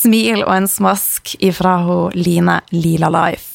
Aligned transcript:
smil 0.00 0.44
og 0.46 0.54
en 0.56 0.68
smask 0.70 1.34
ifra 1.44 1.76
Line 2.16 2.60
Lila 2.72 3.12
Life. 3.12 3.49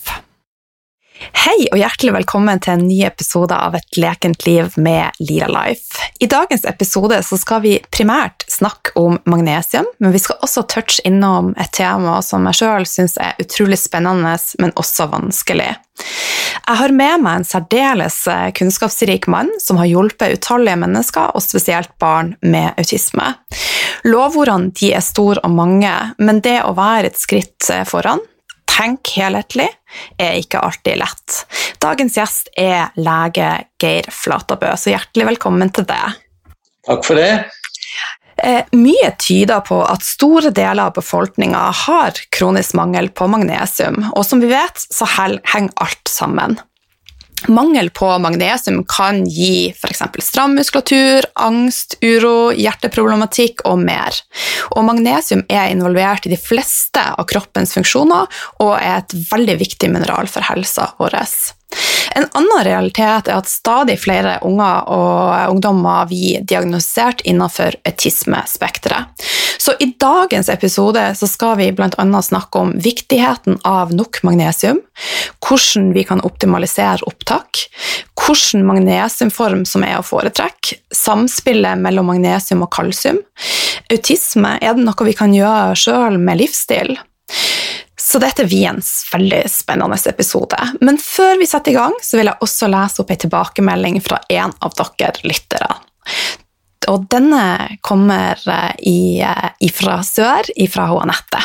Hei 1.33 1.65
og 1.71 1.79
hjertelig 1.79 2.11
velkommen 2.13 2.59
til 2.61 2.75
en 2.75 2.83
ny 2.85 2.99
episode 3.07 3.55
av 3.55 3.73
Et 3.77 3.97
lekent 3.97 4.45
liv 4.45 4.75
med 4.77 5.15
Lila 5.19 5.47
Life. 5.49 5.97
I 6.19 6.27
dagens 6.29 6.65
episode 6.69 7.17
skal 7.25 7.63
vi 7.63 7.73
primært 7.93 8.45
snakke 8.51 8.93
om 8.99 9.17
magnesium, 9.25 9.87
men 9.97 10.13
vi 10.13 10.21
skal 10.21 10.37
også 10.45 10.65
touche 10.69 11.01
innom 11.07 11.53
et 11.57 11.71
tema 11.73 12.19
som 12.25 12.45
jeg 12.49 12.59
sjøl 12.59 12.85
syns 12.89 13.17
er 13.21 13.39
utrolig 13.41 13.79
spennende, 13.81 14.35
men 14.61 14.75
også 14.77 15.07
vanskelig. 15.13 15.71
Jeg 16.65 16.79
har 16.81 16.93
med 16.93 17.23
meg 17.23 17.39
en 17.39 17.47
særdeles 17.47 18.19
kunnskapsrik 18.57 19.29
mann 19.31 19.49
som 19.61 19.79
har 19.81 19.89
hjulpet 19.89 20.37
utallige 20.37 20.77
mennesker, 20.81 21.33
og 21.33 21.43
spesielt 21.45 21.93
barn 22.01 22.35
med 22.41 22.73
autisme. 22.77 23.31
Lovordene 24.05 24.73
de 24.75 24.93
er 24.93 25.05
store 25.05 25.41
og 25.45 25.53
mange, 25.57 25.93
men 26.19 26.41
det 26.45 26.59
å 26.65 26.75
være 26.77 27.13
et 27.13 27.21
skritt 27.21 27.69
foran, 27.89 28.21
tenk 28.75 29.15
helhetlig, 29.15 29.69
er 30.19 30.39
ikke 30.39 30.61
alltid 30.63 30.99
lett. 31.01 31.41
Dagens 31.83 32.17
gjest 32.19 32.51
er 32.59 32.91
lege 32.99 33.51
Geir 33.81 34.09
Flatabø, 34.11 34.73
så 34.79 34.95
hjertelig 34.95 35.29
velkommen 35.33 35.71
til 35.75 35.87
deg. 35.89 36.19
Takk 36.85 37.07
for 37.07 37.19
det. 37.19 37.31
Eh, 38.35 38.67
mye 38.75 39.13
tyder 39.21 39.63
på 39.63 39.77
at 39.87 40.03
store 40.03 40.51
deler 40.51 40.89
av 40.89 40.95
befolkninga 40.97 41.61
har 41.85 42.19
kronisk 42.35 42.75
mangel 42.75 43.07
på 43.15 43.29
magnesium, 43.31 44.01
og 44.11 44.25
som 44.27 44.43
vi 44.43 44.51
vet, 44.51 44.81
så 44.91 45.07
henger 45.07 45.71
alt 45.81 46.11
sammen. 46.11 46.59
Mangel 47.47 47.89
på 47.93 48.07
magnesium 48.19 48.81
kan 48.89 49.23
gi 49.29 49.69
f.eks. 49.69 50.01
stram 50.23 50.55
muskulatur, 50.57 51.27
angst, 51.35 51.97
uro, 52.01 52.51
hjerteproblematikk 52.55 53.65
og 53.69 53.83
mer. 53.85 54.17
Og 54.73 54.87
magnesium 54.87 55.43
er 55.51 55.69
involvert 55.73 56.25
i 56.25 56.33
de 56.33 56.39
fleste 56.41 57.03
av 57.03 57.27
kroppens 57.29 57.75
funksjoner 57.77 58.31
og 58.63 58.73
er 58.79 59.03
et 59.03 59.17
veldig 59.29 59.59
viktig 59.61 59.91
mineral 59.93 60.31
for 60.31 60.47
helsa 60.47 60.89
vår. 60.97 61.19
En 62.15 62.27
annen 62.31 62.63
realitet 62.63 63.27
er 63.27 63.39
at 63.39 63.49
stadig 63.51 63.97
flere 64.03 64.37
unger 64.47 64.87
og 64.91 65.55
ungdommer 65.55 66.07
blir 66.09 66.45
diagnosert 66.47 67.23
innenfor 67.27 67.75
autismespekteret. 67.87 69.25
Så 69.57 69.73
i 69.79 69.89
dagens 69.99 70.49
episode 70.49 71.01
skal 71.17 71.57
vi 71.57 71.71
bl.a. 71.75 72.21
snakke 72.21 72.59
om 72.61 72.73
viktigheten 72.79 73.57
av 73.65 73.93
nok 73.95 74.21
magnesium, 74.23 74.79
hvordan 75.41 75.91
vi 75.95 76.03
kan 76.07 76.21
optimalisere 76.27 77.03
opptak, 77.09 77.65
hvilken 78.19 78.65
magnesiumform 78.67 79.65
som 79.67 79.83
er 79.87 79.97
å 79.99 80.05
foretrekke, 80.05 80.79
samspillet 80.95 81.81
mellom 81.81 82.11
magnesium 82.13 82.63
og 82.65 82.71
kalsium. 82.75 83.19
Autisme, 83.91 84.55
er 84.61 84.77
det 84.77 84.85
noe 84.85 85.09
vi 85.09 85.17
kan 85.17 85.33
gjøre 85.35 85.75
sjøl 85.79 86.19
med 86.21 86.43
livsstil? 86.43 86.95
Så 88.05 88.19
dette 88.21 88.45
blir 88.45 88.67
en 88.69 88.81
veldig 89.11 89.41
spennende 89.49 89.97
episode. 90.11 90.59
Men 90.85 90.99
før 91.01 91.39
vi 91.41 91.47
setter 91.49 91.73
i 91.73 91.77
gang, 91.79 91.95
så 92.05 92.19
vil 92.19 92.29
jeg 92.29 92.45
også 92.45 92.69
lese 92.69 93.01
opp 93.01 93.13
en 93.13 93.21
tilbakemelding 93.23 93.97
fra 94.05 94.19
en 94.29 94.53
av 94.61 94.75
dere 94.77 95.25
lyttere. 95.25 95.71
Og 96.91 97.07
denne 97.09 97.41
kommer 97.81 98.37
eh, 98.45 99.65
fra 99.73 99.97
sør, 100.05 100.51
fra 100.69 100.85
Anette. 101.01 101.41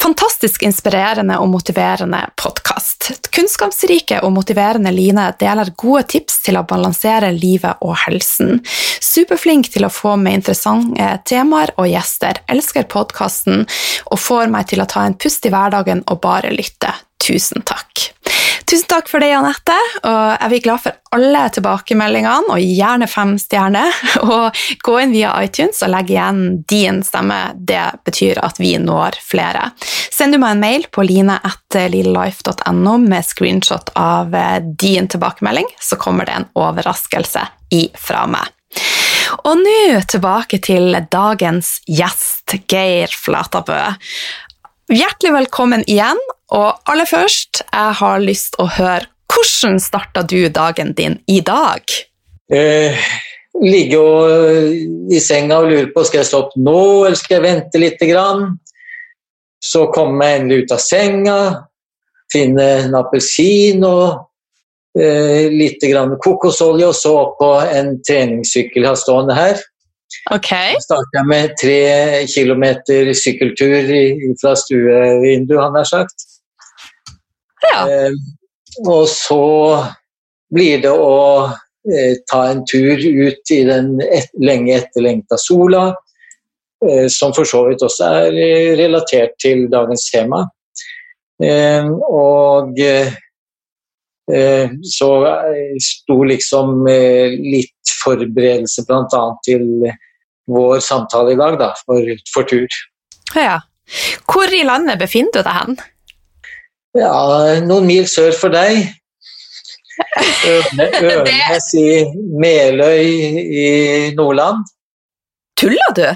Fantastisk 0.00 0.62
inspirerende 0.64 1.36
og 1.42 1.50
motiverende 1.52 2.22
podkast. 2.40 3.10
Kunnskapsrike 3.36 4.22
og 4.24 4.32
motiverende 4.32 4.88
Line 4.94 5.26
deler 5.40 5.68
gode 5.76 6.06
tips 6.14 6.38
til 6.46 6.56
å 6.56 6.64
balansere 6.64 7.28
livet 7.36 7.84
og 7.84 7.98
helsen. 8.06 8.62
Superflink 9.04 9.68
til 9.74 9.84
å 9.84 9.92
få 9.92 10.14
med 10.16 10.38
interessante 10.40 11.10
temaer 11.28 11.74
og 11.76 11.90
gjester. 11.90 12.40
Elsker 12.48 12.88
podkasten 12.88 13.66
og 14.08 14.22
får 14.24 14.48
meg 14.54 14.72
til 14.72 14.80
å 14.80 14.88
ta 14.88 15.04
en 15.04 15.18
pust 15.20 15.44
i 15.44 15.52
hverdagen 15.52 16.00
og 16.08 16.22
bare 16.24 16.54
lytte. 16.56 16.94
Tusen 17.20 17.60
takk. 17.68 18.08
Tusen 18.70 18.86
takk 18.86 19.08
for 19.10 19.18
det, 19.18 19.32
Anette. 19.34 19.74
Og 20.06 20.26
jeg 20.36 20.50
blir 20.52 20.60
glad 20.62 20.82
for 20.84 21.16
alle 21.16 21.40
tilbakemeldingene, 21.56 22.54
og 22.54 22.62
gjerne 22.62 23.08
fem 23.10 23.32
stjerner. 23.42 23.96
Og 24.22 24.60
gå 24.86 24.94
inn 25.02 25.10
via 25.10 25.32
iTunes 25.42 25.82
og 25.82 25.90
legg 25.90 26.12
igjen 26.12 26.62
din 26.70 27.00
stemme. 27.02 27.38
Det 27.56 27.82
betyr 28.06 28.38
at 28.46 28.60
vi 28.62 28.76
når 28.78 29.18
flere. 29.26 29.72
Send 30.14 30.36
du 30.36 30.38
meg 30.38 30.54
en 30.54 30.62
mail 30.62 30.86
på 30.94 31.02
line.lillelife.no 31.08 32.94
med 33.02 33.26
screenshot 33.26 33.90
av 33.98 34.34
eh, 34.38 34.62
din 34.62 35.10
tilbakemelding, 35.10 35.66
så 35.80 35.98
kommer 35.98 36.28
det 36.28 36.38
en 36.38 36.48
overraskelse 36.54 37.42
ifra 37.74 38.26
meg. 38.30 38.54
Og 39.46 39.58
nå 39.58 40.00
tilbake 40.10 40.60
til 40.62 40.94
dagens 41.10 41.80
gjest, 41.90 42.54
Geir 42.70 43.10
Flatabø. 43.10 43.80
Hjertelig 44.90 45.30
velkommen 45.30 45.84
igjen, 45.86 46.18
og 46.50 46.88
aller 46.90 47.06
først, 47.06 47.60
jeg 47.62 47.94
har 48.00 48.22
lyst 48.24 48.56
å 48.58 48.64
høre 48.74 49.06
hvordan 49.30 49.76
starta 49.78 50.24
du 50.26 50.48
dagen 50.50 50.90
din 50.98 51.14
i 51.30 51.36
dag? 51.46 51.84
Eh, 52.50 52.98
ligge 53.62 54.00
i 55.14 55.20
senga 55.22 55.60
og 55.60 55.68
lure 55.70 55.92
på 55.94 56.02
skal 56.08 56.24
jeg 56.24 56.30
stå 56.32 56.40
opp 56.42 56.58
nå 56.58 56.82
eller 57.04 57.20
skal 57.20 57.36
jeg 57.36 57.44
vente 57.44 57.84
litt. 57.84 58.02
Grann? 58.10 58.58
Så 59.62 59.84
komme 59.94 60.26
jeg 60.26 60.40
endelig 60.40 60.64
ut 60.64 60.74
av 60.74 60.82
senga, 60.82 61.38
finne 62.34 62.66
en 62.80 62.98
appelsin 62.98 63.86
og 63.86 64.98
eh, 64.98 65.46
litt 65.54 65.86
grann 65.86 66.18
kokosolje, 66.18 66.90
og 66.90 66.98
så 66.98 67.14
opp 67.28 67.38
på 67.38 67.52
en 67.62 67.94
treningssykkel 68.02 68.82
jeg 68.82 68.90
har 68.90 68.98
stående 69.06 69.38
her. 69.38 69.62
Okay. 70.30 70.74
Så 70.74 70.86
starter 70.88 71.18
jeg 71.20 71.28
med 71.30 71.54
tre 71.60 71.80
kilometer 72.30 73.12
sykkeltur 73.16 73.90
fra 74.42 74.54
stuevinduet, 74.58 75.62
han 75.62 75.78
har 75.78 75.88
sagt. 75.88 76.26
Ja. 77.64 77.80
Eh, 77.86 78.14
og 78.88 79.08
så 79.10 79.42
blir 80.54 80.82
det 80.82 80.92
å 80.92 81.46
eh, 81.46 82.20
ta 82.30 82.44
en 82.50 82.62
tur 82.68 82.98
ut 82.98 83.54
i 83.54 83.60
den 83.68 83.96
et, 84.04 84.30
lenge 84.42 84.76
etterlengta 84.80 85.38
sola, 85.40 85.90
eh, 86.86 87.06
som 87.12 87.34
for 87.36 87.48
så 87.48 87.64
vidt 87.68 87.84
også 87.86 88.12
er 88.22 88.38
relatert 88.80 89.36
til 89.42 89.68
dagens 89.72 90.08
tema. 90.10 90.44
Eh, 91.42 91.86
og 92.10 92.80
eh, 92.84 93.12
så 94.86 95.08
sto 95.82 96.16
liksom 96.28 96.84
litt 96.86 97.94
forberedelse 98.02 98.84
bl.a. 98.88 99.22
til 99.46 99.66
vår 100.50 100.80
samtale 100.84 101.34
i 101.34 101.38
dag, 101.40 101.58
da, 101.60 101.72
for, 101.86 102.14
for 102.34 102.48
tur. 102.50 102.78
Ja. 103.36 103.60
Hvor 104.30 104.50
i 104.54 104.62
landet 104.66 105.00
befinner 105.00 105.34
du 105.34 105.42
deg 105.42 105.56
hen? 105.56 105.76
Ja, 106.98 107.12
noen 107.66 107.86
mil 107.86 108.08
sør 108.10 108.34
for 108.38 108.54
deg. 108.54 108.88
Ørnes 110.50 111.68
i 111.78 111.88
Meløy 112.40 113.10
i 113.44 113.68
Nordland. 114.16 114.64
Tuller 115.60 115.94
du? 115.96 116.06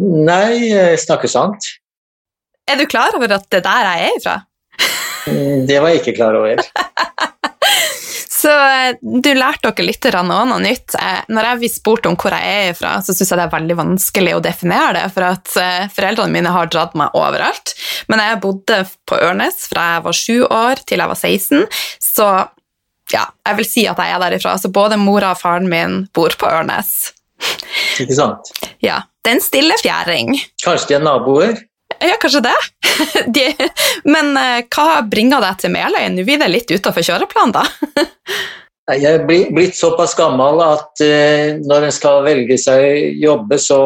Nei, 0.00 0.70
jeg 0.70 1.00
snakker 1.02 1.30
sant. 1.30 1.66
Er 2.70 2.78
du 2.78 2.86
klar 2.88 3.16
over 3.16 3.32
at 3.36 3.48
det 3.50 3.60
er 3.60 3.66
der 3.66 3.88
jeg 3.88 4.06
er 4.06 4.18
ifra? 4.20 4.36
Mm, 5.28 5.66
det 5.68 5.80
var 5.80 5.92
jeg 5.92 6.02
ikke 6.02 6.16
klar 6.20 6.38
over. 6.38 6.62
Så 8.40 8.50
eh, 8.50 8.94
du 9.00 9.28
lærte 9.36 9.68
dere 9.68 9.84
litt 9.84 10.06
noe 10.24 10.60
nytt. 10.62 10.94
Eh, 10.96 11.24
når 11.28 11.48
jeg 11.48 11.60
blir 11.60 11.72
spurt 11.72 12.06
om 12.08 12.16
hvor 12.16 12.32
jeg 12.32 12.70
er 12.70 12.78
fra, 12.78 12.94
så 13.04 13.12
syns 13.12 13.32
jeg 13.32 13.40
det 13.40 13.44
er 13.44 13.52
veldig 13.52 13.76
vanskelig 13.82 14.36
å 14.36 14.44
definere 14.44 14.94
det, 14.96 15.02
for 15.12 15.26
at 15.28 15.52
eh, 15.60 15.90
foreldrene 15.92 16.32
mine 16.32 16.54
har 16.54 16.70
dratt 16.72 16.96
meg 16.96 17.12
overalt. 17.18 17.74
Men 18.08 18.22
jeg 18.24 18.40
bodde 18.44 18.80
på 19.08 19.20
Ørnes 19.20 19.66
fra 19.68 19.90
jeg 19.96 20.06
var 20.06 20.16
sju 20.16 20.38
år 20.46 20.82
til 20.88 21.04
jeg 21.04 21.12
var 21.12 21.20
16, 21.20 21.68
så 22.00 22.30
ja, 23.10 23.26
jeg 23.48 23.58
vil 23.58 23.66
si 23.68 23.84
at 23.90 24.00
jeg 24.00 24.14
er 24.14 24.24
derifra. 24.24 24.56
Så 24.62 24.72
både 24.72 24.96
mora 25.00 25.34
og 25.34 25.40
faren 25.42 25.68
min 25.68 26.04
bor 26.16 26.32
på 26.40 26.48
Ørnes. 26.48 27.10
Ikke 28.00 28.16
sant? 28.16 28.52
Ja. 28.80 29.02
Det 29.20 29.34
er 29.34 29.36
en 29.36 29.42
stille 29.44 29.74
fjæring. 29.82 30.30
Kanskje 30.64 30.94
de 30.94 30.94
er 30.96 31.02
naboer? 31.04 31.58
Ja, 32.00 32.16
kanskje 32.20 32.40
det. 32.40 32.56
De, 33.36 33.46
men 34.08 34.32
uh, 34.36 34.60
hva 34.72 35.02
bringer 35.08 35.42
deg 35.44 35.58
til 35.60 35.74
Meløy? 35.74 36.06
Nå 36.14 36.24
blir 36.24 36.40
det 36.40 36.48
litt 36.52 36.72
utafor 36.72 37.04
kjøreplanen, 37.04 37.52
da? 37.58 37.66
Jeg 38.90 39.20
er 39.20 39.26
blitt 39.28 39.76
såpass 39.78 40.16
gammel 40.18 40.62
at 40.64 41.02
uh, 41.04 41.60
når 41.60 41.88
en 41.88 41.94
skal 41.94 42.24
velge 42.26 42.56
seg 42.60 43.20
jobbe, 43.20 43.60
så 43.60 43.80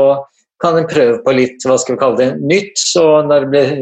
kan 0.62 0.78
en 0.78 0.88
prøve 0.88 1.18
på 1.24 1.34
litt 1.36 1.66
hva 1.66 1.76
skal 1.80 1.96
vi 1.96 2.00
kalle 2.00 2.20
det, 2.20 2.30
nytt. 2.40 2.78
Så 2.78 3.04
når 3.26 3.44
det 3.44 3.52
blir 3.52 3.74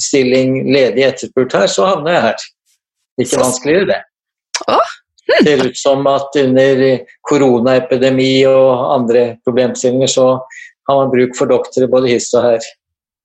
stilling 0.00 0.56
ledig 0.70 1.04
etterspurt 1.08 1.58
her, 1.58 1.68
så 1.68 1.90
havner 1.90 2.16
jeg 2.16 2.26
her. 2.28 2.48
Ikke 3.20 3.42
vanskeligere, 3.42 3.90
det. 3.90 4.00
Oh. 4.70 4.96
Det 5.30 5.44
ser 5.46 5.66
ut 5.66 5.78
som 5.78 6.06
at 6.10 6.36
under 6.40 6.80
koronaepidemi 7.28 8.32
og 8.50 8.94
andre 8.96 9.24
problemstillinger 9.46 10.10
så 10.10 10.26
har 10.88 10.96
man 10.96 11.12
bruk 11.12 11.36
for 11.38 11.50
doktorer 11.50 11.90
både 11.92 12.10
hist 12.10 12.34
og 12.34 12.48
her. 12.48 12.70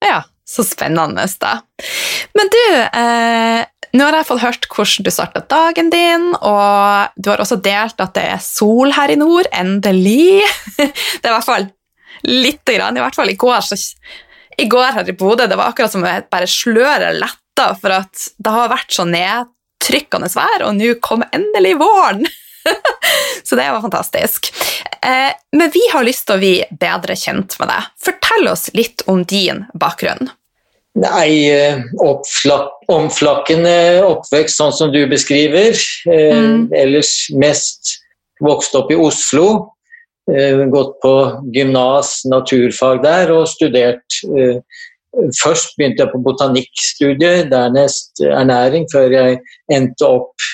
Ja, 0.04 0.20
så 0.46 0.62
spennende, 0.66 1.26
da. 1.42 1.56
Men 2.38 2.50
du, 2.52 2.64
eh, 3.00 3.62
nå 3.96 4.04
har 4.06 4.18
jeg 4.20 4.28
fått 4.28 4.44
hørt 4.44 4.68
hvordan 4.70 5.06
du 5.06 5.10
starta 5.10 5.42
dagen 5.50 5.90
din, 5.90 6.28
og 6.36 7.16
du 7.16 7.32
har 7.32 7.42
også 7.42 7.58
delt 7.62 8.00
at 8.02 8.14
det 8.14 8.26
er 8.36 8.44
sol 8.44 8.94
her 8.94 9.10
i 9.10 9.18
nord. 9.18 9.48
Endelig. 9.52 10.44
Det 10.76 11.24
er 11.24 11.32
i 11.32 11.34
hvert 11.34 11.48
fall 11.48 11.68
lite 12.26 12.76
grann. 12.76 12.96
I 12.96 13.02
hvert 13.02 13.18
fall 13.18 13.32
i 13.32 13.38
går, 13.38 13.60
så, 13.66 13.76
i 14.56 14.68
går 14.70 14.94
her 14.96 15.10
i 15.10 15.16
Bodø 15.18 15.48
det 15.50 15.58
var 15.58 15.72
akkurat 15.72 15.92
som 15.92 16.06
bare 16.06 16.48
sløret 16.48 17.18
letta, 17.18 17.72
for 17.80 17.98
at 17.98 18.30
det 18.38 18.54
har 18.54 18.72
vært 18.72 18.94
så 18.94 19.04
nedtrykkende 19.08 20.30
vær, 20.32 20.68
og 20.68 20.76
nå 20.78 20.94
kom 21.04 21.26
endelig 21.32 21.76
våren. 21.82 22.26
så 23.46 23.56
det 23.58 23.68
var 23.70 23.80
fantastisk. 23.80 24.50
Eh, 25.02 25.32
men 25.56 25.70
vi 25.74 25.82
har 25.92 26.06
lyst 26.06 26.26
til 26.26 26.36
å 26.36 26.40
bli 26.42 26.54
bedre 26.80 27.16
kjent 27.18 27.56
med 27.60 27.70
deg. 27.72 27.92
Fortell 28.08 28.50
oss 28.52 28.68
litt 28.76 29.04
om 29.10 29.22
din 29.28 29.64
bakgrunn. 29.78 30.30
Nei, 30.96 31.50
eh, 31.52 31.82
omflakkende 32.00 33.76
oppvekst 34.06 34.62
sånn 34.62 34.72
som 34.72 34.92
du 34.94 35.02
beskriver. 35.10 35.76
Eh, 36.08 36.36
mm. 36.40 36.68
Ellers 36.76 37.14
mest 37.36 37.98
vokst 38.42 38.76
opp 38.78 38.92
i 38.92 39.00
Oslo. 39.00 39.72
Gått 40.26 40.96
på 41.04 41.10
gymnas, 41.54 42.24
naturfag 42.26 42.98
der, 43.04 43.30
og 43.30 43.44
studert 43.46 44.16
Først 45.40 45.76
begynte 45.78 46.04
jeg 46.04 46.12
på 46.12 46.22
botanikkstudiet, 46.24 47.50
dernest 47.52 48.20
ernæring, 48.20 48.84
før 48.92 49.14
jeg 49.14 49.38
endte 49.72 50.08
opp 50.08 50.48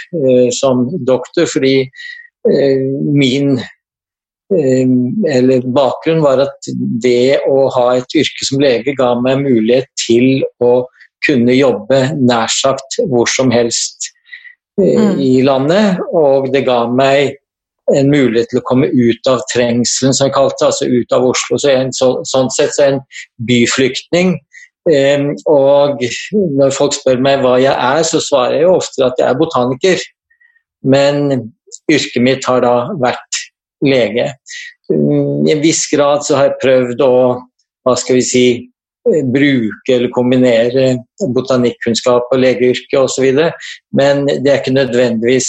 som 0.55 0.85
doktor, 1.09 1.49
fordi 1.51 1.89
min 3.17 3.57
Eh, 4.53 4.89
eller 5.37 5.61
bakgrunnen 5.61 6.25
var 6.25 6.43
at 6.45 6.71
det 7.03 7.39
å 7.49 7.67
ha 7.73 7.85
et 7.97 8.17
yrke 8.19 8.47
som 8.47 8.61
lege 8.61 8.95
ga 8.99 9.13
meg 9.21 9.45
mulighet 9.45 9.89
til 10.01 10.43
å 10.65 10.85
kunne 11.27 11.55
jobbe 11.55 12.01
nær 12.19 12.51
sagt 12.53 12.99
hvor 13.09 13.31
som 13.31 13.53
helst 13.55 14.11
eh, 14.81 14.99
mm. 14.99 15.21
i 15.23 15.33
landet. 15.47 16.03
Og 16.11 16.51
det 16.53 16.67
ga 16.69 16.85
meg 16.91 17.39
en 17.93 18.11
mulighet 18.13 18.51
til 18.53 18.61
å 18.61 18.67
komme 18.69 18.89
ut 18.93 19.31
av 19.31 19.43
trengselen, 19.53 20.15
som 20.15 20.29
jeg 20.29 20.37
kalte 20.37 20.59
det, 20.61 20.71
altså 20.71 20.91
ut 20.91 21.17
av 21.17 21.29
Oslo. 21.33 21.59
Så 21.59 21.73
jeg, 21.73 21.89
så, 21.97 22.13
sånn 22.29 22.53
sett 22.55 22.77
så 22.77 22.89
en 22.91 23.01
byflyktning. 23.49 24.37
Og 24.87 26.03
når 26.59 26.75
folk 26.75 26.97
spør 26.97 27.21
meg 27.23 27.43
hva 27.43 27.59
jeg 27.63 27.75
er, 27.75 28.03
så 28.07 28.21
svarer 28.23 28.59
jeg 28.59 28.67
jo 28.67 28.77
ofte 28.81 29.05
at 29.07 29.21
jeg 29.21 29.29
er 29.29 29.39
botaniker. 29.39 30.03
Men 30.83 31.53
yrket 31.91 32.23
mitt 32.23 32.47
har 32.49 32.65
da 32.65 32.75
vært 33.01 33.43
lege. 33.87 34.33
Mm, 34.91 35.47
I 35.47 35.55
en 35.55 35.63
viss 35.63 35.87
grad 35.91 36.27
så 36.27 36.39
har 36.39 36.51
jeg 36.51 36.61
prøvd 36.63 37.07
å 37.07 37.15
hva 37.83 37.97
skal 37.99 38.19
vi 38.19 38.27
si, 38.27 38.47
bruke 39.03 39.91
eller 39.91 40.13
kombinere 40.15 40.93
botanikkunnskap 41.35 42.29
og 42.31 42.39
legeyrke 42.39 43.01
osv. 43.01 43.25
Men 43.99 44.27
det 44.31 44.47
er 44.47 44.61
ikke 44.61 44.77
nødvendigvis 44.77 45.49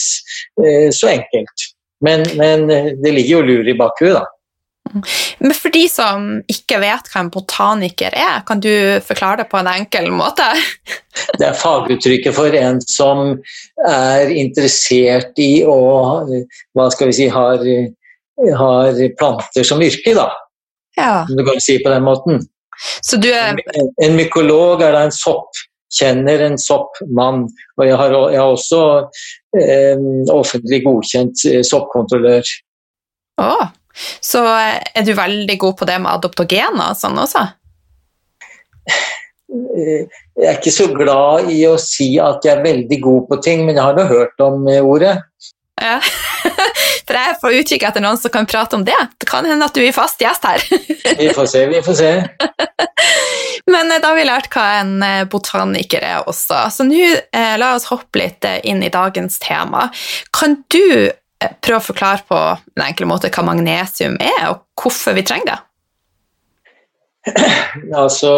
eh, 0.57 0.89
så 0.89 1.11
enkelt. 1.11 1.67
Men, 2.03 2.25
men 2.39 2.65
det 2.67 3.13
ligger 3.13 3.37
jo 3.37 3.43
lur 3.51 3.69
i 3.69 3.77
bakhuet, 3.77 4.17
da. 4.17 4.25
Men 5.39 5.55
for 5.57 5.73
de 5.73 5.83
som 5.91 6.27
ikke 6.51 6.79
vet 6.83 7.09
hva 7.11 7.23
en 7.23 7.31
botaniker 7.33 8.15
er, 8.15 8.43
kan 8.47 8.61
du 8.63 8.71
forklare 9.05 9.43
det 9.43 9.49
på 9.51 9.59
en 9.61 9.71
enkel 9.73 10.11
måte? 10.13 10.47
Det 11.37 11.45
er 11.45 11.57
faguttrykket 11.57 12.33
for 12.33 12.55
en 12.57 12.79
som 12.81 13.35
er 13.85 14.31
interessert 14.33 15.37
i 15.41 15.61
å 15.61 15.75
hva 16.73 16.87
skal 16.93 17.11
vi 17.11 17.17
si, 17.19 17.27
har 17.29 17.61
har 18.57 19.17
planter 19.17 19.63
som 19.63 19.81
yrke, 19.81 20.15
da. 20.17 20.31
Ja. 20.97 21.25
Om 21.29 21.37
du 21.37 21.45
kan 21.45 21.61
si 21.61 21.77
på 21.83 21.89
den 21.89 22.03
måten. 22.03 22.41
Er... 23.13 23.53
En, 23.53 23.93
en 24.03 24.15
mykolog 24.17 24.81
er 24.81 24.95
da 24.95 25.05
en 25.07 25.15
soppkjenner, 25.15 26.41
en 26.47 26.57
soppmann. 26.57 27.45
Og 27.77 27.87
jeg 27.87 27.97
har, 27.97 28.15
jeg 28.33 28.41
har 28.41 28.51
også 28.51 28.81
eh, 29.59 30.05
offentlig 30.33 30.83
godkjent 30.85 31.45
eh, 31.49 31.61
soppkontrollør. 31.65 32.53
Oh. 33.41 33.67
Så 34.21 34.41
eh, 34.45 34.79
er 34.95 35.05
du 35.05 35.13
veldig 35.17 35.57
god 35.61 35.77
på 35.79 35.89
det 35.89 35.99
med 36.01 36.11
adoptogener 36.11 36.93
og 36.93 36.99
sånn 36.99 37.19
også? 37.21 37.45
Eh, 38.89 40.05
jeg 40.39 40.49
er 40.49 40.57
ikke 40.57 40.73
så 40.73 40.89
glad 40.93 41.51
i 41.53 41.61
å 41.69 41.75
si 41.81 42.13
at 42.21 42.45
jeg 42.45 42.57
er 42.57 42.65
veldig 42.65 42.99
god 43.03 43.29
på 43.29 43.41
ting, 43.45 43.65
men 43.67 43.77
jeg 43.77 43.85
har 43.85 43.97
nå 43.97 44.07
hørt 44.09 44.43
om 44.43 44.65
ordet. 44.81 45.17
Ja. 45.81 45.99
For 47.07 47.17
jeg 47.17 47.37
får 47.41 47.57
utkikk 47.59 47.85
etter 47.87 48.03
noen 48.03 48.19
som 48.19 48.31
kan 48.33 48.47
prate 48.49 48.77
om 48.77 48.85
det. 48.87 48.97
Det 49.19 49.27
kan 49.29 49.45
hende 49.47 49.67
at 49.67 49.75
du 49.75 49.83
er 49.83 49.95
fast 49.95 50.21
gjest 50.23 50.45
her. 50.47 50.63
vi 51.19 51.29
får 51.35 51.49
se, 51.51 51.65
vi 51.71 51.81
får 51.83 51.99
se. 51.99 52.11
Men 53.71 53.91
eh, 53.91 53.99
da 53.99 54.11
har 54.11 54.19
vi 54.19 54.27
lært 54.27 54.49
hva 54.53 54.67
en 54.81 54.95
eh, 55.05 55.25
botaniker 55.29 56.03
er 56.05 56.29
også. 56.29 56.65
Så 56.73 56.87
nå 56.87 57.01
eh, 57.03 57.55
la 57.59 57.73
oss 57.77 57.89
hoppe 57.91 58.21
litt 58.21 58.47
eh, 58.47 58.61
inn 58.69 58.83
i 58.83 58.91
dagens 58.93 59.39
tema. 59.43 59.89
Kan 60.35 60.61
du 60.73 61.11
prøve 61.63 61.81
å 61.81 61.87
forklare 61.87 62.25
på 62.27 62.39
en 62.75 62.85
enkel 62.85 63.09
måte 63.09 63.31
hva 63.33 63.45
magnesium 63.47 64.17
er, 64.21 64.51
og 64.51 64.63
hvorfor 64.79 65.17
vi 65.17 65.25
trenger 65.27 65.53
det? 65.53 65.59
Altså 67.95 68.31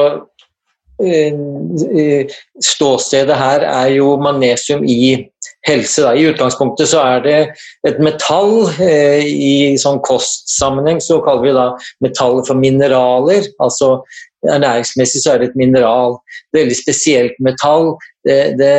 Ståstedet 2.63 3.35
her 3.35 3.65
er 3.67 3.87
jo 3.97 4.13
magnesium 4.21 4.85
i 4.87 5.25
helse. 5.67 6.05
I 6.15 6.27
utgangspunktet 6.29 6.87
så 6.87 7.01
er 7.03 7.23
det 7.25 7.39
et 7.87 7.99
metall. 7.99 8.69
Eh, 8.79 9.25
I 9.25 9.75
sånn 9.81 9.99
kostsammenheng 10.05 11.01
så 11.03 11.19
kaller 11.25 11.43
vi 11.43 11.55
da 11.57 11.67
metallet 12.05 12.47
for 12.47 12.55
mineraler. 12.55 13.49
altså 13.59 13.97
Ernæringsmessig 14.45 15.23
så 15.23 15.33
er 15.33 15.41
det 15.41 15.49
et 15.49 15.59
mineral. 15.59 16.19
Veldig 16.55 16.77
spesielt 16.77 17.39
metall. 17.43 17.95
Det, 18.25 18.39
det 18.59 18.73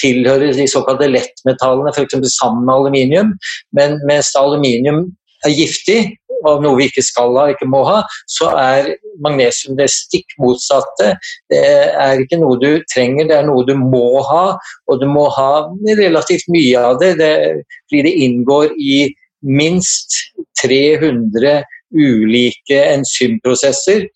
tilhører 0.00 0.54
de 0.54 0.68
såkalte 0.70 1.10
lettmetallene, 1.10 1.92
f.eks. 1.94 2.18
sammen 2.36 2.66
med 2.66 2.74
aluminium. 2.74 3.32
Men 3.76 3.98
mens 4.08 4.32
aluminium 4.38 5.08
er 5.46 5.56
giftig, 5.56 6.00
og 6.46 6.62
noe 6.62 6.78
vi 6.78 6.88
ikke 6.90 7.04
skal 7.06 7.36
ha, 7.38 7.46
ikke 7.52 7.68
må 7.70 7.82
ha, 7.86 8.00
så 8.30 8.50
er 8.58 8.92
magnesium 9.22 9.76
det 9.78 9.88
stikk 9.92 10.34
motsatte. 10.42 11.14
Det 11.50 11.62
er 11.62 12.22
ikke 12.22 12.40
noe 12.42 12.58
du 12.62 12.70
trenger, 12.90 13.28
det 13.30 13.38
er 13.38 13.46
noe 13.46 13.66
du 13.68 13.74
må 13.78 14.22
ha, 14.26 14.44
og 14.90 15.02
du 15.02 15.06
må 15.10 15.28
ha 15.36 15.66
relativt 15.98 16.50
mye 16.52 16.86
av 16.90 16.98
det, 17.02 17.14
det 17.20 17.34
fordi 17.90 18.06
det 18.08 18.16
inngår 18.26 18.74
i 18.78 18.96
minst 19.42 20.18
300 20.62 21.62
ulike 21.92 22.78
enzymprosesser. 22.94 24.06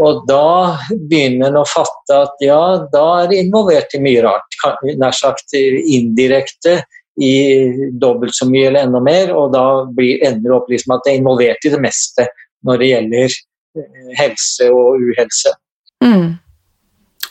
Og 0.00 0.22
da 0.28 0.78
begynner 0.90 1.50
en 1.50 1.60
å 1.60 1.68
fatte 1.68 2.22
at 2.24 2.40
ja, 2.44 2.62
da 2.92 3.04
er 3.22 3.30
det 3.30 3.42
involvert 3.44 3.92
i 3.96 4.00
mye 4.02 4.22
rart. 4.24 4.56
Nær 4.96 5.16
sagt 5.16 5.52
indirekte 5.56 6.80
i 7.20 7.34
dobbelt 8.00 8.34
så 8.34 8.48
mye 8.48 8.70
eller 8.70 8.86
enda 8.86 9.02
mer, 9.04 9.34
og 9.36 9.52
da 9.52 9.84
blir, 9.84 10.22
ender 10.24 10.48
det 10.48 10.56
opp 10.56 10.70
liksom 10.72 10.94
at 10.96 11.04
det 11.04 11.12
er 11.12 11.20
involvert 11.20 11.66
i 11.68 11.72
det 11.74 11.80
meste 11.82 12.26
når 12.64 12.80
det 12.80 12.88
gjelder 12.88 13.34
eh, 13.34 14.14
helse 14.16 14.70
og 14.72 15.02
uhelse. 15.10 15.52
Mm. 16.04 16.30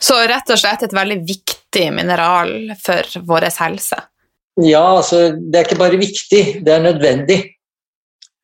Så 0.01 0.19
rett 0.29 0.53
og 0.53 0.61
slett 0.61 0.85
et 0.85 0.93
veldig 0.95 1.19
viktig 1.25 1.87
mineral 1.95 2.75
for 2.81 3.25
vår 3.25 3.49
helse? 3.57 3.97
Ja, 4.61 4.83
altså 4.99 5.31
det 5.33 5.57
er 5.57 5.67
ikke 5.67 5.81
bare 5.81 5.99
viktig, 6.01 6.43
det 6.65 6.73
er 6.75 6.85
nødvendig. 6.85 7.39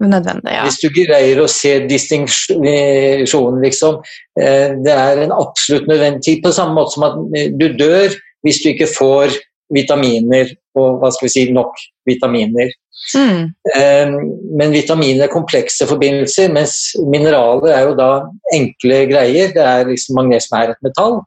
Unødvendig, 0.04 0.54
ja. 0.54 0.64
Hvis 0.68 0.78
du 0.84 0.92
greier 0.94 1.40
å 1.42 1.48
se 1.50 1.72
distinksjonen, 1.90 3.62
liksom. 3.64 3.98
Eh, 4.38 4.76
det 4.86 4.94
er 4.94 5.24
en 5.24 5.34
absolutt 5.34 5.90
nødvendig 5.90 6.22
tid, 6.28 6.44
På 6.44 6.54
samme 6.54 6.78
måte 6.78 6.94
som 6.94 7.08
at 7.08 7.18
du 7.58 7.68
dør 7.74 8.14
hvis 8.46 8.62
du 8.62 8.70
ikke 8.70 8.90
får 8.94 9.34
vitaminer 9.74 10.54
og 10.78 11.02
hva 11.02 11.10
skal 11.12 11.28
vi 11.28 11.34
si, 11.34 11.46
nok 11.52 11.74
vitaminer. 12.08 12.70
Mm. 13.16 13.50
Eh, 13.74 14.14
men 14.60 14.74
vitaminer 14.76 15.26
er 15.26 15.34
komplekse 15.34 15.88
forbindelser, 15.90 16.54
mens 16.54 16.78
mineraler 17.10 17.74
er 17.74 17.90
jo 17.90 17.98
da 17.98 18.12
enkle 18.54 19.04
greier. 19.10 19.54
Det 19.56 19.66
er 19.66 19.90
liksom 19.90 20.22
Magnesium 20.22 20.60
er 20.62 20.74
et 20.76 20.86
metall. 20.86 21.20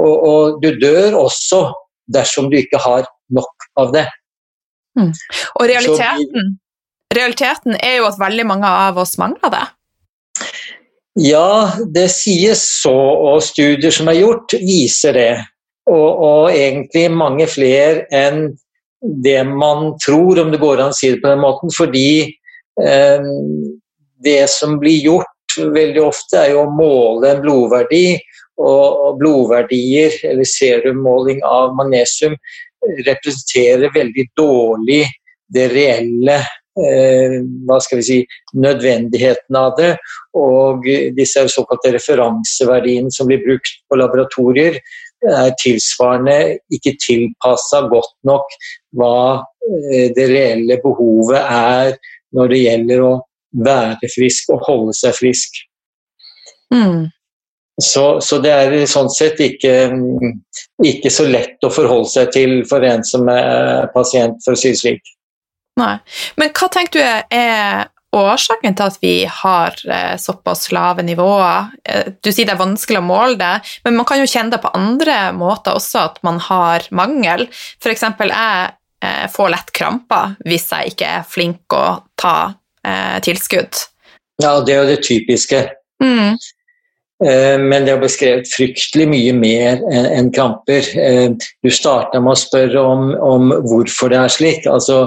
Og, 0.00 0.14
og 0.30 0.62
du 0.62 0.74
dør 0.80 1.16
også 1.24 1.64
dersom 2.12 2.52
du 2.52 2.58
ikke 2.60 2.80
har 2.84 3.08
nok 3.32 3.70
av 3.80 3.94
det. 3.96 4.06
Mm. 4.98 5.12
Og 5.56 5.68
realiteten 5.70 6.56
realiteten 7.14 7.76
er 7.80 8.00
jo 8.00 8.08
at 8.10 8.18
veldig 8.20 8.46
mange 8.48 8.70
av 8.70 8.98
oss 9.00 9.16
mangler 9.20 9.52
det. 9.52 9.66
Ja, 11.20 11.72
det 11.90 12.06
sies 12.14 12.62
så, 12.82 12.94
og 12.94 13.42
studier 13.44 13.92
som 13.94 14.08
er 14.08 14.20
gjort, 14.20 14.54
viser 14.62 15.16
det. 15.16 15.32
Og, 15.90 16.22
og 16.22 16.50
egentlig 16.54 17.08
mange 17.12 17.48
flere 17.50 18.06
enn 18.14 18.52
det 19.24 19.40
man 19.48 19.94
tror, 20.04 20.38
om 20.38 20.52
det 20.52 20.60
går 20.60 20.82
an 20.84 20.94
å 20.94 20.96
si 20.96 21.10
det 21.10 21.20
på 21.22 21.32
den 21.32 21.42
måten. 21.42 21.72
Fordi 21.74 22.12
eh, 22.84 23.30
det 24.22 24.42
som 24.52 24.78
blir 24.80 25.02
gjort 25.08 25.58
veldig 25.58 26.04
ofte, 26.04 26.44
er 26.44 26.54
jo 26.54 26.64
å 26.64 26.74
måle 26.76 27.34
en 27.34 27.42
blodverdi. 27.42 28.20
Og 28.60 29.16
blodverdier, 29.16 30.14
eller 30.28 30.44
serummåling 30.44 31.40
av 31.48 31.72
magnesium, 31.78 32.36
representerer 33.06 33.92
veldig 33.94 34.26
dårlig 34.36 35.06
det 35.50 35.70
reelle 35.72 36.38
hva 36.78 37.80
skal 37.82 37.98
vi 37.98 38.04
si, 38.06 38.18
nødvendigheten 38.54 39.56
av 39.58 39.74
det. 39.78 39.94
Og 40.38 40.86
disse 41.16 41.42
såkalte 41.50 41.94
referanseverdiene 41.96 43.10
som 43.14 43.30
blir 43.30 43.42
brukt 43.44 43.80
på 43.90 43.98
laboratorier, 43.98 44.78
er 45.20 45.52
tilsvarende 45.60 46.58
ikke 46.72 46.94
tilpassa 47.02 47.82
godt 47.90 48.14
nok 48.24 48.54
hva 48.96 49.42
eh, 49.92 50.08
det 50.16 50.26
reelle 50.30 50.78
behovet 50.80 51.42
er 51.42 51.96
når 52.36 52.52
det 52.52 52.60
gjelder 52.62 53.02
å 53.04 53.14
være 53.66 54.10
frisk 54.14 54.52
og 54.54 54.64
holde 54.68 54.94
seg 54.96 55.16
frisk. 55.18 55.60
Mm. 56.72 57.10
Så, 57.80 58.04
så, 58.20 58.38
det 58.44 58.52
er 58.52 58.74
sånn 58.88 59.08
sett 59.12 59.40
ikke, 59.40 59.72
ikke, 60.84 61.12
så 61.12 61.24
lett 61.28 61.64
å 61.64 61.72
forholde 61.72 62.10
seg 62.12 62.32
til 62.34 62.52
for 62.68 62.84
en 62.84 63.04
som 63.06 63.28
er 63.32 63.88
pasient, 63.94 64.36
for 64.44 64.56
å 64.56 64.60
si 64.60 64.74
det 64.74 64.80
slik. 64.80 65.14
Nei. 65.80 65.96
Men 66.40 66.52
hva 66.56 66.68
tenker 66.72 67.00
du 67.00 67.36
er 67.36 67.88
årsaken 68.16 68.74
til 68.74 68.88
at 68.90 68.98
vi 69.02 69.14
har 69.30 69.76
eh, 69.86 70.16
såpass 70.18 70.70
lave 70.74 71.04
nivåer? 71.06 71.70
Eh, 71.84 72.12
du 72.18 72.30
sier 72.32 72.48
det 72.48 72.56
er 72.56 72.62
vanskelig 72.62 73.00
å 73.00 73.06
måle 73.06 73.38
det, 73.40 73.54
men 73.86 73.98
man 74.00 74.08
kan 74.08 74.20
jo 74.20 74.28
kjenne 74.30 74.56
det 74.56 74.62
på 74.64 74.72
andre 74.76 75.18
måter 75.36 75.78
også, 75.78 76.06
at 76.10 76.20
man 76.26 76.40
har 76.50 76.88
mangel. 76.96 77.46
F.eks. 77.80 78.06
jeg 78.06 78.70
eh, 79.06 79.26
får 79.32 79.52
lett 79.54 79.74
kramper 79.76 80.34
hvis 80.46 80.70
jeg 80.72 80.94
ikke 80.94 81.12
er 81.20 81.28
flink 81.28 81.76
å 81.76 81.86
ta 82.20 82.38
tilskudd. 83.20 83.76
Ja, 84.40 84.54
det 84.64 84.72
er 84.72 84.78
jo 84.78 84.88
det 84.88 85.02
typiske. 85.04 85.58
Mm. 86.00 86.38
Eh, 87.24 87.58
men 87.60 87.84
det 87.84 87.92
er 87.92 88.00
beskrevet 88.00 88.48
fryktelig 88.48 89.04
mye 89.10 89.32
mer 89.36 89.82
enn 89.92 90.30
kramper. 90.32 90.86
Eh, 90.96 91.26
du 91.36 91.70
starta 91.72 92.20
med 92.22 92.32
å 92.32 92.40
spørre 92.40 92.80
om, 92.80 93.10
om, 93.20 93.52
hvorfor 93.68 94.12
det 94.12 94.22
er 94.22 94.32
slik. 94.32 94.68
Altså, 94.70 95.02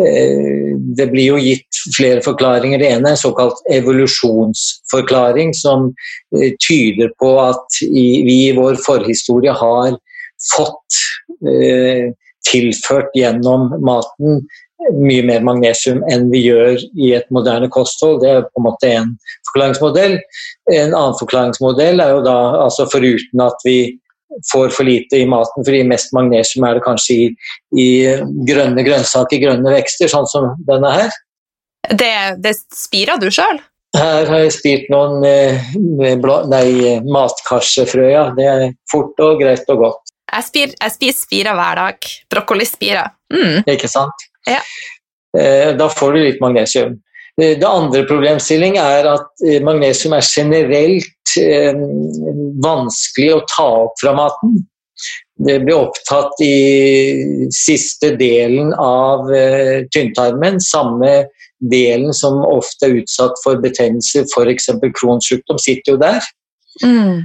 eh, 0.00 0.72
det 0.96 1.10
blir 1.12 1.34
jo 1.34 1.42
gitt 1.42 1.82
flere 1.96 2.24
forklaringer. 2.24 2.80
Det 2.80 2.88
ene 2.94 3.12
er 3.12 3.16
en 3.16 3.20
såkalt 3.20 3.60
evolusjonsforklaring, 3.76 5.52
som 5.56 5.90
tyder 6.64 7.12
på 7.20 7.34
at 7.42 7.82
vi 7.82 8.38
i 8.46 8.56
vår 8.56 8.80
forhistorie 8.80 9.52
har 9.52 9.98
fått 10.54 11.00
tilført 12.48 13.12
gjennom 13.16 13.68
maten 13.84 14.40
mye 14.96 15.22
mer 15.28 15.44
magnesium 15.46 16.00
enn 16.10 16.28
vi 16.32 16.44
gjør 16.46 16.78
i 16.96 17.12
et 17.18 17.28
moderne 17.34 17.68
kosthold. 17.72 18.20
Det 18.22 18.30
er 18.30 18.46
på 18.48 18.62
en 18.62 18.66
måte 18.66 18.92
en 18.96 19.14
forklaringsmodell. 19.50 20.18
En 20.72 20.94
annen 20.94 21.18
forklaringsmodell 21.20 22.02
er 22.02 22.14
jo 22.16 22.22
da, 22.26 22.36
altså 22.64 22.88
foruten 22.90 23.44
at 23.44 23.66
vi 23.66 23.78
får 24.52 24.70
for 24.74 24.86
lite 24.86 25.18
i 25.18 25.26
maten, 25.26 25.64
fordi 25.66 25.82
mest 25.88 26.12
magnesium 26.16 26.66
er 26.68 26.78
det 26.78 26.84
kanskje 26.84 27.16
i, 27.16 27.24
i 27.82 27.88
grønne 28.46 28.84
grønnsaker, 28.86 29.42
grønne 29.42 29.74
vekster, 29.74 30.10
sånn 30.10 30.28
som 30.30 30.52
denne 30.68 30.92
her. 30.94 31.18
Det, 31.90 32.14
det 32.38 32.54
spirer 32.76 33.18
du 33.20 33.26
sjøl? 33.34 33.58
Her 33.96 34.28
har 34.30 34.44
jeg 34.44 34.54
spirt 34.54 34.90
noen 34.92 35.24
eh, 35.26 35.72
nei, 36.46 37.00
matkarsefrø, 37.10 38.06
ja. 38.06 38.28
Det 38.36 38.46
er 38.46 38.66
fort 38.90 39.18
og 39.24 39.42
greit 39.42 39.66
og 39.72 39.82
godt. 39.82 40.12
Jeg, 40.30 40.46
spir, 40.46 40.74
jeg 40.76 40.94
spiser 40.94 41.24
spirer 41.24 41.58
hver 41.58 41.80
dag. 41.80 42.10
Brokkolispirer. 42.30 43.10
Mm. 43.34 43.64
Ikke 43.66 43.90
sant? 43.90 44.29
Ja. 44.48 44.60
Eh, 45.38 45.76
da 45.76 45.88
får 45.88 46.12
du 46.12 46.22
litt 46.24 46.40
magnesium. 46.40 46.96
Eh, 47.42 47.58
det 47.58 47.68
andre 47.68 48.02
problemstilling 48.08 48.78
er 48.80 49.06
at 49.12 49.44
eh, 49.46 49.60
magnesium 49.62 50.16
er 50.16 50.26
generelt 50.26 51.06
vanskelig 52.64 53.34
å 53.36 53.44
ta 53.52 53.68
opp 53.84 54.00
fra 54.00 54.10
maten. 54.16 54.56
Det 55.38 55.60
blir 55.62 55.76
opptatt 55.78 56.42
i 56.42 57.46
siste 57.54 58.10
delen 58.18 58.72
av 58.74 59.30
tynntarmen, 59.94 60.58
samme 60.60 61.12
delen 61.70 62.10
som 62.18 62.42
ofte 62.42 62.88
er 62.88 62.98
utsatt 62.98 63.38
for 63.44 63.62
betennelse, 63.62 64.24
f.eks. 64.26 64.68
Crohns 64.98 65.30
sykdom, 65.30 65.62
sitter 65.62 65.94
jo 65.94 66.02
der. 66.02 66.26
Mm. 66.82 67.22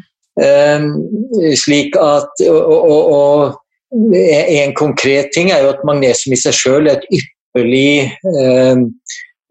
slik 1.57 1.97
at 1.97 2.45
og, 2.45 2.61
og, 2.61 3.01
og 3.17 3.57
en 3.93 4.73
konkret 4.73 5.31
ting 5.33 5.51
er 5.53 5.63
jo 5.63 5.71
at 5.75 5.85
magnesium 5.87 6.33
i 6.35 6.39
seg 6.39 6.57
sjøl 6.57 6.89
er 6.89 6.97
et 6.99 7.07
ypperlig 7.19 8.09
eh, 8.09 8.83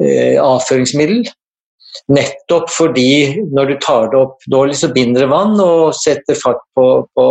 eh, 0.03 0.37
avføringsmiddel. 0.43 1.25
Nettopp 2.11 2.69
fordi 2.75 3.41
når 3.55 3.71
du 3.71 3.75
tar 3.81 4.11
det 4.12 4.19
opp 4.19 4.43
dårlig, 4.50 4.76
så 4.76 4.91
binder 4.93 5.25
det 5.25 5.31
vann 5.31 5.55
og 5.62 5.95
setter 5.97 6.37
fart 6.37 6.61
på, 6.76 6.88
på 7.17 7.26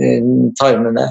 eh, 0.00 0.30
tarmene. 0.60 1.08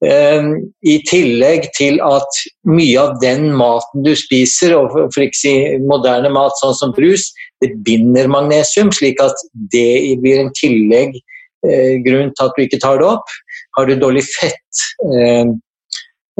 Eh, 0.00 0.48
I 0.88 0.96
tillegg 1.06 1.68
til 1.76 2.00
at 2.02 2.40
mye 2.66 2.96
av 3.02 3.18
den 3.22 3.50
maten 3.54 4.06
du 4.06 4.14
spiser, 4.16 4.74
og 4.78 4.96
for 4.96 5.26
ikke 5.26 5.42
si 5.42 5.54
moderne 5.84 6.32
mat 6.32 6.56
sånn 6.62 6.76
som 6.78 6.96
brus, 6.96 7.28
det 7.60 7.74
binder 7.84 8.30
magnesium, 8.32 8.90
slik 8.96 9.20
at 9.22 9.36
det 9.74 10.16
blir 10.24 10.40
en 10.40 10.54
tillegg 10.56 11.20
eh, 11.68 12.00
grunn 12.06 12.32
til 12.32 12.48
at 12.48 12.56
du 12.56 12.64
ikke 12.64 12.80
tar 12.82 13.02
det 13.02 13.10
opp. 13.12 13.38
Har 13.76 13.86
du 13.86 13.94
dårlig 13.94 14.24
fett, 14.24 14.82
eh, 15.14 15.46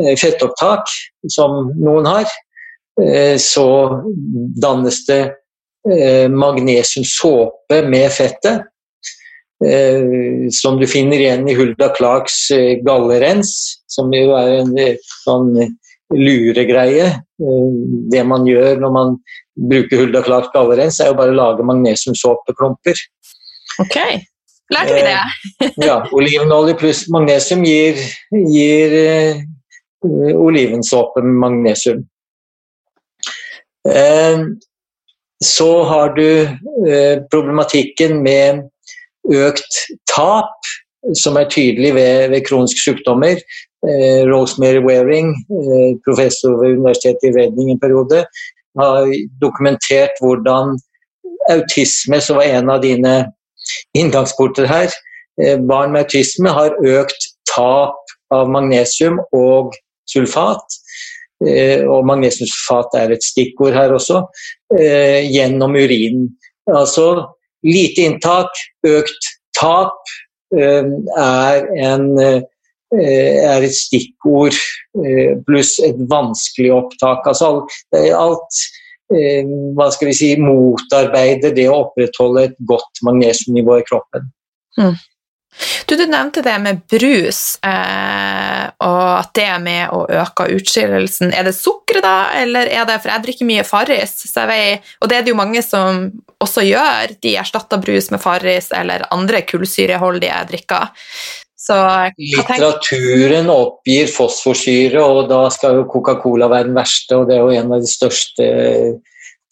eh, 0.03 0.17
fettopptak, 0.17 0.89
som 1.29 1.71
noen 1.79 2.07
har, 2.07 2.27
eh, 3.03 3.37
så 3.39 3.67
dannes 4.63 5.07
det 5.07 5.23
magnesiumsåpe 6.29 7.79
med 7.89 8.11
fettet. 8.13 8.67
Som 10.53 10.77
du 10.77 10.85
finner 10.87 11.17
igjen 11.17 11.49
i 11.49 11.55
Hulda 11.57 11.89
Clarks 11.97 12.51
gallerens, 12.85 13.55
som 13.89 14.13
jo 14.13 14.35
er 14.37 14.59
en 14.59 14.75
sånn 15.23 15.55
luregreie. 16.13 17.09
Det 18.13 18.27
man 18.29 18.45
gjør 18.45 18.77
når 18.85 18.93
man 18.93 19.17
bruker 19.73 20.03
Hulda 20.03 20.21
Clarks 20.27 20.53
gallerens, 20.53 21.01
er 21.01 21.15
jo 21.15 21.17
bare 21.23 21.33
å 21.33 21.41
lage 21.41 21.65
magnesiumsåpeklumper. 21.65 23.01
Okay. 23.87 24.21
Lærte 24.71 24.95
vi 24.95 25.03
det? 25.03 25.15
Eh, 25.67 25.71
ja. 25.87 25.97
Olivenolje 26.15 26.77
pluss 26.79 27.05
magnesium 27.11 27.65
gir, 27.67 27.99
gir 28.31 28.97
uh, 30.07 30.35
olivensåpe 30.39 31.23
med 31.25 31.39
magnesium. 31.43 32.05
Uh, 33.89 34.47
så 35.45 35.71
har 35.89 36.15
du 36.15 36.29
uh, 36.45 37.17
problematikken 37.33 38.21
med 38.23 38.63
økt 39.31 39.83
tap, 40.11 40.55
som 41.17 41.39
er 41.41 41.51
tydelig 41.51 41.95
ved, 41.97 42.31
ved 42.31 42.47
kroniske 42.47 42.81
sykdommer. 42.91 43.41
Rosemary 44.29 44.83
Waring, 44.85 45.31
professor 46.05 46.59
ved 46.61 46.75
Universitetet 46.77 47.23
i 47.25 47.33
Redning 47.33 47.71
en 47.73 47.79
periode, 47.81 48.19
har 48.77 49.07
dokumentert 49.41 50.21
hvordan 50.21 50.75
autisme, 51.49 52.21
som 52.21 52.37
var 52.37 52.51
en 52.59 52.69
av 52.75 52.83
dine 52.85 53.15
inngangsporter 53.97 54.69
her. 54.71 54.91
Eh, 55.43 55.57
barn 55.59 55.93
med 55.93 56.07
autisme 56.07 56.53
har 56.53 56.77
økt 56.85 57.31
tap 57.51 58.15
av 58.35 58.51
magnesium 58.53 59.21
og 59.37 59.75
sulfat. 60.11 60.79
Eh, 61.47 61.87
og 61.89 62.05
magnesiumsulfat 62.09 62.97
er 63.01 63.15
et 63.15 63.25
stikkord 63.25 63.77
her 63.77 63.95
også. 63.97 64.25
Eh, 64.77 65.23
gjennom 65.31 65.77
urinen. 65.79 66.29
Altså 66.71 67.27
lite 67.67 68.07
inntak, 68.07 68.53
økt 68.87 69.31
tap 69.57 69.97
er, 70.51 71.67
en, 71.79 72.07
er 72.19 73.63
et 73.63 73.75
stikkord 73.77 74.57
pluss 75.47 75.77
et 75.85 75.99
vanskelig 76.11 76.73
opptak. 76.75 77.27
Altså 77.29 77.51
alt 77.53 77.99
eh, 77.99 78.80
hva 79.11 79.91
skal 79.91 80.11
vi 80.11 80.17
si, 80.17 80.33
motarbeider 80.39 81.55
det 81.57 81.67
å 81.71 81.81
opprettholde 81.87 82.49
et 82.49 82.59
godt 82.67 83.03
magnesiumnivå 83.07 83.81
i 83.81 83.87
kroppen. 83.89 84.29
Mm. 84.79 84.95
Du, 85.87 85.97
du, 85.97 86.05
nevnte 86.07 86.45
det 86.47 86.55
med 86.63 86.85
brus, 86.89 87.59
eh, 87.67 88.67
og 88.87 89.09
at 89.19 89.33
det 89.35 89.47
er 89.51 89.59
med 89.63 89.91
å 89.93 90.05
øke 90.23 90.47
utskillelsen. 90.55 91.35
Er 91.35 91.49
det 91.49 91.57
sukkeret, 91.59 92.05
da, 92.07 92.31
eller 92.39 92.71
er 92.71 92.87
det 92.87 93.01
For 93.03 93.11
jeg 93.11 93.25
drikker 93.27 93.49
mye 93.49 93.67
Farris, 93.67 94.15
og 94.31 95.11
det 95.11 95.19
er 95.19 95.27
det 95.27 95.35
jo 95.35 95.41
mange 95.41 95.63
som 95.67 96.07
også 96.41 96.65
gjør. 96.69 97.17
De 97.21 97.35
erstatter 97.43 97.83
brus 97.83 98.13
med 98.15 98.23
Farris 98.23 98.71
eller 98.77 99.09
andre 99.11 99.43
kullsyreholdige 99.43 100.39
drikker. 100.53 100.95
Så, 101.61 101.77
Litteraturen 102.17 103.51
oppgir 103.53 104.09
fosforsyre, 104.09 105.03
og 105.05 105.27
da 105.29 105.43
skal 105.53 105.77
jo 105.77 105.89
Coca-Cola 105.93 106.49
være 106.49 106.71
den 106.71 106.79
verste, 106.79 107.19
og 107.19 107.29
det 107.29 107.37
er 107.37 107.45
jo 107.45 107.53
en 107.53 107.75
av 107.77 107.85
de 107.85 107.91
største 107.91 108.47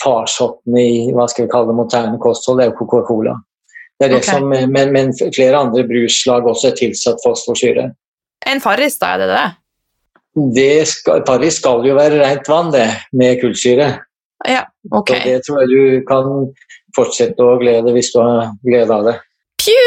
farsottene 0.00 0.81
i 0.81 1.12
hva 1.12 1.27
skal 1.29 1.45
vi 1.45 1.53
kalle 1.53 1.69
det, 1.69 1.77
moderne 1.77 2.21
kosthold, 2.23 2.62
det 2.62 2.67
er 2.67 2.73
jo 2.73 2.79
Coca-Cola. 2.81 3.37
Det 3.99 4.07
er 4.07 4.15
det 4.15 4.23
okay. 4.23 4.38
som, 4.38 4.49
men, 4.49 4.93
men, 4.95 5.12
flere 5.35 5.61
andre 5.61 5.85
bruslag 5.85 6.49
også 6.49 6.71
er 6.71 6.77
tilsatt 6.79 7.21
fosforsyre. 7.25 7.88
En 8.49 8.62
Farris, 8.65 8.97
da, 9.03 9.12
er 9.17 9.25
det 9.25 9.31
det? 9.35 9.47
det 10.55 10.88
skal, 10.88 11.25
Farris 11.27 11.59
skal 11.59 11.85
jo 11.87 11.97
være 11.99 12.23
rent 12.23 12.49
vann, 12.49 12.71
det, 12.73 12.87
med 13.12 13.41
kullsyre. 13.43 13.91
Ja, 14.49 14.62
ok. 14.91 15.11
Så 15.11 15.23
det 15.25 15.41
tror 15.47 15.61
jeg 15.61 15.69
du 15.73 16.05
kan 16.09 16.31
fortsette 16.97 17.43
å 17.43 17.59
glede 17.61 17.93
hvis 17.93 18.12
du 18.15 18.21
har 18.23 18.55
glede 18.65 18.95
av 18.95 19.11
det. 19.11 19.17
Pju! 19.61 19.83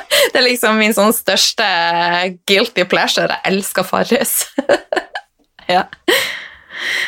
det 0.32 0.38
er 0.38 0.46
liksom 0.46 0.78
min 0.80 0.94
sånn 0.96 1.12
største 1.14 1.66
guilty 2.48 2.86
pleasure. 2.88 3.30
Jeg 3.30 3.54
elsker 3.54 3.86
Farris. 3.86 4.42
ja. 5.74 5.84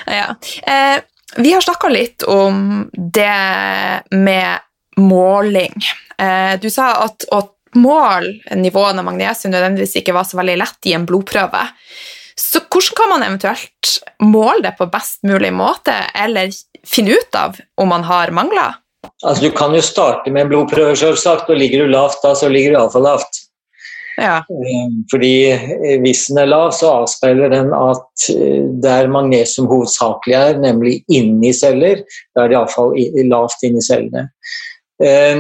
ja. 0.07 0.29
Eh, 0.67 0.99
vi 1.37 1.55
har 1.55 1.65
snakka 1.65 1.89
litt 1.93 2.27
om 2.29 2.85
det 2.93 4.05
med 4.11 4.69
måling. 5.01 5.75
Eh, 6.19 6.59
du 6.61 6.69
sa 6.71 6.93
at 7.07 7.29
å 7.33 7.43
måle 7.81 8.57
nivåene 8.59 9.01
av 9.01 9.09
magnesium 9.09 9.55
nødvendigvis 9.55 9.97
ikke 10.03 10.15
var 10.17 10.29
så 10.29 10.37
veldig 10.41 10.59
lett 10.61 10.91
i 10.91 10.97
en 10.97 11.07
blodprøve. 11.09 11.65
Så 12.37 12.63
hvordan 12.67 12.97
kan 12.97 13.13
man 13.13 13.25
eventuelt 13.25 13.97
måle 14.25 14.67
det 14.67 14.77
på 14.79 14.89
best 14.93 15.23
mulig 15.29 15.53
måte, 15.55 15.95
eller 16.15 16.53
finne 16.89 17.17
ut 17.17 17.37
av 17.39 17.59
om 17.81 17.93
man 17.93 18.05
har 18.09 18.33
mangler? 18.35 18.79
Altså, 19.23 19.45
du 19.45 19.51
kan 19.55 19.75
jo 19.75 19.83
starte 19.83 20.31
med 20.31 20.47
en 20.47 20.53
blodprøve, 20.53 20.97
selvsagt, 20.99 21.51
og 21.51 21.59
ligger 21.59 21.85
du 21.85 21.95
lavt 21.95 22.23
da, 22.25 22.35
så 22.39 22.51
ligger 22.51 22.75
du 22.75 22.79
iallfall 22.79 23.07
lavt. 23.07 23.41
Ja. 24.21 24.43
Eh, 24.45 24.91
fordi 25.11 25.35
hvis 26.03 26.27
den 26.29 26.43
er 26.43 26.51
lav, 26.51 26.73
så 26.77 26.91
avspeiler 27.01 27.53
den 27.53 27.73
at 27.75 28.27
eh, 28.35 28.67
der 28.85 29.09
magnesium 29.11 29.71
hovedsakelig 29.71 30.37
er, 30.37 30.59
nemlig 30.61 30.99
inni 31.11 31.53
celler, 31.57 32.03
da 32.35 32.45
er 32.45 32.53
det 32.53 32.59
iallfall 32.59 32.93
lavt 33.31 33.65
inni 33.67 33.83
cellene. 33.85 34.29
Eh, 35.03 35.39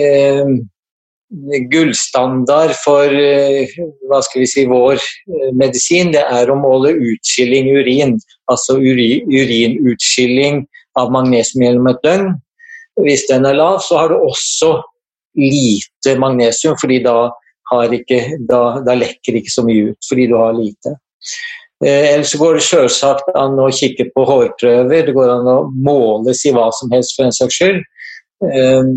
eh, 0.00 0.50
gullstandard 1.72 2.74
for 2.82 3.12
eh, 3.12 3.68
hva 4.08 4.20
skal 4.24 4.42
vi 4.42 4.50
si, 4.50 4.64
vår 4.68 5.00
medisin, 5.56 6.12
det 6.14 6.24
er 6.24 6.50
å 6.50 6.58
måle 6.58 6.94
utskilling 6.96 7.70
i 7.70 7.78
urin. 7.82 8.18
Altså 8.50 8.78
urinutskilling 8.80 10.64
av 10.98 11.12
magnesium 11.14 11.64
gjennom 11.64 11.90
et 11.92 12.04
døgn. 12.04 12.30
Hvis 13.04 13.26
den 13.28 13.46
er 13.46 13.58
lav, 13.58 13.78
så 13.84 14.00
har 14.00 14.12
du 14.12 14.16
også 14.18 14.76
lite 15.38 16.16
magnesium, 16.18 16.76
fordi 16.80 17.02
da, 17.04 17.28
ikke, 17.94 18.20
da, 18.48 18.62
da 18.86 18.96
lekker 18.98 19.38
ikke 19.38 19.52
så 19.52 19.64
mye 19.66 19.92
ut 19.92 20.08
fordi 20.08 20.26
du 20.30 20.36
har 20.38 20.56
lite. 20.56 20.96
Eh, 21.84 22.14
ellers 22.14 22.34
går 22.34 22.58
det 22.58 22.64
selvsagt 22.66 23.30
an 23.38 23.58
å 23.60 23.68
kikke 23.70 24.08
på 24.14 24.24
hårprøver, 24.26 25.06
det 25.06 25.14
går 25.14 25.30
an 25.36 25.50
å 25.52 25.58
måles 25.70 26.42
i 26.48 26.54
hva 26.56 26.68
som 26.74 26.90
helst 26.94 27.14
for 27.14 27.28
en 27.28 27.36
saks 27.36 27.60
skyld. 27.60 27.84
Eh, 28.48 28.90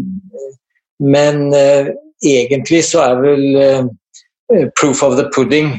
men 1.02 1.44
eh, 1.58 1.92
egentlig 2.26 2.84
så 2.90 3.04
er 3.06 3.22
vel 3.22 3.46
eh, 3.62 4.72
proof 4.80 5.04
of 5.04 5.18
the 5.18 5.28
pudding 5.36 5.74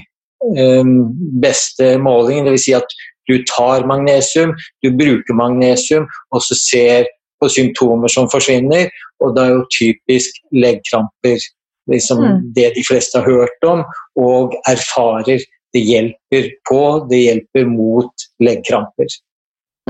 ehm, 0.56 0.94
beste 1.42 1.96
målingen. 2.02 2.48
Dvs. 2.48 2.66
Si 2.66 2.76
at 2.76 2.96
du 3.30 3.36
tar 3.46 3.86
magnesium, 3.86 4.54
du 4.82 4.90
bruker 4.98 5.36
magnesium, 5.38 6.08
og 6.34 6.42
så 6.42 6.58
ser 6.58 7.10
på 7.42 7.50
symptomer 7.50 8.12
som 8.12 8.30
forsvinner. 8.30 8.88
Og 9.22 9.34
det 9.36 9.44
er 9.44 9.56
jo 9.56 9.66
typisk 9.74 10.38
leggkramper. 10.54 11.42
Liksom 11.90 12.22
mm. 12.22 12.40
Det 12.54 12.70
de 12.76 12.86
fleste 12.86 13.18
har 13.18 13.26
hørt 13.26 13.66
om 13.66 13.84
og 14.22 14.54
erfarer. 14.70 15.42
Det 15.72 15.80
hjelper 15.80 16.50
på, 16.68 16.82
det 17.10 17.22
hjelper 17.22 17.68
mot 17.68 18.26
leggkramper. 18.44 19.08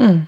Mm. 0.00 0.22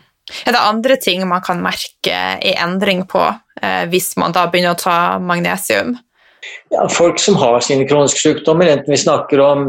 Er 0.46 0.56
det 0.56 0.60
andre 0.60 0.96
ting 0.96 1.24
man 1.28 1.44
kan 1.44 1.60
merke 1.62 2.16
i 2.42 2.54
endring 2.56 3.04
på 3.08 3.22
eh, 3.62 3.84
hvis 3.92 4.14
man 4.20 4.32
da 4.34 4.46
begynner 4.50 4.74
å 4.74 4.80
ta 4.80 4.96
magnesium? 5.20 5.94
Ja, 6.72 6.86
folk 6.88 7.20
som 7.20 7.36
har 7.40 7.60
sine 7.64 7.86
kroniske 7.88 8.20
sykdommer, 8.20 8.68
enten 8.72 8.92
vi 8.92 9.00
snakker 9.00 9.40
om 9.44 9.66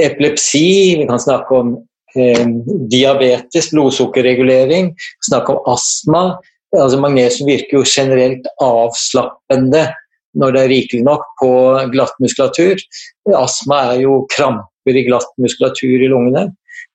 epilepsi, 0.00 0.96
vi 1.00 1.06
kan 1.08 1.20
snakke 1.20 1.60
om 1.60 1.74
eh, 2.16 2.44
diabetes, 2.90 3.70
blodsukkerregulering, 3.72 4.94
snakke 5.28 5.54
om 5.54 5.72
astma. 5.74 6.24
Altså, 6.76 6.98
magnesium 7.00 7.48
virker 7.48 7.78
jo 7.78 7.86
generelt 7.88 8.48
avslappende 8.60 9.86
når 10.38 10.54
det 10.54 10.60
er 10.62 10.72
rikelig 10.72 11.04
nok 11.06 11.24
på 11.40 11.50
glatt 11.94 12.18
muskulatur. 12.22 12.80
Astma 13.38 13.80
er 13.92 14.02
jo 14.04 14.20
kramper 14.34 14.98
i 14.98 15.04
glatt 15.06 15.30
muskulatur 15.40 16.04
i 16.04 16.10
lungene. 16.12 16.48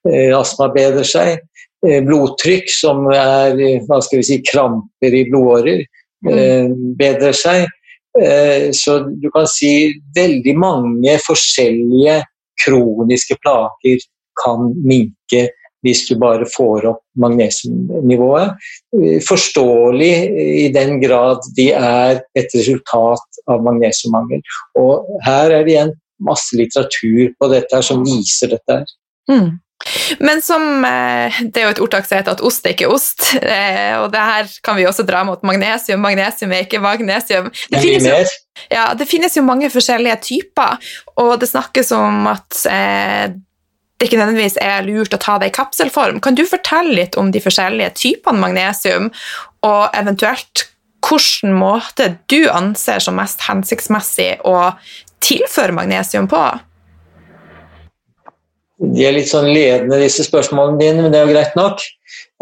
Eh, 0.09 0.31
astma 0.37 0.69
bedrer 0.73 1.07
seg. 1.07 1.41
Eh, 1.83 1.99
blodtrykk, 2.05 2.69
som 2.71 3.07
er 3.11 3.57
hva 3.87 3.99
skal 4.03 4.21
vi 4.21 4.27
si, 4.27 4.39
kramper 4.47 5.17
i 5.17 5.25
blodårer, 5.31 5.83
mm. 6.23 6.33
Eh, 6.33 6.69
bedrer 6.99 7.35
seg. 7.37 7.65
Så 8.77 8.99
du 9.09 9.23
kan 9.33 9.47
si 9.49 9.89
veldig 10.13 10.53
mange 10.61 11.15
forskjellige 11.25 12.19
kroniske 12.61 13.39
plager 13.41 14.03
kan 14.37 14.67
minke 14.85 15.47
hvis 15.83 16.05
du 16.07 16.15
bare 16.19 16.47
får 16.49 16.87
opp 16.93 17.01
magnesiumnivået. 17.19 18.55
Forståelig 19.27 20.13
i 20.63 20.69
den 20.73 20.99
grad 21.03 21.43
de 21.57 21.69
er 21.75 22.21
et 22.39 22.55
resultat 22.55 23.43
av 23.51 23.65
magnesiummangel. 23.65 24.43
Og 24.79 25.19
her 25.27 25.51
er 25.51 25.67
det 25.67 25.75
igjen 25.75 25.93
masse 26.23 26.55
litteratur 26.55 27.33
på 27.39 27.51
dette 27.51 27.83
som 27.85 28.03
viser 28.05 28.55
dette. 28.55 28.83
Mm. 29.31 29.59
Men 30.19 30.41
som 30.41 30.85
eh, 30.85 31.41
Det 31.43 31.59
er 31.59 31.67
jo 31.67 31.73
et 31.73 31.81
ordtak 31.83 32.07
som 32.07 32.17
heter 32.17 32.37
at 32.37 32.43
ost 32.45 32.65
er 32.65 32.75
ikke 32.75 32.91
ost. 32.91 33.25
Eh, 33.43 33.95
og 33.99 34.11
det 34.13 34.21
her 34.23 34.51
kan 34.63 34.77
vi 34.79 34.87
også 34.87 35.05
dra 35.07 35.23
mot 35.27 35.41
magnesium. 35.43 36.03
Magnesium 36.03 36.53
er 36.55 36.65
ikke 36.65 36.81
magnesium. 36.83 37.49
Det 37.71 37.81
finnes, 37.83 38.07
jo, 38.07 38.67
ja, 38.71 38.85
det 38.97 39.07
finnes 39.09 39.35
jo 39.37 39.43
mange 39.45 39.69
forskjellige 39.73 40.19
typer, 40.23 40.93
og 41.19 41.35
det 41.41 41.51
snakkes 41.51 41.91
om 41.97 42.29
at 42.31 42.63
eh, 42.69 43.35
det 44.03 44.11
ikke 44.11 44.19
nødvendigvis 44.19 44.59
er 44.61 44.83
lurt 44.83 45.15
å 45.15 45.21
ta 45.21 45.37
det 45.39 45.49
i 45.49 45.55
kapselform. 45.55 46.19
Kan 46.23 46.35
du 46.35 46.43
fortelle 46.49 46.97
litt 46.97 47.15
om 47.19 47.31
de 47.31 47.41
forskjellige 47.43 47.95
typene 48.01 48.41
magnesium, 48.41 49.09
og 49.63 49.95
eventuelt 49.95 50.67
hvilken 51.03 51.55
måte 51.55 52.13
du 52.31 52.45
anser 52.51 53.03
som 53.03 53.17
mest 53.19 53.43
hensiktsmessig 53.47 54.43
å 54.47 54.73
tilføre 55.23 55.75
magnesium 55.75 56.29
på? 56.31 56.43
De 58.83 59.05
er 59.07 59.15
litt 59.15 59.29
sånn 59.31 59.47
ledende, 59.53 60.01
disse 60.01 60.25
spørsmålene 60.27 60.81
dine, 60.81 61.03
men 61.05 61.13
det 61.13 61.19
er 61.19 61.27
jo 61.27 61.35
greit 61.35 61.55
nok. 61.55 61.83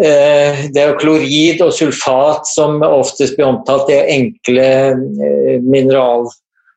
Eh, 0.02 0.64
det 0.74 0.82
er 0.82 0.90
jo 0.90 1.00
klorid 1.02 1.62
og 1.62 1.74
sulfat 1.78 2.50
som 2.50 2.82
oftest 2.86 3.38
blir 3.38 3.52
omtalt. 3.52 3.86
Det 3.90 4.00
er 4.00 4.14
enkle 4.16 4.70
eh, 4.96 5.62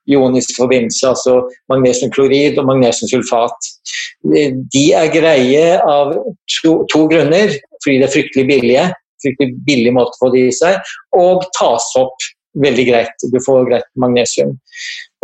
mineralioniske 0.04 0.54
forbindelser, 0.56 1.08
altså 1.08 1.48
magnesiumklorid 1.68 2.58
og 2.58 2.66
magnesiumsulfat. 2.66 3.56
De 4.72 4.84
er 4.92 5.12
greie 5.12 5.80
av 5.80 6.14
to, 6.62 6.84
to, 6.92 7.06
grunner. 7.08 7.54
Fordi 7.84 7.98
det 7.98 8.08
er 8.08 8.12
fryktelig 8.12 8.46
billige. 8.46 8.86
Fryktelig 9.22 9.56
billig 9.66 9.92
måte 9.92 10.16
å 10.16 10.24
få 10.24 10.32
det 10.32 10.46
i 10.48 10.52
seg. 10.52 10.78
Og 11.16 11.44
tas 11.58 11.84
opp 12.00 12.16
veldig 12.60 12.86
greit. 12.88 13.28
Du 13.32 13.38
får 13.44 13.68
greit 13.68 13.86
magnesium. 13.96 14.56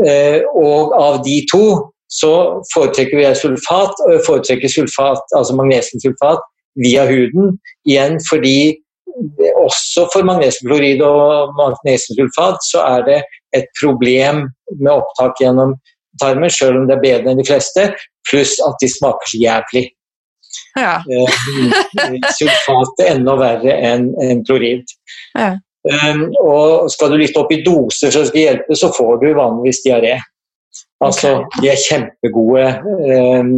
Eh, 0.04 0.42
og 0.56 0.92
av 0.96 1.22
de 1.24 1.40
to 1.50 1.92
så 2.10 2.60
foretrekker 2.74 3.20
vi 3.20 3.26
sulfat, 3.38 4.00
foretrekker 4.26 4.68
sulfat, 4.68 5.22
altså 5.36 5.54
magnesiumsulfat 5.54 6.42
via 6.82 7.04
huden. 7.06 7.54
Igjen 7.86 8.18
fordi 8.26 8.80
også 9.60 10.06
for 10.12 10.26
magnesiumklorid 10.28 11.02
og 11.04 11.54
magnesiumsulfat 11.58 12.66
så 12.66 12.84
er 12.96 13.06
det 13.08 13.20
et 13.56 13.70
problem 13.80 14.46
med 14.78 14.92
opptak 14.92 15.40
gjennom 15.42 15.74
tarmen, 16.20 16.50
selv 16.50 16.80
om 16.80 16.86
det 16.88 16.96
er 16.98 17.06
bedre 17.06 17.32
enn 17.32 17.40
de 17.40 17.46
fleste, 17.46 17.88
pluss 18.28 18.58
at 18.66 18.76
de 18.82 18.90
smaker 18.90 19.32
så 19.32 19.40
jævlig. 19.40 19.84
Ja. 20.78 20.98
Eh, 21.06 21.34
sulfat 22.38 23.04
er 23.04 23.14
enda 23.14 23.36
verre 23.40 23.76
enn 23.90 24.10
en 24.24 24.44
klorid. 24.46 24.90
Ja. 25.38 25.54
Um, 25.80 26.26
og 26.44 26.90
skal 26.92 27.14
du 27.14 27.22
litt 27.22 27.38
opp 27.40 27.52
i 27.54 27.62
doser 27.64 28.12
som 28.12 28.26
skal 28.28 28.42
hjelpe, 28.42 28.76
så 28.76 28.90
får 28.92 29.22
du 29.22 29.30
vanligvis 29.38 29.80
diaré. 29.86 30.18
Altså, 31.00 31.38
okay. 31.38 31.62
De 31.62 31.70
er 31.72 31.80
kjempegode 31.80 32.64
eh, 32.68 33.52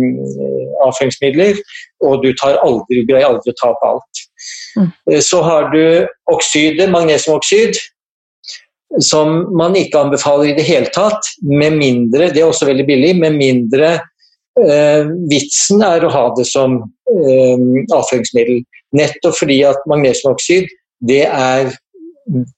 avføringsmidler, 0.87 1.59
og 2.07 2.22
du, 2.22 2.31
tar 2.38 2.61
aldri, 2.62 3.03
greier 3.09 3.33
aldri 3.33 3.51
å 3.51 3.59
ta 3.59 3.72
opp 3.72 3.83
alt. 3.88 4.21
Mm. 4.78 5.20
Så 5.20 5.42
har 5.44 5.70
du 5.72 6.06
oksyder, 6.32 6.90
magnesiumoksid, 6.92 7.78
som 9.00 9.56
man 9.56 9.76
ikke 9.78 10.00
anbefaler 10.00 10.50
i 10.50 10.56
det 10.56 10.64
hele 10.66 10.90
tatt, 10.92 11.28
med 11.42 11.78
mindre 11.80 12.30
Det 12.32 12.42
er 12.42 12.48
også 12.48 12.68
veldig 12.68 12.87
billig, 12.88 13.14
med 13.20 13.38
mindre 13.38 13.94
eh, 14.61 15.08
vitsen 15.30 15.85
er 15.87 16.04
å 16.04 16.12
ha 16.12 16.26
det 16.37 16.46
som 16.50 16.80
eh, 16.82 17.64
avføringsmiddel. 17.88 18.62
Nettopp 18.96 19.38
fordi 19.38 19.62
at 19.64 19.80
magnesiumoksid 19.88 20.68
det 21.08 21.24
er, 21.26 21.72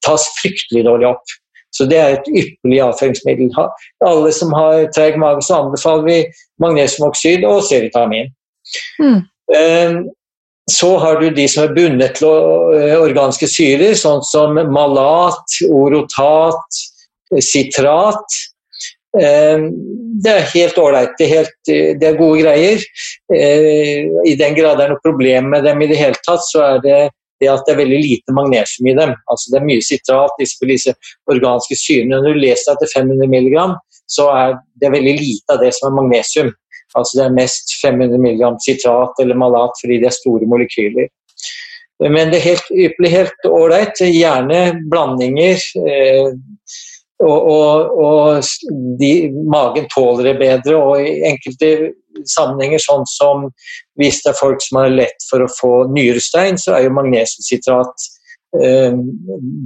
tas 0.05 0.27
fryktelig 0.41 0.85
dårlig 0.85 1.13
opp. 1.15 1.37
Så 1.75 1.87
det 1.91 1.99
er 1.99 2.17
et 2.17 2.29
ypperlig 2.31 2.83
avføringsmiddel. 2.85 3.55
Alle 4.07 4.33
som 4.35 4.53
har 4.55 4.85
treg 4.95 5.17
mage, 5.19 5.43
så 5.43 5.63
anbefaler 5.65 6.05
vi 6.07 6.19
magnesiumoksid 6.63 7.47
og 7.49 7.65
C-vitamin. 7.67 8.31
Mm. 9.03 9.25
Eh, 9.55 9.97
så 10.71 10.97
har 10.99 11.21
du 11.21 11.29
de 11.31 11.45
som 11.51 11.67
er 11.67 11.75
bundet 11.77 12.19
til 12.19 12.29
organske 12.31 13.03
organiske 13.05 13.49
syrer, 13.53 13.95
sånn 13.99 14.23
som 14.25 14.57
malat, 14.73 15.59
orotat, 15.69 16.79
sitrat. 17.45 18.39
Eh, 19.21 19.67
det 20.25 20.33
er 20.33 20.49
helt 20.55 20.79
ålreit. 20.81 21.13
Det, 21.19 21.29
det 22.01 22.09
er 22.09 22.17
gode 22.19 22.41
greier. 22.43 22.81
Eh, 23.35 24.09
I 24.25 24.35
den 24.41 24.57
grad 24.57 24.81
det 24.81 24.87
er 24.87 24.95
noe 24.95 25.05
problem 25.05 25.53
med 25.53 25.69
dem 25.69 25.85
i 25.85 25.91
det 25.91 26.01
hele 26.01 26.19
tatt, 26.25 26.43
så 26.49 26.65
er 26.71 26.83
det 26.87 26.99
det 27.43 27.51
at 27.51 27.65
det 27.67 27.75
er 27.75 27.81
veldig 27.83 28.01
lite 28.01 28.35
magnesium 28.35 28.89
i 28.89 28.97
dem. 28.97 29.15
Altså 29.31 29.53
Det 29.53 29.61
er 29.61 29.69
mye 29.69 29.85
sitrat, 29.85 30.37
disse, 30.41 30.69
disse 30.71 30.95
organiske 31.31 31.77
syrene. 31.79 32.23
Når 32.23 32.37
du 32.39 32.45
leser 32.47 32.73
at 32.73 32.81
det 32.81 32.89
er 32.89 33.01
500 33.03 33.29
mg, 33.29 33.57
så 34.15 34.29
er 34.33 34.55
det 34.81 34.93
veldig 34.95 35.17
lite 35.19 35.57
av 35.57 35.63
det 35.65 35.73
som 35.77 35.91
er 35.91 35.99
magnesium. 35.99 36.53
Altså 36.95 37.19
Det 37.19 37.27
er 37.27 37.37
mest 37.37 37.75
500 37.83 38.19
mg 38.23 38.47
sitrat 38.65 39.21
eller 39.23 39.39
malat 39.39 39.79
fordi 39.81 40.01
det 40.03 40.11
er 40.11 40.17
store 40.17 40.49
molekyler. 40.51 41.11
Men 42.03 42.33
det 42.33 42.43
ypperlig, 42.45 43.11
helt 43.11 43.49
ålreit. 43.49 44.01
Gjerne 44.03 44.61
blandinger. 44.91 45.61
Eh, 45.79 46.33
og, 47.25 47.47
og, 47.49 48.01
og 48.05 48.49
de, 49.01 49.13
magen 49.51 49.87
tåler 49.93 50.33
det 50.33 50.39
bedre. 50.43 50.77
Og 50.77 51.05
i 51.05 51.21
enkelte 51.29 51.93
sammenhenger, 52.31 52.83
sånn 52.83 53.07
som 53.11 53.47
hvis 54.01 54.21
det 54.25 54.33
er 54.33 54.41
folk 54.41 54.63
som 54.65 54.83
har 54.83 54.95
lett 54.95 55.29
for 55.31 55.45
å 55.45 55.53
få 55.61 55.73
nyrestein, 55.95 56.59
så 56.61 56.77
er 56.77 56.89
jo 56.89 56.97
magnesiumsitrat 56.97 58.09
eh, 58.61 58.99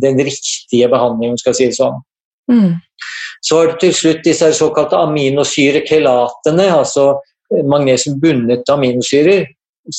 den 0.04 0.22
riktige 0.28 0.90
behandlingen, 0.92 1.40
skal 1.40 1.54
jeg 1.54 1.60
si 1.60 1.70
det 1.72 1.80
sånn. 1.80 1.98
Mm. 2.52 2.76
Så 3.44 3.58
har 3.58 3.66
du 3.72 3.78
til 3.80 3.94
slutt 3.94 4.24
disse 4.26 4.48
såkalte 4.56 4.96
aminosyrekelatene, 4.98 6.66
altså 6.74 7.14
magnesium 7.70 8.18
bundet 8.20 8.64
til 8.66 8.74
aminosyrer. 8.74 9.46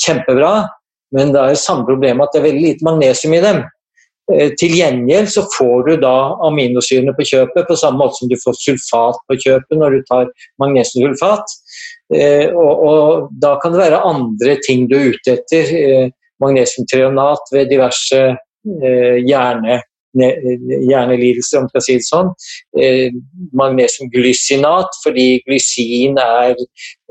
Kjempebra, 0.05 0.67
men 1.15 1.31
det 1.33 1.41
er 1.41 1.55
samme 1.57 1.85
problem 1.87 2.19
at 2.21 2.33
det 2.33 2.41
er 2.41 2.47
veldig 2.49 2.61
lite 2.67 2.85
magnesium 2.85 3.33
i 3.33 3.41
dem. 3.41 3.63
Eh, 4.31 4.51
Til 4.59 4.75
gjengjeld 4.77 5.31
så 5.33 5.41
får 5.55 5.87
du 5.87 5.95
da 6.03 6.13
aminosyrene 6.45 7.15
på 7.17 7.25
kjøpet, 7.25 7.65
på 7.65 7.75
samme 7.79 7.97
måte 8.03 8.19
som 8.19 8.29
du 8.29 8.35
får 8.43 8.59
sulfat 8.61 9.17
på 9.25 9.39
kjøpet 9.45 9.79
når 9.81 9.97
du 9.97 10.03
tar 10.11 10.29
magnesiumsulfat. 10.61 11.55
Eh, 12.13 12.53
Og, 12.53 12.83
og 12.85 13.29
da 13.41 13.55
kan 13.63 13.73
det 13.73 13.81
være 13.81 14.03
andre 14.05 14.57
ting 14.67 14.85
du 14.89 14.97
er 14.99 15.09
ute 15.15 15.37
etter. 15.39 15.73
eh, 15.75 16.09
Magnesiumtreonat 16.39 17.49
ved 17.51 17.67
diverse 17.67 18.19
eh, 18.29 19.17
hjerne, 19.27 19.73
ne- 19.73 19.81
hjernelidelser, 20.17 21.59
om 21.59 21.67
jeg 21.67 21.73
skal 21.73 21.85
si 21.85 21.97
det 21.99 22.07
sånn. 22.07 22.31
Eh, 22.81 23.17
Magnesiumglysinat, 23.57 25.01
fordi 25.03 25.27
glysin 25.45 26.17
er 26.21 26.55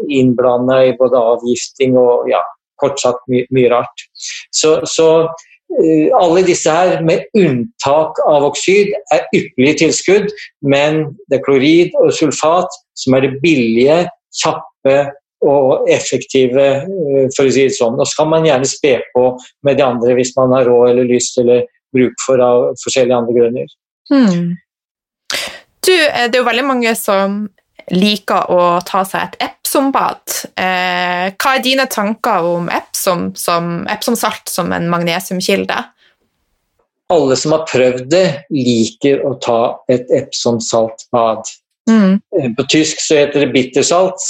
innblanda 0.09 0.83
i 0.89 0.97
både 0.99 1.21
avgifting 1.35 1.99
og 1.99 2.31
ja, 2.31 2.43
kort 2.83 2.99
sagt 3.03 3.23
my 3.31 3.45
mye 3.55 3.71
rart. 3.73 4.05
Så, 4.55 4.79
så 4.89 5.09
eh, 5.79 6.09
alle 6.19 6.45
disse 6.47 6.73
her, 6.73 6.99
med 7.07 7.27
unntak 7.39 8.19
av 8.27 8.49
oksyd, 8.51 8.93
er 9.15 9.27
ypperlige 9.37 9.85
tilskudd, 9.85 10.29
men 10.67 11.05
det 11.29 11.41
er 11.41 11.47
klorid 11.47 11.97
og 12.03 12.13
sulfat 12.17 12.83
som 12.99 13.17
er 13.17 13.29
det 13.29 13.39
billige, 13.45 14.05
kjappe 14.43 14.99
og 15.47 15.89
effektive, 15.91 16.67
eh, 16.83 17.27
for 17.37 17.47
å 17.47 17.55
si 17.55 17.67
det 17.69 17.77
sånn. 17.77 17.99
Og 17.99 18.07
så 18.07 18.23
kan 18.23 18.33
man 18.35 18.47
gjerne 18.47 18.69
spe 18.69 18.99
på 19.15 19.31
med 19.67 19.79
de 19.79 19.87
andre 19.87 20.17
hvis 20.19 20.35
man 20.39 20.55
har 20.57 20.67
råd 20.69 20.93
eller 20.93 21.11
lyst 21.11 21.39
eller 21.39 21.67
bruk 21.95 22.17
for 22.25 22.43
av 22.45 22.65
forskjellige 22.83 23.19
andre 23.19 23.37
grunner. 23.37 23.71
Hmm. 24.13 24.57
Du, 25.87 25.95
eh, 25.95 26.27
det 26.29 26.37
er 26.37 26.43
jo 26.43 26.49
veldig 26.49 26.67
mange 26.69 26.95
som 26.99 27.45
liker 27.95 28.51
å 28.53 28.63
ta 28.87 29.05
seg 29.09 29.25
et 29.25 29.39
Epsom-bad. 29.49 30.23
Eh, 30.57 31.29
hva 31.37 31.55
er 31.55 31.65
dine 31.65 31.87
tanker 31.91 32.45
om 32.45 32.69
Epsom 32.73 33.31
som 33.39 33.87
Epsom-salt 33.89 34.51
som 34.51 34.73
en 34.77 34.89
magnesiumkilde? 34.93 35.79
Alle 37.09 37.37
som 37.41 37.55
har 37.57 37.65
prøvd 37.71 38.11
det, 38.13 38.27
liker 38.53 39.25
å 39.25 39.35
ta 39.41 39.61
et 39.89 40.11
Epsom-saltbad. 40.13 41.49
Mm. 41.89 42.21
På 42.57 42.67
tysk 42.69 43.01
så 43.01 43.23
heter 43.23 43.47
det 43.47 43.55
bittersalt. 43.55 44.21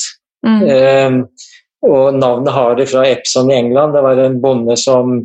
Mm. 0.47 0.63
Eh, 0.63 1.49
og 1.89 2.15
navnet 2.15 2.55
har 2.55 2.79
det 2.79 2.89
fra 2.91 3.05
Epson 3.07 3.51
i 3.51 3.59
England. 3.59 3.95
Det 3.95 4.03
var 4.03 4.23
en 4.23 4.39
bonde 4.43 4.77
som 4.79 5.19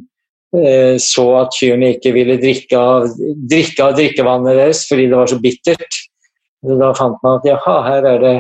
så 1.01 1.23
at 1.39 1.55
kyrne 1.57 1.95
ikke 1.95 2.11
ville 2.13 2.37
drikke 2.37 2.77
av, 2.77 3.07
drikke 3.49 3.87
av 3.87 3.95
drikkevannet 3.97 4.59
deres 4.59 4.83
fordi 4.89 5.07
det 5.09 5.17
var 5.17 5.31
så 5.31 5.39
bittert. 5.41 6.01
Da 6.63 6.91
fant 6.95 7.17
man 7.23 7.39
at 7.39 7.47
jaha, 7.47 7.77
her 7.87 8.05
er 8.07 8.21
det 8.21 8.35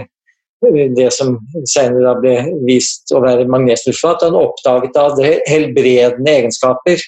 eh, 0.69 0.91
det 0.95 1.09
som 1.15 1.35
senere 1.67 2.13
ble 2.21 2.35
vist 2.67 3.11
å 3.11 3.23
være 3.23 3.49
magnesiumsulfat. 3.51 4.27
Han 4.29 4.37
oppdaget 4.39 4.93
da 4.95 5.09
det 5.17 5.33
helbredende 5.49 6.37
egenskaper. 6.37 7.03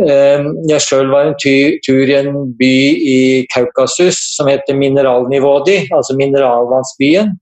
Eh, 0.00 0.48
Jeg 0.72 0.82
sjøl 0.82 1.12
var 1.12 1.28
en 1.28 1.38
tur 1.38 2.08
i 2.08 2.16
en 2.18 2.32
by 2.58 2.74
i 3.12 3.20
Kaukasus 3.52 4.18
som 4.38 4.50
heter 4.50 4.78
Mineralnivådi, 4.78 5.84
altså 5.92 6.16
mineralvannsbyen. 6.18 7.36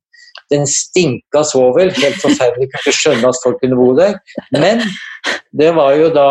Den 0.50 0.66
stinka 0.66 1.44
svovel, 1.46 1.94
helt 1.94 2.18
forferdelig, 2.18 2.68
kunne 2.72 2.82
ikke 2.82 2.98
skjønne 2.98 3.30
at 3.30 3.38
folk 3.44 3.60
kunne 3.62 3.78
bo 3.78 3.92
der. 3.94 4.18
Men 4.58 4.82
det 5.52 5.70
var 5.74 5.94
jo 5.98 6.09
da 6.14 6.28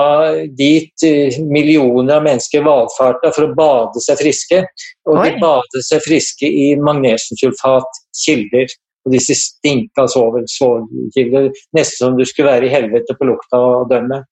dit 0.56 1.04
eh, 1.06 1.40
millioner 1.44 2.16
av 2.20 2.24
mennesker 2.28 2.64
valfarta 2.64 3.32
for 3.36 3.48
å 3.50 3.56
bade 3.58 4.02
seg 4.04 4.20
friske. 4.22 4.62
Og 5.10 5.20
de 5.24 5.34
Oi. 5.34 5.40
badet 5.42 5.84
seg 5.88 6.04
friske 6.06 6.48
i 6.48 6.70
magnesiumsulfatkilder. 6.80 8.68
Og 9.08 9.14
disse 9.16 9.36
stinka 9.40 10.06
svovel, 10.12 10.44
svovelkilder. 10.52 11.50
Nesten 11.78 12.06
som 12.06 12.18
du 12.20 12.26
skulle 12.28 12.52
være 12.52 12.68
i 12.68 12.74
helvete 12.74 13.16
på 13.16 13.28
lukta 13.30 13.60
og 13.60 13.90
dømme. 13.92 14.24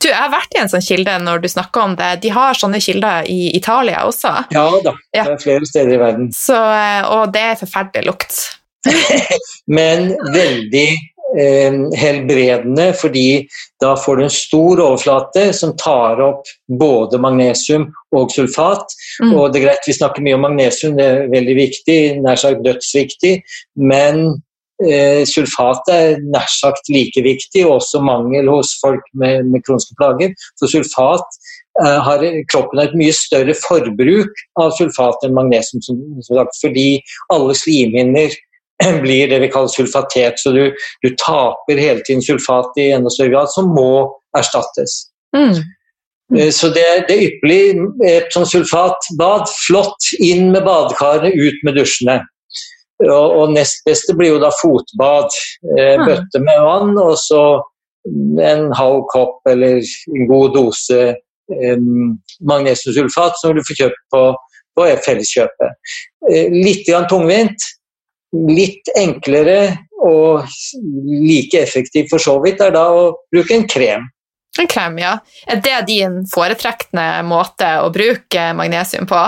Du, 0.00 0.08
jeg 0.08 0.16
har 0.16 0.30
vært 0.32 0.54
i 0.56 0.60
en 0.62 0.70
sånn 0.72 0.84
kilde 0.84 1.14
når 1.20 1.42
du 1.44 1.48
snakker 1.52 1.82
om 1.84 1.94
det. 1.98 2.10
De 2.22 2.30
har 2.32 2.56
sånne 2.56 2.80
kilder 2.80 3.26
i 3.28 3.50
Italia 3.56 4.06
også. 4.08 4.32
Ja 4.54 4.64
da, 4.84 4.94
Ja. 5.16 5.24
det 5.26 5.34
er 5.36 5.42
flere 5.42 5.68
steder 5.68 5.94
i 5.94 6.00
verden. 6.00 6.30
Så, 6.32 6.56
eh, 6.56 7.02
og 7.12 7.32
det 7.34 7.42
er 7.50 7.60
forferdelig 7.60 8.06
lukt. 8.08 8.38
men 9.76 10.14
veldig 10.32 10.86
helbredende, 11.36 12.90
fordi 12.98 13.46
da 13.82 13.94
får 13.96 14.16
du 14.16 14.24
en 14.24 14.34
stor 14.34 14.82
overflate 14.82 15.50
som 15.56 15.76
tar 15.78 16.20
opp 16.24 16.48
både 16.80 17.20
magnesium 17.22 17.88
og 18.16 18.32
sulfat. 18.34 18.90
Mm. 19.22 19.34
Og 19.34 19.52
det 19.52 19.60
er 19.60 19.66
greit, 19.68 19.86
Vi 19.86 19.96
snakker 19.96 20.22
mye 20.22 20.34
om 20.34 20.46
magnesium, 20.48 20.96
det 20.98 21.06
er 21.06 21.30
veldig 21.32 21.56
viktig, 21.56 21.98
nær 22.24 22.40
sagt 22.40 22.64
dødsviktig. 22.66 23.40
Men 23.76 24.42
eh, 24.82 25.22
sulfat 25.28 25.88
er 25.92 26.18
nær 26.34 26.50
sagt 26.50 26.90
like 26.90 27.22
viktig, 27.22 27.64
og 27.66 27.78
også 27.78 28.02
mangel 28.02 28.50
hos 28.50 28.74
folk 28.82 29.06
med, 29.14 29.46
med 29.46 29.64
kroniske 29.66 29.94
plager. 30.00 30.34
Så 30.58 30.70
sulfat 30.74 31.40
eh, 31.84 31.98
har 32.08 32.26
kroppen 32.52 32.82
har 32.82 32.90
et 32.90 32.98
mye 32.98 33.14
større 33.14 33.54
forbruk 33.54 34.46
av 34.60 34.74
sulfat 34.78 35.26
enn 35.26 35.36
magnesium, 35.38 35.82
som, 35.86 36.02
som 36.26 36.42
sagt, 36.42 36.58
fordi 36.60 36.88
alle 37.32 37.54
slimhinner 37.54 38.34
blir 39.04 39.28
det 39.30 39.40
vi 39.42 39.50
kaller 39.52 39.68
sulfatet, 39.72 40.38
så 40.40 40.52
du, 40.54 40.64
du 41.04 41.08
taper 41.20 41.78
hele 41.80 42.00
tiden 42.06 42.22
sulfat 42.24 42.78
i 42.80 42.90
enda 42.96 43.10
større 43.12 43.34
grad, 43.34 43.52
som 43.52 43.70
må 43.76 43.90
erstattes. 44.38 45.06
Mm. 45.36 45.56
Eh, 46.38 46.50
Så 46.54 46.68
det, 46.74 46.84
det 47.08 47.16
er 47.16 47.24
ypperlig. 47.28 47.62
Et 48.06 48.28
sånt 48.34 48.50
sulfatbad, 48.52 49.48
flott. 49.66 50.12
Inn 50.22 50.52
med 50.54 50.62
badekarene, 50.66 51.32
ut 51.34 51.64
med 51.66 51.74
dusjene. 51.80 52.20
Og, 53.00 53.32
og 53.40 53.52
nest 53.56 53.80
beste 53.88 54.12
blir 54.14 54.34
jo 54.34 54.40
da 54.42 54.50
fotbad. 54.60 55.32
Eh, 55.76 55.96
Ah. 55.96 56.06
bøtte 56.06 56.40
med 56.44 56.60
vann, 56.66 56.94
og 57.00 57.16
så 57.18 57.42
en 58.40 58.70
halv 58.72 59.02
kopp 59.12 59.44
eller 59.50 59.80
en 59.82 60.28
god 60.28 60.54
dose 60.54 61.00
eh, 61.12 61.80
magnesiumsulfat 62.48 63.36
som 63.40 63.52
du 63.56 63.60
får 63.66 63.76
kjøpt 63.82 64.00
på, 64.14 64.22
på 64.78 64.86
Felleskjøpet. 65.04 65.92
Eh, 66.30 66.48
litt 66.54 66.86
grann 66.88 67.08
tungvint. 67.10 67.66
Litt 68.30 68.90
enklere 68.94 69.60
og 70.06 70.46
like 71.04 71.58
effektivt 71.60 72.12
for 72.12 72.22
så 72.22 72.36
vidt 72.44 72.62
er 72.64 72.72
da 72.74 72.86
å 72.94 73.04
bruke 73.32 73.56
en 73.56 73.66
krem. 73.68 74.06
En 74.58 74.68
krem, 74.70 74.98
ja. 75.02 75.16
Er 75.50 75.60
det 75.62 75.78
din 75.88 76.20
foretrekkende 76.30 77.22
måte 77.26 77.68
å 77.84 77.90
bruke 77.94 78.50
magnesium 78.58 79.06
på? 79.10 79.20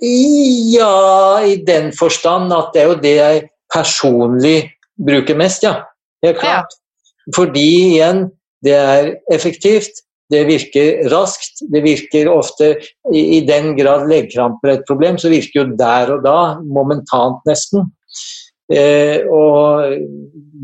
Ja, 0.00 1.40
i 1.44 1.58
den 1.66 1.90
forstand 1.96 2.52
at 2.56 2.72
det 2.74 2.82
er 2.82 2.88
jo 2.88 3.00
det 3.02 3.14
jeg 3.18 3.42
personlig 3.70 4.58
bruker 5.00 5.38
mest, 5.38 5.64
ja. 5.66 5.82
Helt 6.24 6.40
klart. 6.40 6.72
Fordi 7.36 7.66
igjen, 7.94 8.26
det 8.64 8.76
er 8.76 9.10
effektivt, 9.32 10.02
det 10.30 10.44
virker 10.48 11.08
raskt. 11.10 11.62
Det 11.72 11.82
virker 11.84 12.30
ofte 12.32 12.72
I, 13.12 13.22
i 13.36 13.40
den 13.46 13.74
grad 13.78 14.06
leggkramper 14.10 14.70
er 14.70 14.78
et 14.78 14.88
problem, 14.88 15.18
så 15.18 15.32
virker 15.32 15.62
jo 15.62 15.78
der 15.78 16.14
og 16.16 16.26
da, 16.26 16.38
momentant 16.62 17.42
nesten. 17.48 17.88
Eh, 18.70 19.26
og 19.26 19.96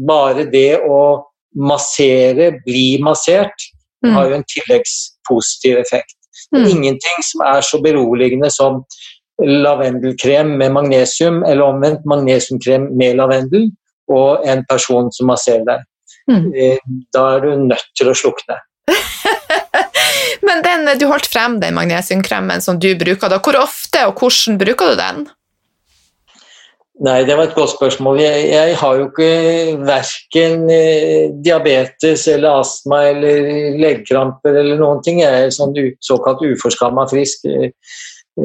bare 0.07 0.47
det 0.53 0.79
å 0.87 1.01
massere, 1.57 2.53
bli 2.67 3.01
massert, 3.03 3.69
mm. 4.05 4.13
har 4.15 4.31
jo 4.31 4.39
en 4.39 4.47
tilleggspositiv 4.53 5.81
effekt. 5.81 6.17
Mm. 6.55 6.67
Ingenting 6.69 7.27
som 7.27 7.43
er 7.49 7.65
så 7.67 7.81
beroligende 7.83 8.51
som 8.53 8.85
lavendelkrem 9.43 10.55
med 10.61 10.73
magnesium, 10.73 11.43
eller 11.45 11.67
omvendt 11.67 12.07
magnesiumkrem 12.09 12.89
med 12.97 13.19
lavendel, 13.19 13.71
og 14.13 14.47
en 14.47 14.63
person 14.71 15.11
som 15.13 15.33
masserer 15.33 15.67
deg. 15.67 15.85
Mm. 16.31 16.47
Eh, 16.55 16.79
da 17.15 17.27
er 17.35 17.45
du 17.45 17.67
nødt 17.67 17.91
til 17.99 18.11
å 18.11 18.17
slukne. 18.17 18.61
Men 20.47 20.63
den, 20.63 20.87
du 21.01 21.09
holdt 21.11 21.27
frem 21.31 21.59
den 21.63 21.75
magnesiumkremen 21.75 22.63
som 22.63 22.79
du 22.79 22.93
bruker. 22.99 23.33
da. 23.33 23.41
Hvor 23.43 23.59
ofte 23.65 24.07
og 24.07 24.21
hvordan 24.21 24.61
bruker 24.61 24.93
du 24.93 25.01
den? 25.01 25.27
Nei, 27.05 27.19
det 27.29 27.35
var 27.37 27.51
et 27.51 27.57
godt 27.57 27.75
spørsmål. 27.75 28.23
Jeg, 28.23 28.45
jeg 28.55 28.77
har 28.81 28.97
jo 28.97 29.09
ikke 29.11 29.33
verken 29.85 30.63
eh, 30.73 31.27
diabetes 31.45 32.25
eller 32.33 32.63
astma 32.63 33.03
eller 33.11 33.77
leggkramper 33.83 34.57
eller 34.63 34.81
noen 34.81 35.03
ting. 35.05 35.21
Jeg 35.21 35.49
er 35.49 35.53
sånn 35.53 35.77
såkalt 36.01 36.41
uforskamma 36.47 37.05
frisk 37.11 37.45
eh, 37.53 37.69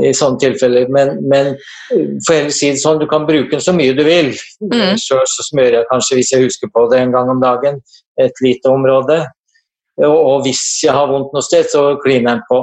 i 0.04 0.12
sånne 0.16 0.42
tilfeller. 0.44 0.92
Men, 0.92 1.14
men 1.32 1.54
eh, 1.54 2.18
for 2.28 2.36
hele 2.42 2.52
siden 2.56 2.82
sånn, 2.82 3.00
du 3.00 3.08
kan 3.12 3.24
bruke 3.30 3.54
den 3.54 3.64
så 3.64 3.76
mye 3.78 3.96
du 3.96 4.04
vil. 4.04 4.34
Mm. 4.68 5.00
Sjøl 5.00 5.24
så 5.32 5.48
smører 5.48 5.80
jeg 5.80 5.92
kanskje, 5.94 6.20
hvis 6.20 6.36
jeg 6.36 6.50
husker 6.50 6.74
på 6.76 6.90
det 6.92 7.00
en 7.06 7.16
gang 7.16 7.32
om 7.32 7.40
dagen, 7.44 7.80
et 8.20 8.44
lite 8.44 8.68
område. 8.68 9.22
Og, 9.99 10.43
hvis 10.45 10.62
jeg 10.86 10.93
har 10.95 11.10
vondt 11.12 11.34
noe 11.36 11.43
sted, 11.45 11.67
så 11.69 11.97
kliner 12.04 12.38
den 12.38 12.45
på. 12.49 12.62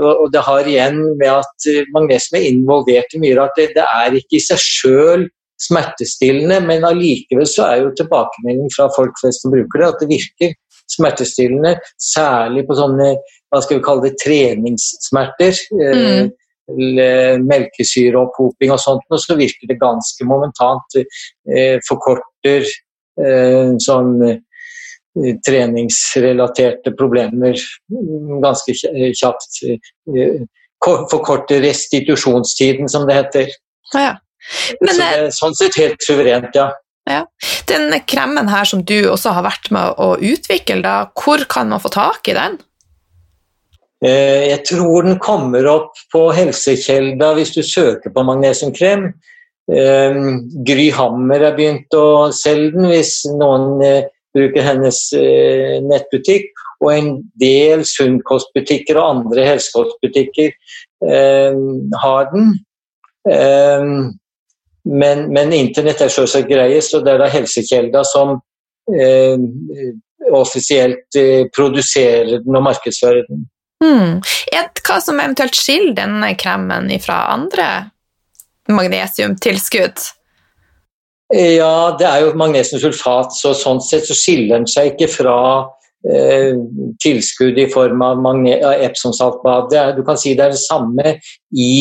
Og 0.00 0.32
det 0.32 0.40
har 0.46 0.68
igjen 0.68 0.98
med 1.20 1.28
at 1.28 1.68
eh, 1.68 1.84
magnesium 1.92 2.38
er 2.38 2.48
involvert 2.48 3.12
i 3.12 3.20
mye 3.20 3.36
rart. 3.36 3.58
Det, 3.58 3.84
er 3.84 4.16
ikke 4.16 4.38
i 4.38 4.44
seg 4.44 4.60
sjøl 4.62 5.26
smertestillende, 5.62 6.58
men 6.64 6.86
allikevel 6.88 7.46
så 7.46 7.68
er 7.68 7.82
jo 7.82 7.94
tilbakemelding 7.98 8.72
fra 8.74 8.88
folk 8.96 9.14
flest 9.20 9.44
som 9.44 9.52
bruker 9.52 9.82
det, 9.82 9.90
at 9.92 10.00
det 10.00 10.08
virker 10.10 10.54
smertestillende. 10.90 11.74
Særlig 12.00 12.64
på 12.68 12.76
sånne 12.78 13.12
hva 13.52 13.60
skal 13.60 13.78
vi 13.78 13.84
kalle 13.84 14.08
det, 14.08 14.16
treningssmerter. 14.22 15.60
Eh, 15.76 16.06
mm. 16.22 16.32
Melkesyreopphoping 17.44 18.72
og 18.72 18.80
sånt, 18.80 19.04
og 19.12 19.20
så 19.20 19.36
virker 19.36 19.68
det 19.68 19.80
ganske 19.82 20.24
momentant. 20.24 20.96
Eh, 20.96 21.76
forkorter 21.84 22.64
sånn 23.12 24.14
treningsrelaterte 25.46 26.92
problemer 26.96 27.58
ganske 28.42 28.74
kjapt. 28.74 29.62
Eh, 29.62 30.42
forkorte 30.82 31.60
restitusjonstiden, 31.62 32.88
som 32.88 33.06
det 33.06 33.18
heter. 33.20 33.50
Ja. 33.94 34.16
Men, 34.80 34.94
Så 34.94 34.98
det 34.98 35.10
er 35.14 35.28
sånn 35.36 35.54
sett 35.54 35.76
helt 35.78 36.02
suverent, 36.02 36.56
ja. 36.58 36.72
ja. 37.06 37.20
Den 37.70 37.92
kremen 38.10 38.50
her 38.50 38.66
som 38.66 38.82
du 38.82 38.96
også 39.12 39.36
har 39.36 39.46
vært 39.46 39.70
med 39.74 40.00
å 40.02 40.16
utvikle, 40.18 40.80
da, 40.82 40.96
hvor 41.14 41.44
kan 41.50 41.70
man 41.70 41.82
få 41.82 41.92
tak 41.94 42.26
i 42.32 42.34
den? 42.34 42.58
Eh, 44.02 44.48
jeg 44.48 44.64
tror 44.72 45.06
den 45.06 45.20
kommer 45.22 45.68
opp 45.70 46.00
på 46.10 46.24
Helsekjelda 46.34 47.30
hvis 47.38 47.54
du 47.54 47.62
søker 47.62 48.10
på 48.10 48.26
magnesiumkrem. 48.26 49.12
Gry 49.72 50.88
Hammer 50.90 51.44
har 51.46 51.54
begynt 51.54 51.94
å 51.94 52.32
selge 52.34 52.74
den 52.74 52.88
hvis 52.90 53.12
noen 53.30 53.78
bruker 54.36 54.64
hennes 54.66 54.98
eh, 55.18 55.78
nettbutikk. 55.84 56.50
Og 56.82 56.90
en 56.90 57.10
del 57.38 57.84
sunnkostbutikker 57.86 58.98
og 58.98 59.08
andre 59.18 59.44
helsekostbutikker 59.52 60.50
eh, 61.06 61.60
har 62.04 62.32
den. 62.32 62.48
Eh, 63.30 63.86
men, 64.84 65.28
men, 65.32 65.52
internett 65.54 66.02
er 66.02 66.10
selvsagt 66.10 66.50
greiest, 66.50 66.94
og 66.98 67.04
det 67.06 67.14
er 67.14 67.22
da 67.22 67.28
Helsekjelda 67.30 68.02
som 68.08 68.34
eh, 68.90 69.44
offisielt 70.34 71.18
eh, 71.18 71.46
produserer 71.54 72.40
den 72.42 72.58
og 72.58 72.66
markedsfører 72.66 73.28
den. 73.28 73.46
Hmm. 73.82 74.18
Hva 74.82 74.98
som 75.02 75.18
eventuelt 75.18 75.58
skiller 75.58 75.94
denne 75.96 76.32
kremen 76.38 76.90
fra 77.02 77.24
andre 77.34 77.68
magnesiumtilskudd? 78.70 80.02
Ja, 81.32 81.96
det 81.96 82.04
er 82.04 82.26
jo 82.26 82.34
magnesiumsulfat, 82.36 83.32
så 83.32 83.54
sånn 83.56 83.80
sett 83.80 84.04
så 84.04 84.16
skiller 84.16 84.58
den 84.58 84.66
seg 84.68 84.92
ikke 84.92 85.08
fra 85.08 85.36
eh, 86.04 86.52
tilskudd 87.00 87.56
i 87.56 87.68
form 87.72 88.04
av 88.04 88.20
Epsom-saltbad. 88.84 89.72
Du 89.96 90.02
kan 90.04 90.20
si 90.20 90.34
det 90.36 90.44
er 90.44 90.52
det 90.52 90.60
samme 90.60 91.14
i 91.56 91.72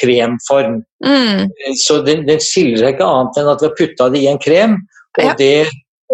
kremform. 0.00 0.80
Mm. 1.06 1.46
Så 1.78 2.00
den, 2.02 2.26
den, 2.26 2.42
skiller 2.42 2.82
seg 2.82 2.96
ikke 2.96 3.06
annet 3.06 3.38
enn 3.38 3.52
at 3.52 3.62
vi 3.62 3.68
har 3.70 3.78
putta 3.78 4.10
det 4.10 4.24
i 4.24 4.30
en 4.32 4.42
krem, 4.42 4.76
og 5.20 5.24
ja. 5.28 5.36
det 5.38 5.54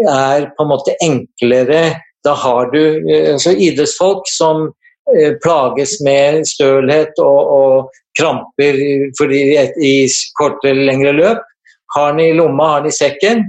er 0.05 0.51
på 0.53 0.67
en 0.67 0.73
måte 0.75 0.99
enklere. 1.01 1.83
Da 2.27 2.37
har 2.45 2.69
du 2.77 2.83
eh, 3.09 3.33
altså 3.33 3.57
idrettsfolk 3.57 4.29
som 4.29 4.69
eh, 5.17 5.33
plages 5.41 5.97
med 6.05 6.45
stølhet 6.45 7.17
og, 7.25 7.57
og 7.57 8.01
kramper 8.21 8.77
fordi, 9.17 9.43
i 9.81 9.95
kortere 10.37 10.77
eller 10.77 10.91
lengre 10.93 11.17
løp 11.17 11.53
har 11.97 12.15
den 12.15 12.25
i 12.27 12.35
lomma, 12.37 12.73
har 12.75 12.85
den 12.85 12.95
i 12.95 12.97
sekken. 12.97 13.45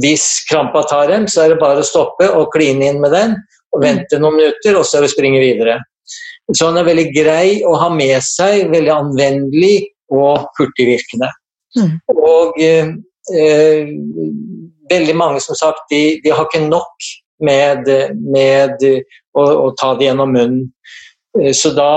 Hvis 0.00 0.26
krampa 0.48 0.84
tar 0.88 1.10
dem, 1.10 1.26
så 1.30 1.44
er 1.44 1.54
det 1.54 1.62
bare 1.62 1.82
å 1.82 1.86
stoppe 1.86 2.28
og 2.30 2.52
kline 2.54 2.92
inn 2.92 3.00
med 3.02 3.14
den. 3.14 3.34
og 3.74 3.82
Vente 3.82 4.20
noen 4.22 4.38
minutter, 4.38 4.78
og 4.78 4.86
så 4.86 4.98
er 4.98 5.04
det 5.04 5.10
å 5.10 5.14
springe 5.16 5.42
videre. 5.42 5.80
Så 6.52 6.68
den 6.68 6.82
er 6.82 6.88
veldig 6.88 7.08
grei 7.14 7.48
å 7.64 7.74
ha 7.80 7.88
med 7.90 8.18
seg, 8.22 8.68
veldig 8.72 8.92
anvendelig 8.92 9.76
og 10.12 10.46
hurtigvirkende. 10.58 11.30
Mm. 11.74 11.94
Og 12.14 12.60
eh, 12.62 12.92
eh, 13.34 13.94
veldig 14.90 15.16
mange 15.16 15.40
som 15.42 15.58
sagt, 15.58 15.86
de, 15.90 16.20
de 16.24 16.32
har 16.32 16.46
ikke 16.46 16.66
nok 16.66 17.08
med, 17.44 17.88
med 18.34 18.84
å, 18.84 19.42
å, 19.42 19.70
ta 19.80 19.94
det 19.98 20.08
gjennom 20.08 20.32
munnen. 20.36 20.62
Eh, 21.40 21.52
så 21.56 21.72
da 21.76 21.90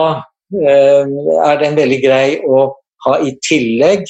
eh, 0.55 1.03
er 1.03 1.61
den 1.61 1.77
veldig 1.77 2.01
grei 2.03 2.27
å 2.47 2.69
ha 3.07 3.15
i 3.23 3.33
tillegg. 3.45 4.05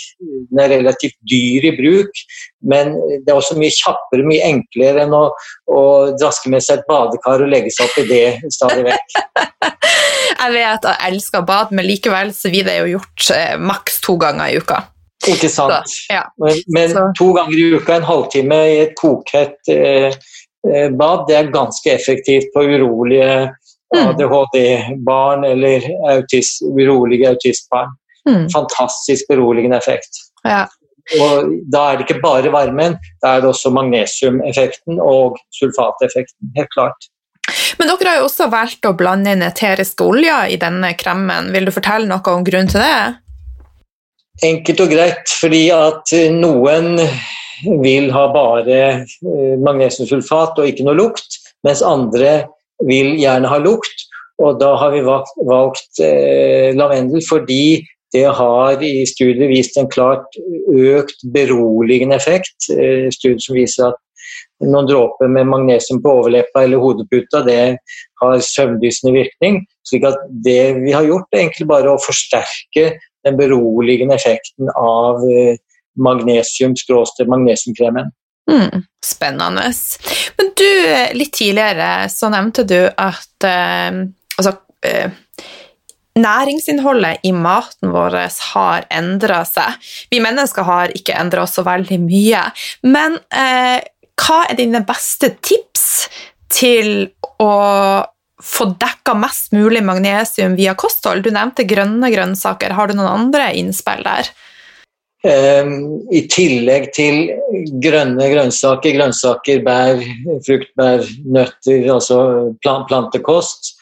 Den 0.49 0.61
er 0.63 0.73
relativt 0.73 1.17
dyr 1.29 1.69
i 1.69 1.73
bruk, 1.77 2.21
men 2.67 2.93
det 3.23 3.31
er 3.31 3.37
også 3.37 3.57
mye 3.59 3.73
kjappere, 3.73 4.25
mye 4.27 4.49
enklere 4.49 5.05
enn 5.05 5.15
å, 5.15 5.23
å 5.71 5.81
draske 6.17 6.51
med 6.53 6.65
seg 6.65 6.81
et 6.81 6.89
badekar 6.89 7.45
og 7.45 7.51
legge 7.53 7.71
seg 7.73 7.87
opp 7.87 8.01
i 8.01 8.07
det 8.09 8.51
stadig 8.53 8.85
vekk. 8.89 9.17
jeg 10.41 10.53
vet 10.57 10.89
jeg 10.91 11.11
elsker 11.11 11.47
bad, 11.47 11.73
men 11.75 11.87
likevel 11.87 12.33
så 12.35 12.51
vil 12.53 12.67
det 12.67 12.79
jo 12.81 12.93
gjort 12.97 13.31
eh, 13.35 13.55
maks 13.61 14.01
to 14.03 14.17
ganger 14.21 14.51
i 14.51 14.61
uka. 14.61 14.81
Ikke 15.27 15.49
sant. 15.51 15.89
Så, 15.89 16.13
ja. 16.13 16.25
Men, 16.41 16.59
men 16.73 17.13
to 17.17 17.31
ganger 17.35 17.57
i 17.57 17.69
uka, 17.75 17.97
en 17.97 18.07
halvtime 18.07 18.59
i 18.71 18.81
et 18.85 18.97
kokhett 18.99 19.71
eh, 19.73 20.11
eh 20.67 20.89
bad, 20.99 21.25
det 21.29 21.37
er 21.37 21.53
ganske 21.53 21.91
effektivt 21.93 22.51
på 22.53 22.63
urolige 22.67 23.31
mm. 23.95 24.03
ADHD-barn 24.03 25.45
eller 25.47 25.87
autist, 26.13 26.61
urolige 26.61 27.29
autistbarn. 27.29 27.95
Mm. 28.27 28.47
Fantastisk 28.53 29.29
beroligende 29.31 29.79
effekt. 29.79 30.21
Ja. 30.43 30.65
Og 31.21 31.53
da 31.71 31.83
er 31.87 31.97
det 31.97 32.07
ikke 32.07 32.21
bare 32.23 32.51
varmen, 32.51 32.97
da 33.23 33.37
er 33.37 33.43
det 33.43 33.51
også 33.53 33.71
magnesiumeffekten 33.71 34.99
og 34.99 35.37
sulfateffekten. 35.55 36.51
Helt 36.57 36.73
klart. 36.73 37.07
Men 37.79 37.87
dere 37.87 38.09
har 38.09 38.19
jo 38.19 38.27
også 38.27 38.49
valgt 38.51 38.87
å 38.89 38.95
blande 38.97 39.31
inn 39.31 39.45
eteriske 39.45 40.03
oljer 40.03 40.51
i 40.51 40.59
denne 40.59 40.91
kremen. 40.99 41.53
Vil 41.55 41.69
du 41.69 41.71
fortelle 41.71 42.09
noe 42.09 42.33
om 42.33 42.43
grunnen 42.43 42.71
til 42.71 42.83
det? 42.83 42.99
Enkelt 44.47 44.83
og 44.83 44.91
greit, 44.91 45.31
fordi 45.39 45.63
at 45.73 46.11
noen 46.35 46.99
vil 47.81 48.11
ha 48.13 48.27
bare 48.33 48.81
eh, 48.93 49.55
magnesiumsulfat 49.63 50.59
og 50.59 50.69
ikke 50.69 50.85
noe 50.85 50.97
lukt, 50.99 51.39
mens 51.65 51.81
andre 51.81 52.43
vil 52.85 53.15
gjerne 53.17 53.49
ha 53.49 53.57
lukt. 53.63 54.05
Og 54.43 54.59
da 54.61 54.75
har 54.77 54.91
vi 54.93 55.01
valgt, 55.05 55.39
valgt 55.49 56.03
eh, 56.03 56.75
lavendel 56.77 57.23
fordi 57.25 57.79
det 58.17 58.25
har 58.39 58.83
i 58.83 59.05
studier 59.05 59.47
vist 59.51 59.77
en 59.77 59.89
klart 59.93 60.37
økt 60.73 61.21
beroligende 61.33 62.15
effekt. 62.17 62.69
Eh, 62.73 63.09
studier 63.13 63.43
som 63.43 63.55
viser 63.57 63.83
at 63.91 63.99
noen 64.65 64.87
dråper 64.89 65.27
med 65.29 65.49
magnesium 65.51 66.01
på 66.01 66.09
overleppa 66.21 66.63
eller 66.65 66.81
hodeputa 66.81 67.43
det 67.45 67.77
har 68.21 68.39
søvndyssende 68.41 69.13
virkning. 69.13 69.65
slik 69.87 70.03
at 70.03 70.17
det 70.43 70.75
vi 70.81 70.91
har 70.91 71.03
gjort, 71.07 71.27
er 71.31 71.39
egentlig 71.45 71.67
bare 71.69 71.93
å 71.93 72.01
forsterke 72.01 72.99
den 73.25 73.37
beroligende 73.37 74.15
effekten 74.17 74.69
av 74.75 75.15
eh, 75.29 75.55
magnesium-magnesiumkremen. 75.97 78.11
Mm, 78.51 78.83
spennende. 79.05 79.73
Men 80.37 80.47
du, 80.59 80.71
litt 81.19 81.33
tidligere 81.35 82.09
så 82.11 82.29
nevnte 82.33 82.63
du 82.67 82.79
at 82.87 83.43
eh, 83.47 83.91
altså, 84.37 84.51
eh, 84.85 85.09
Næringsinnholdet 86.17 87.25
i 87.27 87.31
maten 87.35 87.91
vår 87.93 88.17
har 88.53 88.87
endra 88.93 89.43
seg. 89.45 89.77
Vi 90.11 90.21
mennesker 90.23 90.65
har 90.67 90.93
ikke 90.97 91.17
endra 91.17 91.45
oss 91.45 91.57
så 91.57 91.65
veldig 91.67 91.99
mye. 92.03 92.43
Men 92.87 93.19
eh, 93.29 93.79
hva 94.17 94.43
er 94.47 94.57
dine 94.57 94.81
beste 94.87 95.35
tips 95.45 96.07
til 96.53 97.09
å 97.43 97.53
få 98.37 98.67
dekka 98.79 99.15
mest 99.17 99.53
mulig 99.55 99.83
magnesium 99.85 100.57
via 100.57 100.73
kosthold? 100.77 101.25
Du 101.25 101.31
nevnte 101.33 101.67
grønne 101.69 102.11
grønnsaker. 102.13 102.73
Har 102.77 102.89
du 102.89 102.97
noen 102.97 103.13
andre 103.13 103.51
innspill 103.59 104.05
der? 104.05 104.31
Um, 105.27 106.05
I 106.13 106.21
tillegg 106.29 106.91
til 106.95 107.31
grønne 107.83 108.27
grønnsaker, 108.31 108.93
grønnsaker, 108.95 109.63
bær, 109.65 110.03
fruktbær, 110.45 111.07
nøtter, 111.25 111.87
altså 111.91 112.19
plantekost, 112.63 113.73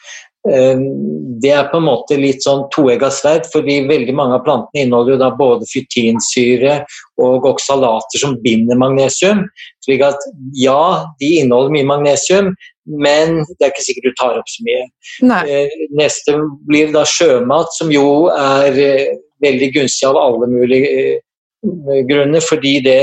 det 0.46 1.50
er 1.50 1.68
på 1.70 1.80
en 1.80 1.86
måte 1.88 2.16
litt 2.20 2.44
sånn 2.44 2.64
toegga 2.74 3.10
sverd, 3.12 3.48
fordi 3.52 3.80
veldig 3.88 4.14
mange 4.16 4.38
av 4.38 4.44
plantene 4.46 4.84
inneholder 4.84 5.16
jo 5.16 5.18
da 5.24 5.30
både 5.36 5.68
fytinsyre 5.70 6.78
og 7.22 7.48
oksalater 7.50 8.22
som 8.22 8.36
binder 8.44 8.78
magnesium. 8.78 9.44
slik 9.84 10.02
at 10.06 10.22
ja, 10.58 11.04
de 11.20 11.32
inneholder 11.40 11.74
mye 11.74 11.88
magnesium, 11.88 12.54
men 12.86 13.42
det 13.42 13.66
er 13.66 13.72
ikke 13.72 13.86
sikkert 13.88 14.08
du 14.08 14.18
tar 14.20 14.40
opp 14.40 14.50
så 14.50 14.64
mye. 14.66 14.82
Nei. 15.26 15.42
Eh, 15.50 15.86
neste 15.98 16.38
blir 16.68 16.92
da 16.94 17.04
sjømat, 17.06 17.72
som 17.76 17.90
jo 17.92 18.26
er 18.32 18.80
eh, 18.82 19.14
veldig 19.42 19.72
gunstig 19.74 20.08
av 20.08 20.18
alle 20.20 20.50
mulige 20.50 20.90
eh, 20.96 22.02
grunner, 22.08 22.44
fordi 22.44 22.80
det 22.86 23.00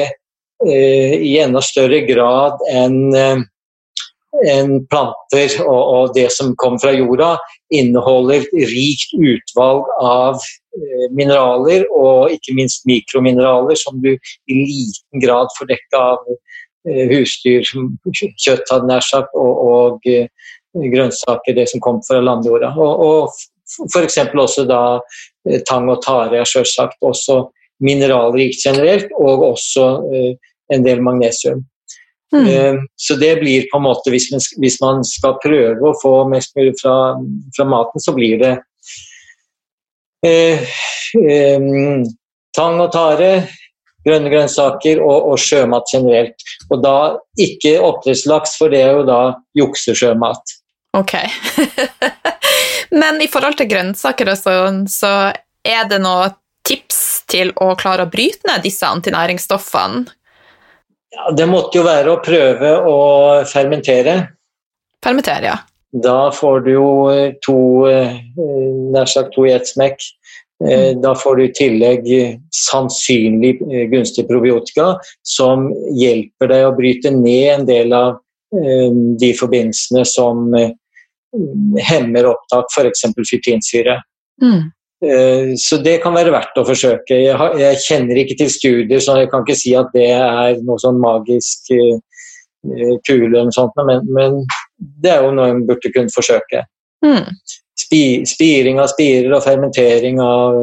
i 0.63 1.33
enda 1.43 1.59
større 1.59 1.97
grad 2.07 2.61
enn 2.71 3.41
planter 4.89 5.61
og, 5.61 5.81
og, 5.93 6.13
det 6.15 6.31
som 6.33 6.55
kommer 6.57 6.81
fra 6.81 6.93
jorda, 6.93 7.35
inneholder 7.73 8.45
rikt 8.53 9.13
utvalg 9.13 9.85
av 10.01 10.39
eh, 10.41 11.05
mineraler, 11.13 11.85
og 11.93 12.33
ikke 12.33 12.55
minst 12.57 12.85
mikromineraler, 12.89 13.77
som 13.77 14.01
du 14.01 14.11
i 14.13 14.57
liten 14.57 15.23
grad 15.23 15.51
får 15.57 15.69
dekka 15.69 16.01
av 16.01 16.27
eh, 16.33 17.05
husdyr, 17.13 17.65
kjøtt 18.09 18.73
hadde 18.73 18.89
nær 18.89 19.05
sagt, 19.05 19.33
og, 19.37 19.63
og 19.63 20.09
eh, 20.09 20.27
grønnsaker, 20.73 21.53
det 21.53 21.69
som 21.69 21.83
kommer 21.83 22.05
fra 22.07 22.21
landjorda. 22.23 22.73
Og, 22.73 23.05
og 23.05 23.89
f.eks. 23.93 24.17
også 24.33 24.65
da 24.69 24.83
tang 25.69 25.89
og 25.89 26.01
tare 26.03 26.41
er 26.41 26.49
selvsagt 26.49 26.97
også 27.05 27.43
mineralrikt 27.83 28.65
generelt, 28.65 29.09
og 29.19 29.45
også 29.53 29.85
en 30.73 30.85
del 30.85 31.01
magnesium. 31.03 31.63
Mm. 32.33 32.47
Ehm, 32.49 32.77
så 32.95 33.15
det 33.15 33.35
blir 33.39 33.67
på 33.71 33.77
en 33.77 33.85
måte, 33.85 34.09
hvis 34.09 34.31
man, 34.33 34.41
hvis 34.63 34.79
man 34.81 35.03
skal 35.05 35.37
prøve 35.43 35.89
å 35.89 35.97
få 36.01 36.13
mest 36.31 36.55
mulig 36.57 36.73
fra, 36.81 36.95
fra 37.55 37.65
maten, 37.69 38.01
så 38.01 38.13
blir 38.15 38.39
det 38.41 38.53
eh, 40.25 40.63
eh, 41.21 41.67
tang 42.57 42.81
og 42.81 42.89
tare, 42.95 43.29
grønne 44.03 44.31
grønnsaker 44.33 44.99
og, 45.03 45.29
og, 45.31 45.37
sjømat 45.39 45.93
generelt. 45.93 46.47
Og 46.71 46.81
da 46.83 46.97
ikke 47.39 47.77
oppdrettslaks, 47.85 48.57
for 48.59 48.73
det 48.73 48.81
er 48.83 48.97
jo 48.97 49.05
da 49.07 49.21
juksesjømat. 49.57 50.57
Ok. 50.97 51.15
Men 53.01 53.21
i 53.23 53.29
forhold 53.31 53.57
til 53.61 53.69
grønnsaker 53.71 54.33
og 54.33 54.41
sånn, 54.41 54.83
så 54.91 55.31
er 55.63 55.87
det 55.89 56.01
noe 56.03 56.33
tips 56.67 57.23
til 57.31 57.53
å 57.61 57.73
klare 57.79 58.05
å 58.05 58.11
bryte 58.11 58.47
ned 58.49 58.65
disse 58.65 58.87
antinæringsstoffene? 58.89 60.05
Ja, 61.13 61.29
det 61.37 61.45
måtte 61.49 61.77
jo 61.79 61.85
være 61.85 62.15
å 62.15 62.21
prøve 62.23 62.73
å 62.89 62.97
fermentere. 63.49 64.17
Fermentere, 65.03 65.51
ja. 65.51 65.59
Da 65.93 66.31
får 66.33 66.63
du 66.65 66.71
jo 66.73 66.89
eh, 67.13 67.35
to, 67.45 67.85
eh, 67.85 68.17
nær 68.93 69.09
sagt 69.09 69.35
to 69.35 69.45
i 69.45 69.53
ett 69.53 69.69
smekk. 69.69 70.01
Eh, 70.63 70.93
mm. 70.95 71.01
Da 71.03 71.13
får 71.19 71.37
du 71.37 71.43
i 71.45 71.53
tillegg 71.53 72.07
sannsynlig 72.55 73.59
gunstig 73.91 74.25
probiotika 74.29 74.95
som 75.27 75.69
hjelper 75.93 76.49
deg 76.49 76.65
å 76.65 76.75
bryte 76.77 77.13
ned 77.13 77.49
en 77.59 77.67
del 77.69 77.97
av 77.97 78.19
de 78.53 79.31
forbindelsene 79.33 80.03
som 80.05 80.51
hemmer 81.81 82.27
opptak, 82.29 82.67
f.eks. 82.69 83.07
fytinsyre. 83.25 83.95
Mm. 84.43 84.67
Eh, 85.03 85.53
så 85.59 85.79
det 85.83 85.97
kan 86.03 86.15
være 86.15 86.33
verdt 86.33 86.59
å 86.59 86.65
forsøke. 86.67 87.17
Jeg, 87.27 87.81
kjenner 87.85 88.21
ikke 88.21 88.37
til 88.39 88.51
studier, 88.51 89.03
så 89.03 89.19
jeg 89.21 89.31
kan 89.31 89.43
ikke 89.45 89.59
si 89.59 89.75
at 89.77 89.91
det 89.95 90.09
er 90.15 90.61
noe 90.63 90.79
sånn 90.81 91.01
magisk 91.03 91.73
kule, 93.03 93.27
eller 93.27 93.51
sånt, 93.51 93.75
men, 93.83 94.05
men, 94.15 94.37
det 95.03 95.11
er 95.11 95.25
jo 95.25 95.33
noe 95.35 95.49
en 95.51 95.65
burde 95.67 95.91
kunne 95.91 96.13
forsøke. 96.13 96.61
Mm. 97.03 97.27
Spi, 97.75 98.03
spiring 98.29 98.79
av 98.79 98.87
spirer 98.93 99.35
og 99.35 99.43
fermentering 99.43 100.21
av 100.23 100.61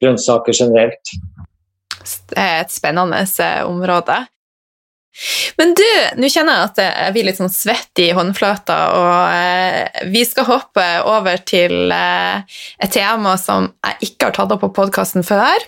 grønnsaker 0.00 0.54
generelt. 0.54 1.14
Det 2.30 2.38
er 2.38 2.62
et 2.62 2.72
spennende 2.72 3.24
område. 3.66 4.20
Men 5.58 5.74
du, 5.76 5.86
nå 6.22 6.30
kjenner 6.32 6.56
jeg 6.56 6.68
at 6.70 6.80
jeg 6.84 7.14
blir 7.16 7.26
litt 7.28 7.40
sånn 7.40 7.52
svett 7.52 8.00
i 8.00 8.10
håndflata, 8.16 8.78
og 8.96 9.34
eh, 9.34 10.06
vi 10.12 10.22
skal 10.24 10.48
hoppe 10.48 10.86
over 11.08 11.42
til 11.46 11.92
eh, 11.92 12.60
et 12.80 12.94
tema 12.94 13.34
som 13.40 13.68
jeg 13.84 14.10
ikke 14.10 14.30
har 14.30 14.38
tatt 14.38 14.54
opp 14.56 14.64
på 14.64 14.72
podkasten 14.80 15.26
før. 15.26 15.66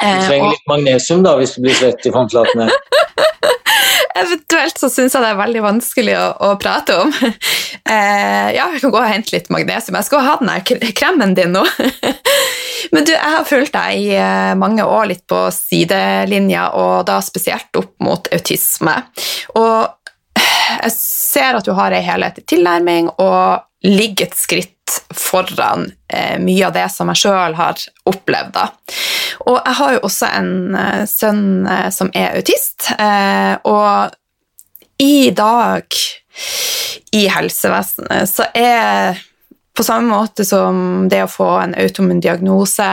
Du 0.00 0.06
trenger 0.06 0.46
eh, 0.46 0.54
litt 0.54 0.70
magnesium 0.70 1.26
da, 1.26 1.34
hvis 1.40 1.56
du 1.56 1.64
blir 1.66 1.76
svett 1.76 2.06
i 2.08 2.14
håndflatene. 2.14 2.70
Eventuelt 4.20 4.78
så 4.80 4.88
syns 4.90 5.14
jeg 5.14 5.22
det 5.22 5.30
er 5.32 5.38
veldig 5.38 5.62
vanskelig 5.64 6.16
å, 6.18 6.26
å 6.50 6.54
prate 6.60 7.00
om. 7.04 7.14
Eh, 7.90 8.48
ja, 8.54 8.68
jeg 8.70 8.82
kan 8.84 8.92
gå 8.92 8.98
og 9.00 9.08
hente 9.08 9.32
litt 9.32 9.48
magnesium. 9.50 9.96
Jeg 9.98 10.06
skal 10.06 10.20
ha 10.22 10.34
den 10.38 10.50
der 10.52 10.92
kremen 10.94 11.32
din 11.34 11.56
nå. 11.56 11.64
Men 12.92 13.06
du, 13.06 13.12
jeg 13.12 13.32
har 13.36 13.46
fulgt 13.48 13.74
deg 13.76 14.00
i 14.00 14.10
eh, 14.16 14.52
mange 14.58 14.84
år 14.86 15.08
litt 15.12 15.24
på 15.30 15.46
sidelinja, 15.54 16.70
og 16.78 17.06
da 17.08 17.20
spesielt 17.24 17.80
opp 17.80 17.94
mot 18.04 18.30
autisme. 18.34 18.96
Og 19.58 19.88
jeg 20.40 20.92
ser 20.94 21.58
at 21.58 21.66
du 21.66 21.74
har 21.76 21.94
ei 21.94 22.04
helhetlig 22.06 22.46
tilnærming 22.48 23.10
og 23.18 23.66
ligger 23.86 24.28
et 24.28 24.36
skritt 24.36 24.76
foran 25.16 25.86
eh, 26.12 26.36
mye 26.42 26.66
av 26.68 26.74
det 26.76 26.86
som 26.92 27.10
jeg 27.12 27.22
sjøl 27.22 27.56
har 27.58 27.80
opplevd. 28.10 28.54
Da. 28.56 28.66
Og 29.46 29.58
jeg 29.58 29.76
har 29.80 29.96
jo 29.96 30.04
også 30.08 30.30
en 30.40 30.54
eh, 30.78 31.04
sønn 31.10 31.44
som 31.94 32.12
er 32.16 32.38
autist, 32.38 32.90
og 33.68 34.16
i 35.00 35.30
dag 35.32 35.96
i 37.16 37.24
helsevesenet 37.32 38.28
så 38.30 38.46
er 38.54 39.18
på 39.76 39.84
samme 39.86 40.10
måte 40.10 40.44
som 40.44 41.06
det 41.10 41.22
å 41.24 41.30
få 41.30 41.50
en 41.60 41.76
automun 41.78 42.20
diagnose, 42.20 42.88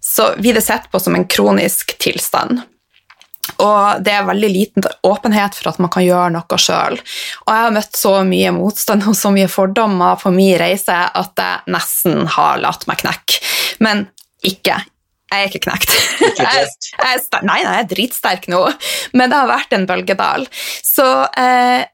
så 0.00 0.30
blir 0.38 0.56
det 0.56 0.64
sett 0.64 0.88
på 0.90 1.00
som 1.02 1.14
en 1.14 1.28
kronisk 1.28 1.96
tilstand. 2.02 2.62
Og 3.62 4.02
det 4.04 4.12
er 4.12 4.26
veldig 4.26 4.48
liten 4.50 4.86
åpenhet 5.06 5.54
for 5.56 5.70
at 5.70 5.78
man 5.82 5.90
kan 5.92 6.04
gjøre 6.04 6.32
noe 6.34 6.58
sjøl. 6.60 6.98
Og 6.98 7.52
jeg 7.52 7.64
har 7.66 7.76
møtt 7.76 7.96
så 7.98 8.12
mye 8.26 8.52
motstand 8.56 9.06
og 9.06 9.16
så 9.16 9.30
mye 9.34 9.48
fordommer 9.50 10.18
på 10.20 10.32
min 10.34 10.56
reise 10.60 10.96
at 10.96 11.40
jeg 11.40 11.72
nesten 11.72 12.26
har 12.36 12.60
latt 12.62 12.86
meg 12.90 13.00
knekke. 13.04 13.40
Men 13.84 14.06
ikke. 14.46 14.80
Jeg 15.26 15.42
er 15.42 15.50
ikke 15.50 15.64
knekt. 15.66 15.94
Jeg, 16.36 16.66
jeg 16.68 17.22
nei, 17.42 17.46
nei, 17.48 17.56
jeg 17.64 17.80
er 17.80 17.86
dritsterk 17.90 18.44
nå, 18.52 18.60
men 19.16 19.30
det 19.32 19.38
har 19.40 19.48
vært 19.48 19.72
en 19.74 19.86
bølgedal. 19.88 20.44
Så 20.84 21.06
eh, 21.40 21.88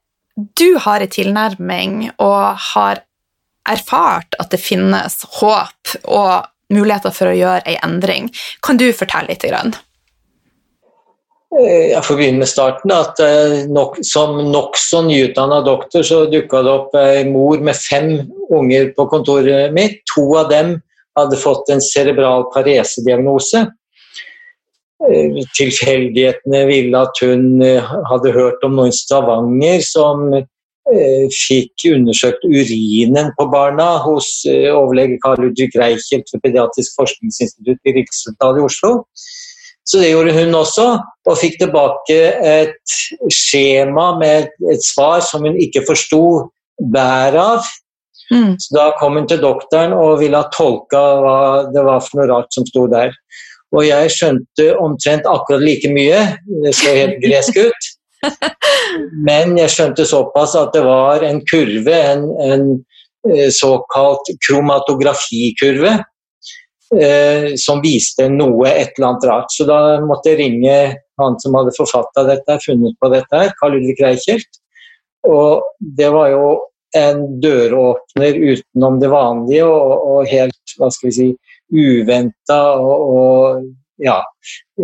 du 0.59 0.77
har 0.83 1.01
en 1.05 1.13
tilnærming 1.13 1.95
og 2.17 2.59
har 2.73 3.01
erfart 3.69 4.37
at 4.41 4.51
det 4.53 4.61
finnes 4.63 5.23
håp 5.39 5.97
og 6.05 6.49
muligheter 6.73 7.15
for 7.15 7.31
å 7.31 7.37
gjøre 7.37 7.65
en 7.69 7.89
endring. 7.89 8.29
Kan 8.65 8.81
du 8.81 8.89
fortelle 8.97 9.31
litt? 9.33 9.45
Grann? 9.47 9.75
Eh, 11.53 11.93
jeg 11.93 12.05
får 12.07 12.19
begynne 12.19 12.43
med 12.43 12.49
starten. 12.49 12.95
at 12.95 13.21
eh, 13.21 13.67
nok, 13.69 13.99
Som 14.07 14.39
nokså 14.53 15.03
nyutdanna 15.09 15.61
doktor 15.67 16.07
så 16.07 16.25
dukka 16.31 16.63
det 16.65 16.73
opp 16.73 16.97
ei 16.97 17.27
mor 17.29 17.61
med 17.61 17.77
fem 17.77 18.15
unger 18.51 18.93
på 18.97 19.07
kontoret 19.13 19.75
mitt. 19.75 20.01
To 20.15 20.27
av 20.41 20.51
dem 20.51 20.79
hadde 21.19 21.37
fått 21.37 21.69
en 21.71 21.85
cerebral 21.85 22.49
paresediagnose. 22.55 23.67
Eh, 25.03 25.43
tilfeldighetene 25.59 26.65
ville 26.71 27.05
at 27.05 27.21
hun 27.21 27.61
hadde 28.09 28.33
hørt 28.33 28.65
om 28.65 28.79
noen 28.79 28.95
Stavanger 28.95 29.85
som 29.85 30.31
fikk 31.33 31.87
undersøkt 31.93 32.43
urinen 32.45 33.31
på 33.39 33.47
barna 33.53 33.99
hos 34.03 34.43
overlege 34.49 35.21
Karl 35.23 35.45
Ludvig 35.45 35.71
Reichelt 35.79 36.29
ved 36.35 36.43
Pediatrisk 36.43 36.97
forskningsinstitutt 36.99 37.81
i 37.87 37.95
Rikshospitalet 37.97 38.61
i 38.61 38.67
Oslo. 38.67 38.93
Så 39.85 39.99
det 39.99 40.13
gjorde 40.13 40.35
hun 40.37 40.55
også, 40.55 40.87
og 41.27 41.39
fikk 41.39 41.59
tilbake 41.61 42.19
et 42.47 42.97
skjema 43.35 44.13
med 44.19 44.51
et 44.71 44.85
svar 44.87 45.23
som 45.27 45.47
hun 45.47 45.59
ikke 45.59 45.83
forsto 45.89 46.23
bæret 46.93 47.39
av. 47.43 47.71
Mm. 48.33 48.55
Så 48.63 48.77
da 48.77 48.91
kom 49.01 49.19
hun 49.19 49.27
til 49.29 49.43
doktoren 49.43 49.95
og 49.97 50.21
ville 50.23 50.39
ha 50.39 50.51
tolka 50.55 51.01
hva 51.23 51.39
det 51.75 51.83
var 51.85 52.05
for 52.05 52.21
noe 52.21 52.31
rart 52.31 52.55
som 52.55 52.67
sto 52.69 52.87
der. 52.91 53.13
Og 53.73 53.87
jeg 53.87 54.13
skjønte 54.13 54.69
omtrent 54.81 55.27
akkurat 55.29 55.65
like 55.65 55.91
mye, 55.93 56.21
det 56.63 56.75
så 56.77 56.95
helt 56.95 57.19
gresk 57.25 57.59
ut. 57.59 57.92
Men 59.29 59.57
jeg 59.59 59.73
skjønte 59.73 60.07
såpass 60.09 60.57
at 60.59 60.73
det 60.77 60.85
var 60.87 61.25
en 61.27 61.43
kurve, 61.49 61.99
en, 62.15 62.25
en 62.45 62.67
eh, 63.29 63.51
såkalt 63.55 64.33
kromatografikurve, 64.47 65.95
eh, 66.97 67.47
som 67.61 67.83
viste 67.85 68.29
noe, 68.33 68.69
et 68.71 68.97
eller 68.97 69.13
annet 69.13 69.29
rart. 69.31 69.55
Så 69.55 69.67
da 69.69 69.79
måtte 70.05 70.33
jeg 70.33 70.43
ringe 70.43 70.77
han 71.21 71.39
som 71.43 71.57
hadde 71.59 71.77
forfatta 71.77 72.27
dette, 72.29 72.59
funnet 72.65 72.99
på 73.01 73.13
dette, 73.13 73.47
Karl 73.61 73.79
Ulrik 73.79 74.03
Reichelt. 74.03 74.61
Og 75.29 75.63
det 75.79 76.11
var 76.11 76.33
jo 76.33 76.47
en 76.97 77.23
døråpner 77.41 78.37
utenom 78.37 78.99
det 79.01 79.11
vanlige, 79.13 79.65
og, 79.65 79.93
og 80.13 80.29
helt 80.29 80.77
hva 80.79 80.91
skal 80.93 81.09
vi 81.09 81.15
si, 81.17 81.29
uventa. 81.73 82.61
Og, 82.77 83.07
og, 83.17 83.71
ja, 84.03 84.25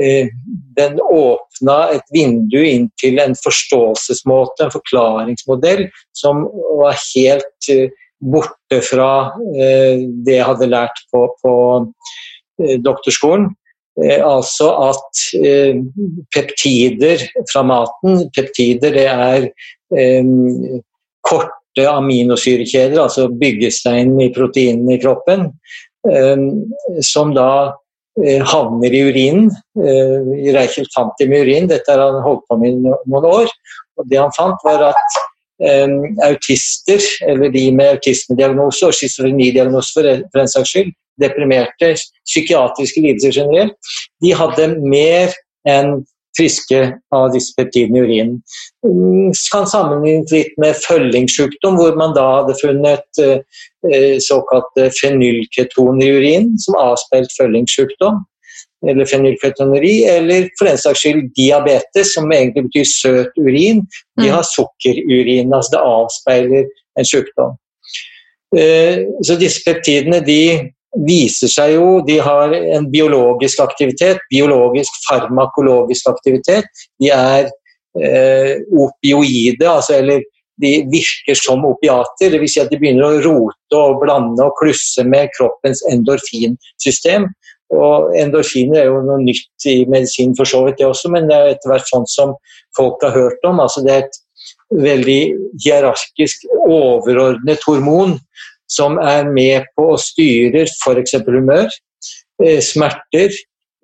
eh, 0.02 0.28
den 0.76 1.00
åpna 1.00 1.78
et 1.96 2.12
vindu 2.14 2.58
inn 2.62 2.88
til 3.00 3.18
en 3.22 3.34
forståelsesmåte, 3.38 4.66
en 4.66 4.74
forklaringsmodell, 4.74 5.86
som 6.16 6.44
var 6.78 6.98
helt 7.00 7.70
eh, 7.72 7.90
borte 8.18 8.80
fra 8.86 9.12
eh, 9.54 10.04
det 10.26 10.38
jeg 10.38 10.48
hadde 10.48 10.70
lært 10.70 11.02
på, 11.12 11.26
på 11.42 11.54
doktorskolen. 12.84 13.52
Altså 13.98 14.68
at 14.78 15.20
peptider 16.30 17.22
fra 17.50 17.64
maten 17.66 18.20
Peptider 18.30 18.94
det 18.94 19.06
er 19.10 19.48
korte 21.26 21.86
aminosyrekjeder, 21.90 22.94
altså 23.02 23.26
byggesteinen 23.40 24.20
i 24.22 24.30
proteinene 24.34 24.94
i 24.94 25.00
kroppen, 25.02 25.48
som 27.02 27.34
da 27.34 27.48
havner 28.48 28.94
i 28.94 29.02
urinen. 29.08 29.48
I 29.78 30.52
Reichelt 30.54 30.92
fant 30.94 31.14
dem 31.20 31.34
i 31.34 31.42
urin, 31.44 31.68
dette 31.70 31.92
har 31.92 32.02
han 32.02 32.22
holdt 32.24 32.46
på 32.48 32.58
med 32.60 32.74
i 32.74 32.92
noen 33.10 33.28
år. 33.28 33.50
og 33.98 34.08
Det 34.10 34.20
han 34.20 34.34
fant, 34.36 34.62
var 34.66 34.90
at 34.90 35.18
um, 35.62 35.98
autister, 36.26 37.02
eller 37.26 37.52
de 37.54 37.64
med 37.74 37.96
autismediagnose 37.96 38.86
og 38.86 38.96
schizofrenidiagnose 38.96 39.94
for, 39.96 40.10
for 40.32 40.42
en 40.42 40.52
saks 40.52 40.74
skyld, 40.74 40.92
deprimerte, 41.18 41.94
psykiatriske 42.28 43.02
lidelser 43.02 43.34
generelt, 43.40 43.74
de 44.22 44.34
hadde 44.38 44.70
mer 44.78 45.34
enn 45.68 45.98
friske 46.36 46.80
av 47.14 47.28
disse 47.34 47.54
peptidene 47.56 47.98
i 47.98 48.06
urinen. 48.06 48.38
Mm, 48.86 49.32
kan 49.52 49.68
sammenlignes 49.70 50.32
litt 50.34 50.56
med 50.60 50.78
følgingssykdom, 50.84 51.78
hvor 51.80 51.98
man 51.98 52.14
da 52.16 52.26
hadde 52.40 52.56
funnet 52.60 53.06
såkalte 53.18 54.20
såkalt 54.24 54.80
fenylketoner 55.00 56.06
i 56.06 56.16
urinen, 56.18 56.56
som 56.62 56.78
avspeilt 56.78 57.32
følgingssykdom, 57.38 58.20
eller 58.86 59.08
fenylketoneri, 59.10 59.94
eller 60.06 60.50
for 60.58 60.70
den 60.70 60.78
saks 60.78 61.02
skyld 61.02 61.30
diabetes, 61.38 62.12
som 62.14 62.30
egentlig 62.32 62.68
betyr 62.68 62.90
søt 62.90 63.40
urin. 63.40 63.82
De 64.20 64.28
mm. 64.28 64.34
har 64.36 64.44
sukkerurin, 64.46 65.54
altså 65.54 65.74
det 65.74 65.86
avspeiler 65.94 66.68
en 66.98 67.08
sykdom. 67.08 67.56
Så 69.26 69.34
disse 69.36 69.60
peptidene 69.66 70.22
de 70.24 70.42
viser 70.96 71.50
seg 71.52 71.74
jo 71.76 72.00
De 72.06 72.18
har 72.22 72.54
en 72.54 72.88
biologisk 72.90 73.60
aktivitet, 73.60 74.22
biologisk 74.30 74.94
farmakologisk 75.08 76.08
aktivitet. 76.10 76.68
De 77.00 77.12
er 77.12 77.48
eh, 78.00 78.56
opioide, 78.72 79.68
altså, 79.68 79.98
eller 79.98 80.24
de 80.58 80.72
virker 80.90 81.38
som 81.38 81.64
opiater. 81.68 82.32
Dvs. 82.32 82.54
Si 82.54 82.62
at 82.62 82.72
de 82.72 82.80
begynner 82.80 83.06
å 83.06 83.22
rote 83.24 83.78
og 83.78 84.00
blande 84.02 84.44
og 84.44 84.56
klusse 84.58 85.04
med 85.06 85.30
kroppens 85.36 85.84
endorfinsystem. 85.92 87.28
Og 87.74 88.14
endorfiner 88.16 88.80
er 88.80 88.88
jo 88.88 89.02
noe 89.04 89.20
nytt 89.20 89.68
i 89.68 89.82
medisin 89.92 90.32
for 90.38 90.48
så 90.48 90.62
vidt, 90.64 90.78
det 90.80 90.88
også, 90.88 91.10
men 91.12 91.28
det 91.28 91.36
er 91.36 91.50
etter 91.52 91.68
hvert 91.68 91.90
sånn 91.90 92.06
som 92.08 92.32
folk 92.76 93.02
har 93.04 93.12
hørt 93.12 93.44
om. 93.44 93.60
altså 93.60 93.84
Det 93.84 93.92
er 93.92 94.06
et 94.06 94.22
veldig 94.72 95.20
hierarkisk 95.64 96.48
overordnet 96.64 97.62
hormon 97.68 98.16
som 98.70 98.98
er 99.00 99.28
med 99.32 99.68
på 99.76 99.90
å 99.94 100.00
styre 100.00 100.66
f.eks. 100.68 101.16
humør, 101.26 101.68
eh, 102.44 102.60
smerter, 102.64 103.34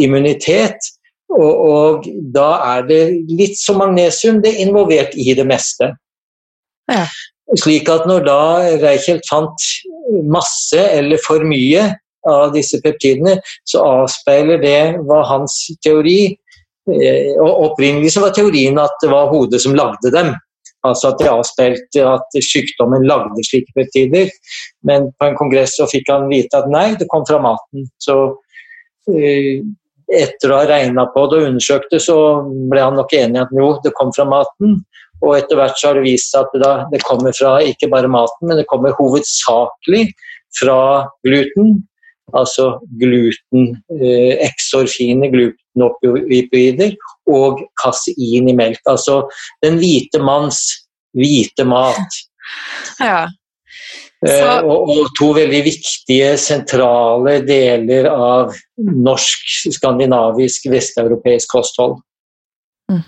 immunitet. 0.03 0.93
Og, 1.35 1.53
og, 1.66 2.09
da 2.35 2.51
er 2.76 2.89
det 2.89 3.03
litt 3.32 3.59
som 3.59 3.80
magnesium, 3.82 4.41
det 4.45 4.55
er 4.55 4.66
involvert 4.68 5.16
i 5.18 5.32
det 5.35 5.47
meste. 5.49 5.91
Ja. 6.91 7.07
Slik 7.61 7.89
at 7.93 8.07
når 8.09 8.24
da 8.26 8.41
Reichelt 8.82 9.26
fant 9.28 9.66
masse 10.30 10.78
eller 10.78 11.20
for 11.24 11.45
mye 11.47 11.91
av 12.28 12.55
disse 12.55 12.80
peptidene, 12.85 13.37
så 13.68 13.82
avspeiler 13.85 14.62
det 14.62 14.80
var 15.09 15.26
hans 15.28 15.59
teori. 15.85 16.35
Eh, 16.91 17.32
og 17.41 17.70
Opprinnelig 17.70 18.14
så 18.14 18.24
var 18.24 18.35
teorien 18.37 18.78
at 18.80 18.97
det 19.03 19.11
var 19.12 19.32
hodet 19.32 19.61
som 19.64 19.76
lagde 19.76 20.12
dem. 20.14 20.32
Altså 20.85 21.11
at 21.11 21.20
det 21.22 21.30
avspeilte 21.32 22.03
at 22.09 22.37
sykdommen 22.45 23.07
lagde 23.09 23.45
slike 23.49 23.72
peptider. 23.76 24.32
Men 24.85 25.09
på 25.18 25.30
en 25.30 25.39
kongress 25.39 25.78
så 25.78 25.89
fikk 25.91 26.11
han 26.12 26.28
vite 26.32 26.61
at 26.61 26.68
nei, 26.72 26.91
det 27.01 27.09
kom 27.12 27.24
fra 27.28 27.41
maten. 27.43 27.87
Så 28.03 28.18
uh, 28.35 29.55
etter 30.12 30.53
å 30.53 30.59
ha 30.61 30.66
regna 30.68 31.07
på 31.14 31.24
det 31.30 31.41
og 31.41 31.49
undersøkt 31.53 31.95
det, 31.95 32.03
så 32.05 32.18
ble 32.70 32.82
han 32.85 32.99
nok 32.99 33.14
enig 33.16 33.41
i 33.41 33.45
at 33.47 33.57
jo, 33.57 33.70
det 33.85 33.95
kom 33.97 34.12
fra 34.16 34.28
maten. 34.28 34.82
Og 35.24 35.39
etter 35.39 35.57
hvert 35.57 35.78
så 35.80 35.91
har 35.91 35.99
det 35.99 36.05
vist 36.05 36.35
seg 36.35 36.45
at 36.45 36.53
det, 36.53 36.61
da, 36.64 36.72
det 36.93 37.01
kommer 37.07 37.32
fra 37.37 37.57
ikke 37.64 37.89
bare 37.93 38.11
maten, 38.12 38.49
men 38.51 38.61
det 38.61 38.68
kommer 38.68 38.97
hovedsakelig 38.99 40.07
fra 40.59 40.78
gluten. 41.26 41.78
Altså 42.35 42.74
gluten, 43.01 43.74
eh, 43.95 44.41
eksorfine 44.47 45.28
glutenopioider 45.75 46.95
og 47.31 47.62
kasein 47.83 48.49
i 48.49 48.57
melk. 48.57 48.81
Altså 48.91 49.25
den 49.64 49.79
hvite 49.83 50.22
manns 50.22 50.66
hvite 51.14 51.66
mat. 51.68 52.20
Ja. 53.01 53.22
Eh, 54.27 54.39
Så... 54.41 54.49
Og, 54.68 54.89
og, 54.93 55.07
to 55.18 55.31
veldig 55.33 55.62
viktige, 55.64 56.35
sentrale 56.37 57.39
deler 57.47 58.11
av 58.12 58.53
norsk, 58.77 59.70
skandinavisk, 59.72 60.68
vesteuropeisk 60.72 61.49
kosthold. 61.57 61.97
Mm. 62.93 63.01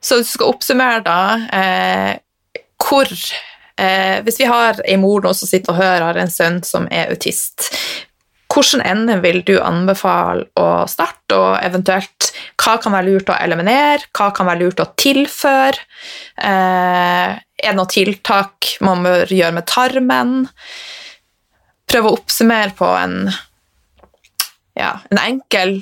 Så 0.00 0.20
du 0.20 0.28
skal 0.28 0.52
oppsummere, 0.52 1.00
da. 1.06 1.22
Eh, 1.60 2.60
hvor 2.84 3.08
eh, 3.08 4.20
Hvis 4.24 4.40
vi 4.40 4.48
har 4.48 4.80
ei 4.84 4.96
mor 5.00 5.24
nå 5.24 5.32
som 5.36 5.48
sitter 5.48 5.72
og 5.72 5.80
hører 5.80 6.20
en 6.20 6.32
sønn 6.32 6.60
som 6.68 6.88
er 6.92 7.12
autist, 7.14 7.70
Hvilken 8.60 8.82
ende 8.84 9.14
vil 9.22 9.40
du 9.48 9.54
anbefale 9.62 10.44
å 10.60 10.84
starte, 10.90 11.36
og 11.36 11.54
eventuelt 11.64 12.28
hva 12.60 12.74
kan 12.82 12.92
være 12.92 13.08
lurt 13.08 13.30
å 13.32 13.38
eliminere, 13.40 14.10
hva 14.12 14.26
kan 14.36 14.48
være 14.50 14.66
lurt 14.66 14.82
å 14.84 14.90
tilføre? 15.00 15.80
Eh, 16.36 17.38
er 17.40 17.70
det 17.70 17.76
noen 17.78 17.92
tiltak 17.92 18.74
man 18.84 19.06
bør 19.06 19.32
gjøre 19.32 19.56
med 19.56 19.68
tarmen? 19.70 20.34
Prøve 21.88 22.10
å 22.10 22.18
oppsummere 22.18 22.76
på 22.76 22.90
en, 22.98 23.16
ja, 24.76 24.92
en 25.08 25.22
enkel 25.24 25.78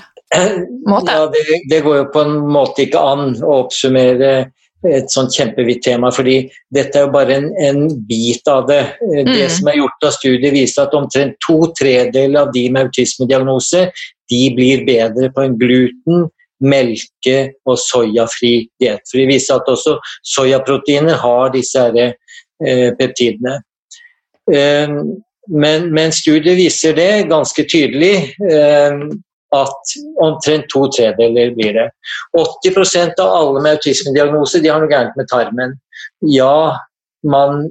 måte. 0.87 1.13
Ja, 1.19 1.27
det, 1.35 1.45
det, 1.71 1.83
går 1.83 2.03
jo 2.03 2.07
på 2.15 2.23
en 2.27 2.39
måte 2.47 2.87
ikke 2.87 3.03
an 3.03 3.35
å 3.43 3.65
oppsummere 3.65 4.53
et 4.87 5.11
sånt 5.11 5.35
kjempevidt 5.35 5.83
tema, 5.83 6.11
fordi 6.15 6.45
dette 6.75 7.01
er 7.01 7.07
jo 7.07 7.13
bare 7.15 7.35
en, 7.41 7.49
en 7.67 7.81
bit 8.07 8.47
av 8.51 8.69
det. 8.69 8.81
Eh, 9.03 9.25
det 9.27 9.45
mm. 9.49 9.55
som 9.57 9.71
er 9.71 9.81
gjort 9.81 10.07
av 10.07 10.15
studier, 10.15 10.55
viser 10.55 10.85
at 10.85 10.97
omtrent 10.97 11.39
to 11.45 11.59
tredeler 11.79 12.45
av 12.45 12.53
de 12.55 12.65
med 12.71 12.89
autismediagnose 12.89 13.89
de 14.31 14.43
blir 14.55 14.85
bedre 14.87 15.33
på 15.35 15.47
en 15.47 15.57
gluten, 15.59 16.29
melke- 16.59 17.53
og 17.71 17.79
soyafri 17.79 18.69
diett. 18.83 19.05
For 19.07 19.21
det 19.21 19.29
viser 19.31 19.61
at 19.61 19.71
også 19.71 19.97
soyaproteiner 20.27 21.19
har 21.23 21.53
disse 21.55 21.79
her, 21.79 22.15
eh, 22.65 22.91
peptidene. 22.99 23.61
Eh, 24.53 24.99
men, 25.49 25.89
men 25.95 26.13
studier 26.13 26.59
viser 26.59 26.97
det 26.99 27.29
ganske 27.31 27.65
tydelig. 27.71 28.35
Eh, 28.43 29.07
at 29.57 29.93
omtrent 30.21 30.69
to 30.73 30.87
tredeler 30.93 31.55
blir 31.57 31.77
det. 31.77 31.87
80% 32.37 33.21
av 33.23 33.35
alle 33.37 33.63
med 33.65 33.79
autismediagnose 33.79 34.61
de 34.61 34.73
har 34.73 34.83
noe 34.83 34.91
gærent 34.93 35.17
med 35.17 35.29
tarmen. 35.33 35.77
Ja, 36.21 36.77
man 37.25 37.69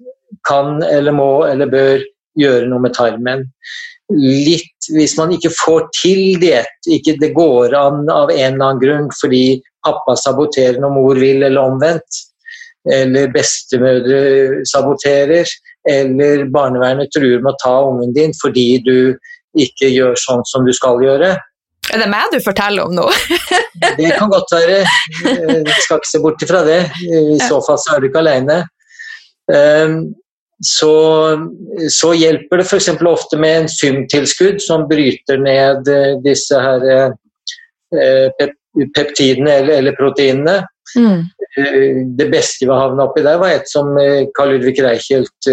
kan 0.47 0.81
eller 0.83 1.15
må 1.15 1.31
eller 1.47 1.69
bør 1.71 2.01
gjøre 2.37 2.69
noe 2.71 2.83
med 2.83 2.95
tarmen. 2.97 3.45
Litt 4.13 4.89
hvis 4.93 5.17
man 5.19 5.33
ikke 5.35 5.51
får 5.51 5.87
til 5.97 6.39
det, 6.41 6.63
ikke 6.87 7.17
det 7.21 7.33
går 7.35 7.75
an 7.75 8.07
av 8.09 8.31
en 8.31 8.55
eller 8.55 8.65
annen 8.69 8.81
grunn 8.83 9.09
fordi 9.19 9.59
pappa 9.85 10.15
saboterer 10.19 10.79
når 10.81 10.93
mor 10.95 11.19
vil, 11.19 11.43
eller 11.43 11.73
omvendt, 11.73 12.21
eller 12.91 13.31
bestemødre 13.33 14.63
saboterer, 14.67 15.47
eller 15.87 16.45
barnevernet 16.51 17.11
truer 17.15 17.43
med 17.43 17.53
å 17.53 17.59
ta 17.63 17.75
ungen 17.89 18.15
din 18.15 18.33
fordi 18.41 18.69
du 18.83 18.97
ikke 19.59 19.89
gjør 19.91 20.17
sånn 20.19 20.43
som 20.47 20.65
du 20.67 20.73
skal 20.75 21.01
gjøre, 21.03 21.35
er 21.93 22.01
det 22.03 22.07
meg 22.11 22.31
du 22.33 22.39
forteller 22.43 22.87
om 22.87 22.95
nå? 22.95 23.05
det 23.97 24.13
kan 24.17 24.31
godt 24.31 24.53
være. 24.55 24.79
Vi 25.23 25.75
skal 25.83 25.99
ikke 25.99 26.09
se 26.11 26.23
bort 26.23 26.43
ifra 26.43 26.63
det. 26.67 26.79
I 27.07 27.39
så 27.41 27.61
fall 27.65 27.79
så 27.81 27.95
er 27.95 28.03
du 28.03 28.09
ikke 28.09 28.23
alene. 28.23 28.61
Ehm, 29.53 29.99
så, 30.63 30.93
så 31.89 32.13
hjelper 32.17 32.61
det 32.61 32.65
f.eks. 32.65 32.89
ofte 32.89 33.37
med 33.37 33.61
en 33.61 33.69
symtilskudd 33.69 34.61
som 34.63 34.87
bryter 34.89 35.41
ned 35.41 35.89
eh, 35.91 36.15
disse 36.25 36.57
her 36.57 36.85
eh, 36.89 38.47
peptidene 38.95 39.59
eller, 39.59 39.77
eller 39.77 39.97
proteinene. 39.99 40.63
Mm. 40.97 41.21
Eh, 41.61 42.01
det 42.17 42.29
beste 42.33 42.65
vi 42.65 42.73
havna 42.73 43.05
oppi 43.05 43.25
der 43.25 43.37
var 43.41 43.53
et 43.53 43.69
som 43.69 43.93
Karl 44.37 44.55
Ludvig 44.55 44.81
Reichelt 44.81 45.51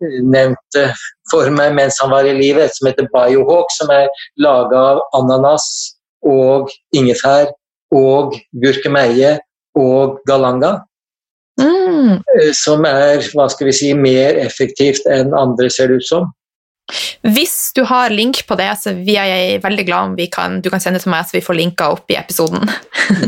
nevnte 0.00 0.88
for 1.30 1.50
meg 1.54 1.74
mens 1.76 1.98
han 2.02 2.12
var 2.12 2.28
i 2.28 2.34
livet, 2.36 2.74
som 2.76 2.90
heter 2.90 3.08
Biohawk, 3.12 3.70
som 3.76 3.90
er 3.94 4.10
laga 4.42 4.82
av 4.92 5.04
ananas 5.16 5.66
og 6.26 6.72
ingefær 6.96 7.52
og 7.94 8.36
gurkemeie 8.62 9.36
og 9.78 10.20
galanga. 10.28 10.78
Mm. 11.56 12.20
eh, 12.20 12.50
som 12.52 12.84
er 12.84 13.22
hva 13.32 13.46
skal 13.48 13.70
vi 13.70 13.72
si, 13.72 13.94
mer 13.96 14.36
effektivt 14.42 15.06
enn 15.08 15.32
andre, 15.36 15.70
ser 15.72 15.88
det 15.88 16.02
ut 16.02 16.08
som. 16.08 16.26
Hvis 17.24 17.72
du 17.74 17.82
har 17.88 18.12
link 18.12 18.42
på 18.46 18.58
det, 18.60 18.68
så 18.78 18.92
vi 18.94 19.16
er 19.18 19.30
jeg 19.30 19.62
veldig 19.64 19.86
glad 19.88 20.10
om 20.10 20.18
vi 20.18 20.28
kan, 20.30 20.60
du 20.62 20.68
kan 20.70 20.82
sende 20.82 21.00
til 21.02 21.10
meg, 21.14 21.26
så 21.26 21.38
vi 21.38 21.44
får 21.46 21.58
linka 21.58 21.88
opp 21.96 22.12
i 22.12 22.18
episoden. 22.20 22.68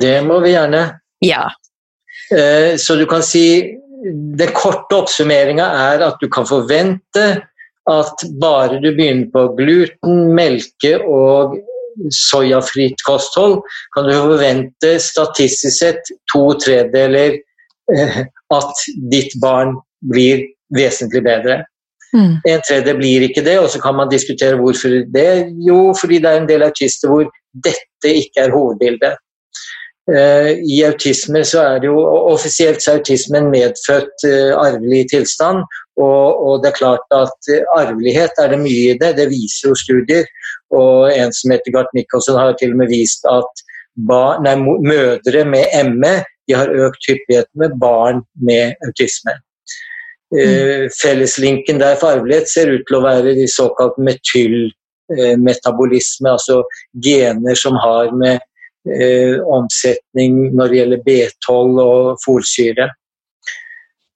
Det 0.04 0.18
må 0.26 0.38
vi 0.44 0.52
gjerne. 0.54 0.84
Ja. 1.24 1.48
Eh, 2.30 2.76
Så 2.76 2.98
du 3.00 3.06
kan 3.08 3.24
si 3.24 3.74
Den 4.38 4.52
korte 4.54 5.00
oppsummeringa 5.00 5.64
er 5.92 6.04
at 6.06 6.20
du 6.22 6.28
kan 6.30 6.46
forvente 6.46 7.24
at 7.88 8.24
bare 8.40 8.78
du 8.82 8.90
begynner 8.92 9.30
på 9.32 9.46
gluten, 9.58 10.28
melke 10.36 10.98
og 11.02 11.56
soyafritt 12.14 13.00
kosthold, 13.06 13.58
kan 13.96 14.06
du 14.06 14.14
forvente 14.14 14.92
statistisk 15.02 15.80
sett 15.80 16.12
to 16.32 16.44
tredjedeler 16.62 17.38
eh, 17.94 18.20
at 18.54 18.84
ditt 19.10 19.34
barn 19.42 19.74
blir 20.12 20.44
vesentlig 20.76 21.24
bedre. 21.26 21.62
Mm. 22.14 22.38
En 22.48 22.62
tredje 22.64 22.94
blir 22.96 23.24
ikke 23.26 23.44
det, 23.44 23.58
og 23.60 23.70
så 23.72 23.80
kan 23.82 23.96
man 23.98 24.12
diskutere 24.12 24.60
hvorfor 24.60 25.00
det. 25.12 25.30
Jo, 25.66 25.92
fordi 26.00 26.20
det 26.22 26.30
er 26.30 26.42
en 26.42 26.50
del 26.50 26.64
autister 26.68 27.10
hvor 27.10 27.26
dette 27.66 28.14
ikke 28.22 28.46
er 28.46 28.54
hovedbildet. 28.54 29.18
Eh, 30.08 30.50
I 30.64 30.78
autisme 30.88 31.42
så 31.44 31.60
er 31.60 31.82
det 31.82 31.88
jo 31.90 31.98
Offisielt 32.32 32.80
så 32.80 32.94
er 32.94 33.02
autisme 33.02 33.42
en 33.42 33.50
medfødt 33.52 34.24
eh, 34.28 34.54
arvelig 34.56 35.02
tilstand. 35.12 35.58
Og, 36.00 36.26
og 36.46 36.62
det 36.62 36.70
er 36.70 36.78
klart 36.78 37.04
at 37.12 37.50
eh, 37.52 37.66
arvelighet 37.76 38.32
er 38.40 38.48
det 38.54 38.60
mye 38.62 38.94
i 38.94 38.98
det, 39.00 39.10
det 39.18 39.32
viser 39.32 39.68
jo 39.70 39.74
studier. 39.76 40.24
Og 40.72 41.12
en 41.12 41.32
som 41.34 41.52
heter 41.52 41.72
Gart 41.74 41.92
Nicholson 41.96 42.40
har 42.40 42.52
til 42.56 42.72
og 42.72 42.78
med 42.82 42.88
vist 42.92 43.22
at 43.28 43.52
ba, 44.08 44.38
nei, 44.44 44.56
mødre 44.62 45.40
med 45.48 45.64
ME 45.92 46.16
de 46.48 46.54
har 46.56 46.68
økt 46.72 47.08
hyppigheten 47.10 47.56
med 47.60 47.70
barn 47.80 48.22
med 48.40 48.74
autisme. 48.86 49.32
Eh, 50.32 50.88
felleslinken 51.02 51.80
der 51.80 51.96
for 52.00 52.08
arvelighet 52.16 52.48
ser 52.48 52.68
ut 52.72 52.84
til 52.88 52.96
å 52.98 53.04
være 53.04 53.34
de 53.36 53.48
såkalt 53.48 53.96
metylmetabolisme, 54.00 56.30
altså 56.32 56.62
gener 57.04 57.54
som 57.56 57.74
har 57.80 58.12
med 58.16 58.38
eh, 58.94 59.36
omsetning 59.44 60.48
når 60.56 60.70
det 60.70 60.80
gjelder 60.80 61.04
B12 61.06 61.82
og 61.82 62.22
folsyre. 62.24 62.88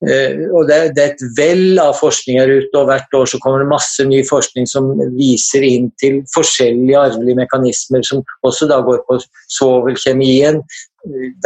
Eh, 0.03 0.41
og 0.51 0.67
det, 0.67 0.79
det 0.97 1.05
er 1.05 1.13
et 1.13 1.25
vell 1.39 1.79
av 1.79 1.95
forskning 2.01 2.41
her 2.41 2.51
ute, 2.51 2.73
og 2.79 2.89
hvert 2.91 3.15
år 3.15 3.29
så 3.31 3.39
kommer 3.43 3.63
det 3.63 3.71
masse 3.71 4.07
ny 4.09 4.23
forskning 4.27 4.67
som 4.71 4.91
viser 5.15 5.67
inn 5.67 5.93
til 6.03 6.23
forskjellige 6.35 6.99
arvelige 6.99 7.39
mekanismer, 7.39 8.03
som 8.09 8.25
også 8.47 8.67
da 8.71 8.81
går 8.83 9.05
på 9.07 9.21
svovelkjemien. 9.59 10.59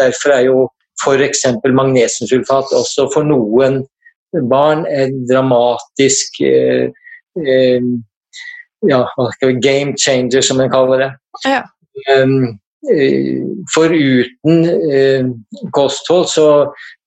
Derfor 0.00 0.36
er 0.38 0.48
jo 0.48 0.64
f.eks. 1.02 1.44
magnesiumsulfat 1.66 2.72
også 2.76 3.10
for 3.12 3.28
noen 3.28 3.82
barn 4.50 4.84
en 4.88 5.26
dramatisk 5.28 6.40
eh, 6.44 6.88
eh, 7.40 7.90
ja, 8.88 9.02
game 9.60 9.94
changer, 10.00 10.40
som 10.40 10.60
en 10.60 10.70
kaller 10.70 11.04
det. 11.04 11.10
Ja. 11.44 11.62
Um, 12.12 12.58
Foruten 13.74 14.64
eh, 14.92 15.26
kosthold 15.74 16.28
så 16.30 16.48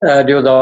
er 0.05 0.23
det 0.27 0.34
jo 0.34 0.41
da 0.43 0.59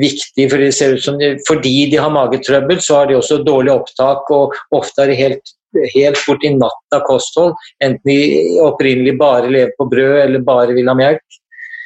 viktig, 0.00 0.48
for 0.50 0.62
det 0.62 0.72
ser 0.76 0.96
ut 0.96 1.04
som 1.04 1.18
fordi 1.48 1.74
de 1.92 1.98
har 2.00 2.14
magetrøbbel, 2.14 2.80
så 2.82 3.00
har 3.00 3.10
de 3.10 3.18
også 3.18 3.42
dårlig 3.46 3.74
opptak, 3.74 4.30
og 4.34 4.56
ofte 4.74 5.04
er 5.04 5.12
det 5.12 5.20
helt, 5.20 5.54
helt 5.94 6.24
bort 6.26 6.46
i 6.46 6.54
natta 6.54 7.02
kosthold. 7.06 7.54
Enten 7.82 8.10
de 8.10 8.58
opprinnelig 8.62 9.16
bare 9.20 9.50
lever 9.50 9.74
på 9.78 9.88
brød 9.90 10.18
eller 10.24 10.46
bare 10.46 10.74
vil 10.78 10.90
ha 10.90 10.98
melk. 10.98 11.40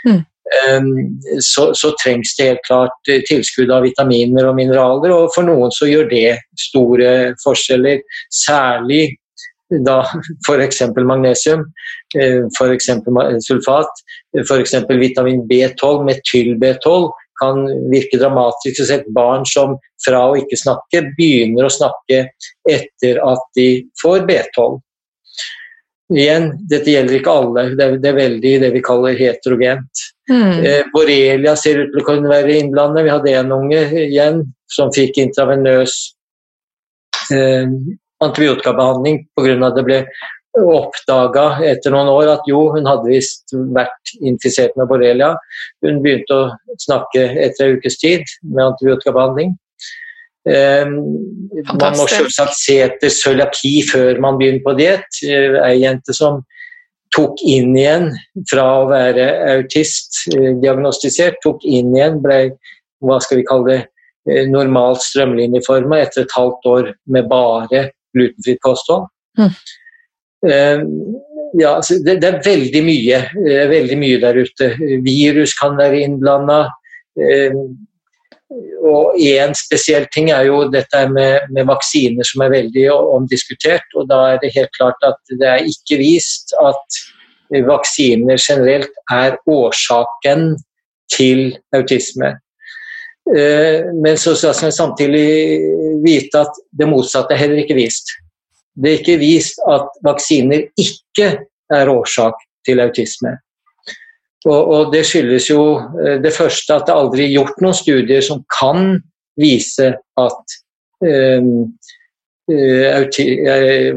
Mm. 0.07 0.25
Um, 0.71 0.91
så, 1.43 1.73
så 1.75 1.91
trengs 1.99 2.37
det 2.39 2.45
helt 2.53 2.67
klart 2.69 3.09
eh, 3.11 3.25
tilskudd 3.27 3.73
av 3.75 3.83
vitaminer 3.83 4.47
og 4.47 4.55
mineraler, 4.55 5.11
og 5.11 5.33
for 5.35 5.47
noen 5.49 5.73
så 5.75 5.89
gjør 5.91 6.07
det 6.13 6.37
store 6.69 7.09
forskjeller. 7.43 8.05
Særlig 8.31 9.17
da 9.71 10.01
f.eks. 10.47 10.83
magnesium, 10.97 11.65
eh, 12.19 12.43
f.eks. 12.59 12.91
sulfat, 13.47 14.03
f.eks. 14.45 14.75
vitamin 14.89 15.47
B12, 15.49 16.05
metyl-B12 16.07 17.11
kan 17.41 17.67
virke 17.91 18.19
dramatisk. 18.21 18.81
Så 18.81 18.95
et 18.95 19.09
barn 19.15 19.45
som 19.49 19.77
fra 20.05 20.23
å 20.31 20.37
ikke 20.39 20.59
snakke, 20.61 21.05
begynner 21.19 21.67
å 21.67 21.73
snakke 21.73 22.27
etter 22.71 23.23
at 23.25 23.47
de 23.59 23.71
får 24.03 24.27
B12. 24.29 24.81
Igjen, 26.17 26.53
dette 26.71 26.93
gjelder 26.93 27.17
ikke 27.19 27.33
alle, 27.35 27.63
det 27.75 27.83
er, 27.83 27.97
det 27.99 28.11
er 28.13 28.21
veldig 28.21 28.51
det 28.63 28.69
vi 28.77 28.83
kaller 28.87 29.17
heterogent. 29.19 30.05
Mm. 30.31 30.53
Eh, 30.63 30.83
Borrelia 30.93 31.57
ser 31.59 31.81
ut 31.83 31.91
til 31.91 32.03
å 32.03 32.07
kunne 32.07 32.31
være 32.31 32.61
innblandet. 32.61 33.07
Vi 33.07 33.11
hadde 33.11 33.33
en 33.41 33.55
unge 33.57 33.81
igjen 34.05 34.45
som 34.71 34.93
fikk 34.95 35.19
intravenøs 35.23 35.97
eh, 37.35 37.67
antibiotikabehandling 38.25 39.25
pga. 39.37 39.71
det 39.77 39.85
ble 39.85 40.01
oppdaga 40.57 41.59
etter 41.69 41.93
noen 41.93 42.09
år 42.09 42.31
at 42.37 42.49
jo, 42.49 42.63
hun 42.73 42.89
hadde 42.89 43.11
visst 43.11 43.53
vært 43.77 44.15
infisert 44.25 44.77
med 44.79 44.89
borrelia. 44.89 45.35
Hun 45.85 46.01
begynte 46.05 46.33
å 46.33 46.77
snakke 46.81 47.29
etter 47.45 47.67
en 47.67 47.77
ukes 47.77 47.99
tid 48.01 48.25
med 48.43 48.71
antibiotikabehandling. 48.71 49.55
Eh, 50.49 50.87
man 50.87 51.97
må 51.99 52.07
selvsagt 52.09 52.57
se 52.57 52.79
etter 52.85 53.13
cøliaki 53.13 53.81
før 53.91 54.21
man 54.23 54.39
begynner 54.41 54.63
på 54.65 54.77
diett. 54.79 55.21
Eh, 55.27 55.59
Ei 55.67 55.81
jente 55.83 56.15
som 56.17 56.45
tok 57.15 57.41
inn 57.47 57.75
igjen 57.77 58.11
fra 58.51 58.65
å 58.81 58.87
være 58.91 59.27
autist 59.57 60.23
eh, 60.35 60.55
diagnostisert, 60.63 61.41
tok 61.45 61.65
inn 61.65 61.95
igjen, 61.97 62.21
ble 62.25 62.41
hva 63.05 63.21
skal 63.23 63.41
vi 63.41 63.47
kalle 63.49 63.69
det, 63.73 63.83
eh, 64.31 64.47
normalt 64.51 65.05
strømlinjeforma 65.05 66.01
etter 66.05 66.25
et 66.25 66.37
halvt 66.37 66.71
år 66.73 66.93
med 67.13 67.29
bare 67.31 67.91
glutenfritt 68.17 68.63
kosthold. 68.65 69.09
Mm. 69.39 69.53
Uh, 70.47 70.83
ja, 71.57 71.77
altså 71.77 71.99
det, 72.05 72.19
det 72.23 72.31
er 72.31 72.45
veldig 72.45 72.83
mye, 72.87 73.21
uh, 73.37 73.65
veldig 73.73 73.99
mye 74.01 74.23
der 74.23 74.41
ute. 74.45 74.71
Virus 75.05 75.57
kan 75.59 75.77
være 75.79 76.05
innblanda. 76.07 76.65
Uh, 77.17 77.67
og 78.87 79.17
én 79.19 79.57
spesiell 79.59 80.07
ting 80.15 80.29
er 80.31 80.47
jo 80.47 80.61
dette 80.71 81.01
med, 81.11 81.49
med 81.51 81.67
vaksiner 81.67 82.27
som 82.29 82.45
er 82.45 82.53
veldig 82.55 82.87
omdiskutert. 82.95 83.89
og 83.97 84.07
Da 84.13 84.21
er 84.33 84.41
det 84.43 84.55
helt 84.55 84.71
klart 84.79 85.03
at 85.07 85.19
det 85.41 85.49
er 85.51 85.67
ikke 85.67 85.99
vist 85.99 86.55
at 86.63 87.01
vaksiner 87.67 88.39
generelt 88.39 88.95
er 89.13 89.37
årsaken 89.51 90.55
til 91.13 91.57
autisme. 91.75 92.37
Eh, 93.35 93.95
Men 94.03 94.19
så 94.19 94.37
skal 94.37 94.55
vi 94.65 94.73
samtidig 94.73 95.61
vite 96.05 96.45
at 96.47 96.61
det 96.79 96.87
motsatte 96.87 97.35
er 97.35 97.43
heller 97.43 97.65
ikke 97.65 97.79
vist. 97.79 98.13
Det 98.77 98.91
er 98.91 99.01
ikke 99.01 99.19
vist 99.19 99.59
at 99.67 99.89
vaksiner 100.07 100.69
ikke 100.79 101.33
er 101.75 101.91
årsak 101.91 102.39
til 102.67 102.81
autisme. 102.81 103.35
Og, 104.47 104.61
og 104.75 104.93
det 104.93 105.03
skyldes 105.09 105.51
jo 105.51 105.63
eh, 106.05 106.21
det 106.23 106.35
første 106.37 106.77
at 106.77 106.87
det 106.87 106.95
aldri 106.95 107.27
er 107.27 107.35
gjort 107.41 107.61
noen 107.65 107.75
studier 107.75 108.23
som 108.23 108.45
kan 108.61 109.01
vise 109.41 109.91
at 110.23 110.57
eh, 111.05 111.43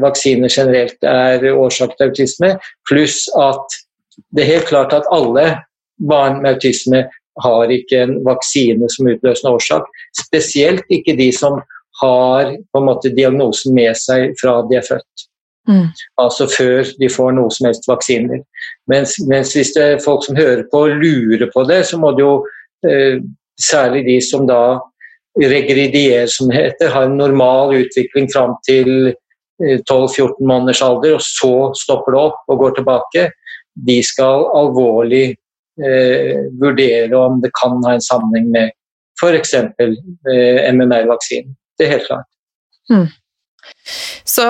vaksiner 0.02 0.50
generelt 0.50 1.06
er 1.06 1.46
årsak 1.54 1.94
til 1.94 2.10
autisme, 2.10 2.56
pluss 2.90 3.28
at 3.38 3.78
det 4.34 4.42
er 4.42 4.54
helt 4.56 4.68
klart 4.72 4.92
at 4.96 5.06
alle 5.14 5.44
barn 6.02 6.40
med 6.42 6.56
autisme 6.56 7.04
har 7.44 7.72
ikke 7.72 8.02
en 8.04 8.16
vaksine 8.26 8.88
som 8.90 9.08
utløsende 9.10 9.54
årsak. 9.56 9.86
Spesielt 10.18 10.84
ikke 10.92 11.16
de 11.18 11.30
som 11.32 11.60
har 12.00 12.54
på 12.72 12.80
en 12.80 12.88
måte 12.88 13.12
diagnosen 13.14 13.74
med 13.76 13.96
seg 13.98 14.34
fra 14.40 14.60
de 14.68 14.78
er 14.80 14.86
født. 14.86 15.26
Mm. 15.68 15.88
Altså 16.20 16.46
før 16.50 16.88
de 16.98 17.08
får 17.12 17.34
noe 17.36 17.52
som 17.54 17.68
helst 17.68 17.88
vaksiner. 17.88 18.42
Mens, 18.90 19.16
mens 19.28 19.52
hvis 19.54 19.74
det 19.76 19.84
er 19.84 20.04
folk 20.04 20.24
som 20.26 20.38
hører 20.38 20.64
på 20.72 20.86
og 20.88 21.02
lurer 21.02 21.50
på 21.52 21.64
det, 21.68 21.82
så 21.90 22.00
må 22.00 22.14
det 22.16 22.24
jo 22.24 22.34
eh, 22.88 23.20
særlig 23.60 24.06
de 24.08 24.18
som 24.24 24.48
da 24.48 24.80
regridier, 25.40 26.26
som 26.26 26.50
det 26.50 26.58
heter, 26.58 26.90
har 26.90 27.06
en 27.06 27.20
normal 27.20 27.76
utvikling 27.76 28.30
fram 28.32 28.56
til 28.66 29.12
eh, 29.12 29.78
12-14 29.84 30.40
måneders 30.40 30.82
alder, 30.82 31.18
og 31.18 31.24
så 31.24 31.54
stopper 31.78 32.16
det 32.16 32.24
opp 32.24 32.50
og 32.50 32.64
går 32.64 32.80
tilbake, 32.80 33.28
de 33.86 34.00
skal 34.04 34.48
alvorlig 34.56 35.36
eh, 35.86 36.44
vurdere 36.60 37.16
om 37.16 37.40
det 37.42 37.52
kan 37.56 37.80
ha 37.86 37.96
en 37.96 38.04
sammenheng 38.04 38.50
med 38.54 38.76
f.eks. 39.20 39.54
Eh, 39.54 40.72
MMR-vaksinen. 40.72 41.56
Det 41.78 41.86
er 41.86 41.96
helt 41.96 42.06
klart. 42.06 42.28
Så 44.24 44.46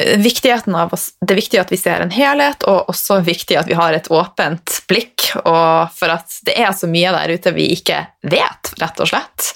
eh, 0.00 0.18
viktigheten 0.18 0.74
av 0.74 0.92
oss, 0.94 1.10
det 1.20 1.34
er 1.34 1.40
viktig 1.40 1.60
at 1.62 1.72
vi 1.72 1.80
ser 1.80 2.04
en 2.04 2.14
helhet, 2.14 2.64
og 2.70 2.90
også 2.92 3.20
viktig 3.26 3.58
at 3.60 3.68
vi 3.70 3.76
har 3.78 3.96
et 3.96 4.10
åpent 4.12 4.78
blikk, 4.90 5.30
og 5.44 5.90
for 5.94 6.14
at 6.14 6.40
det 6.46 6.56
er 6.58 6.72
så 6.76 6.90
mye 6.90 7.12
der 7.14 7.34
ute 7.34 7.54
vi 7.56 7.70
ikke 7.76 8.04
vet, 8.30 8.72
rett 8.82 9.04
og 9.04 9.10
slett. 9.10 9.52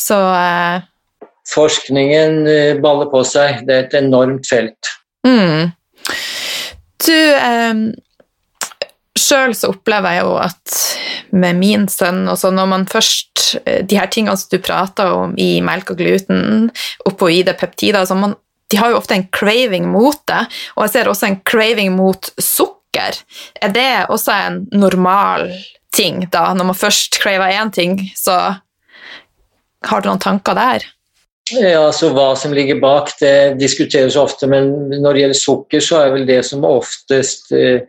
Så 0.00 0.18
eh, 0.18 0.90
Forskningen 1.54 2.46
eh, 2.48 2.76
baller 2.80 3.10
på 3.12 3.20
seg. 3.28 3.66
Det 3.68 3.74
er 3.74 3.82
et 3.88 3.98
enormt 4.00 4.48
felt. 4.48 4.94
mm. 5.26 5.72
Du, 7.04 7.12
eh, 7.12 7.74
sjøl 9.18 9.54
så 9.56 9.70
opplever 9.72 10.16
jeg 10.16 10.24
jo 10.26 10.36
at 10.42 10.78
med 11.34 11.58
min 11.58 11.86
sønn. 11.90 12.26
også, 12.28 12.50
Når 12.50 12.66
man 12.66 12.86
først 12.86 13.58
De 13.88 13.96
her 13.98 14.06
tingene 14.10 14.36
som 14.36 14.48
du 14.50 14.58
prater 14.58 15.12
om 15.12 15.34
i 15.38 15.60
melk 15.60 15.90
og 15.90 15.98
gluten, 15.98 16.70
opoide 17.06 17.54
peptider 17.54 18.06
så 18.06 18.16
man, 18.18 18.34
De 18.70 18.76
har 18.76 18.90
jo 18.90 18.98
ofte 18.98 19.14
en 19.14 19.28
craving 19.30 19.86
mot 19.92 20.18
det, 20.26 20.46
og 20.74 20.86
jeg 20.86 20.90
ser 20.94 21.08
også 21.08 21.26
en 21.28 21.40
craving 21.44 21.92
mot 21.94 22.30
sukker. 22.40 23.20
Er 23.62 23.68
det 23.68 24.06
også 24.08 24.32
en 24.32 24.66
normal 24.72 25.52
ting, 25.94 26.24
da? 26.32 26.54
Når 26.54 26.64
man 26.64 26.74
først 26.74 27.20
craver 27.20 27.52
én 27.52 27.70
ting, 27.70 28.00
så 28.16 28.56
har 29.84 30.00
du 30.00 30.08
noen 30.08 30.22
tanker 30.22 30.56
der? 30.58 30.86
Ja, 31.52 31.92
så 31.92 32.08
Hva 32.16 32.32
som 32.40 32.54
ligger 32.56 32.80
bak, 32.80 33.12
det 33.20 33.60
diskuteres 33.60 34.16
ofte, 34.16 34.48
men 34.48 34.88
når 34.96 35.12
det 35.12 35.24
gjelder 35.24 35.40
sukker, 35.42 35.84
så 35.84 36.00
er 36.00 36.14
vel 36.14 36.24
det 36.26 36.40
som 36.48 36.64
oftest 36.64 37.52
eh, 37.52 37.84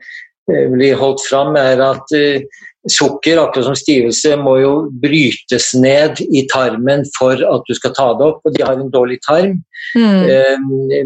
blir 0.47 0.95
holdt 0.99 1.23
fram, 1.29 1.55
er 1.57 1.81
at 1.83 2.13
eh, 2.15 2.43
sukker, 2.91 3.39
akkurat 3.41 3.69
som 3.69 3.77
stivelse, 3.77 4.35
må 4.37 4.57
jo 4.61 4.73
brytes 5.01 5.71
ned 5.77 6.21
i 6.29 6.45
tarmen 6.51 7.05
for 7.17 7.33
at 7.33 7.65
du 7.67 7.73
skal 7.77 7.95
ta 7.97 8.11
det 8.17 8.27
opp. 8.27 8.43
Og 8.45 8.55
de 8.55 8.63
har 8.65 8.77
en 8.79 8.91
dårlig 8.93 9.19
tarm. 9.25 9.57
Mm. 9.97 10.21
Eh, 10.29 10.53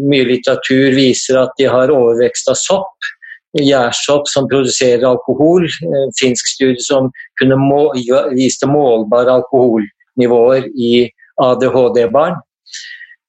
mye 0.04 0.28
litteratur 0.28 0.92
viser 0.96 1.40
at 1.40 1.56
de 1.58 1.70
har 1.70 1.94
overvekst 1.94 2.52
av 2.52 2.60
sopp. 2.60 3.10
Gjærsopp 3.58 4.28
som 4.30 4.46
produserer 4.50 5.08
alkohol. 5.08 5.66
En 5.88 6.14
finsk 6.20 6.52
studie 6.52 6.84
som 6.84 7.10
kunne 7.40 7.58
må, 7.58 7.88
viste 8.36 8.68
målbare 8.70 9.40
alkoholnivåer 9.40 10.68
i 10.76 11.08
ADHD-barn. 11.40 12.38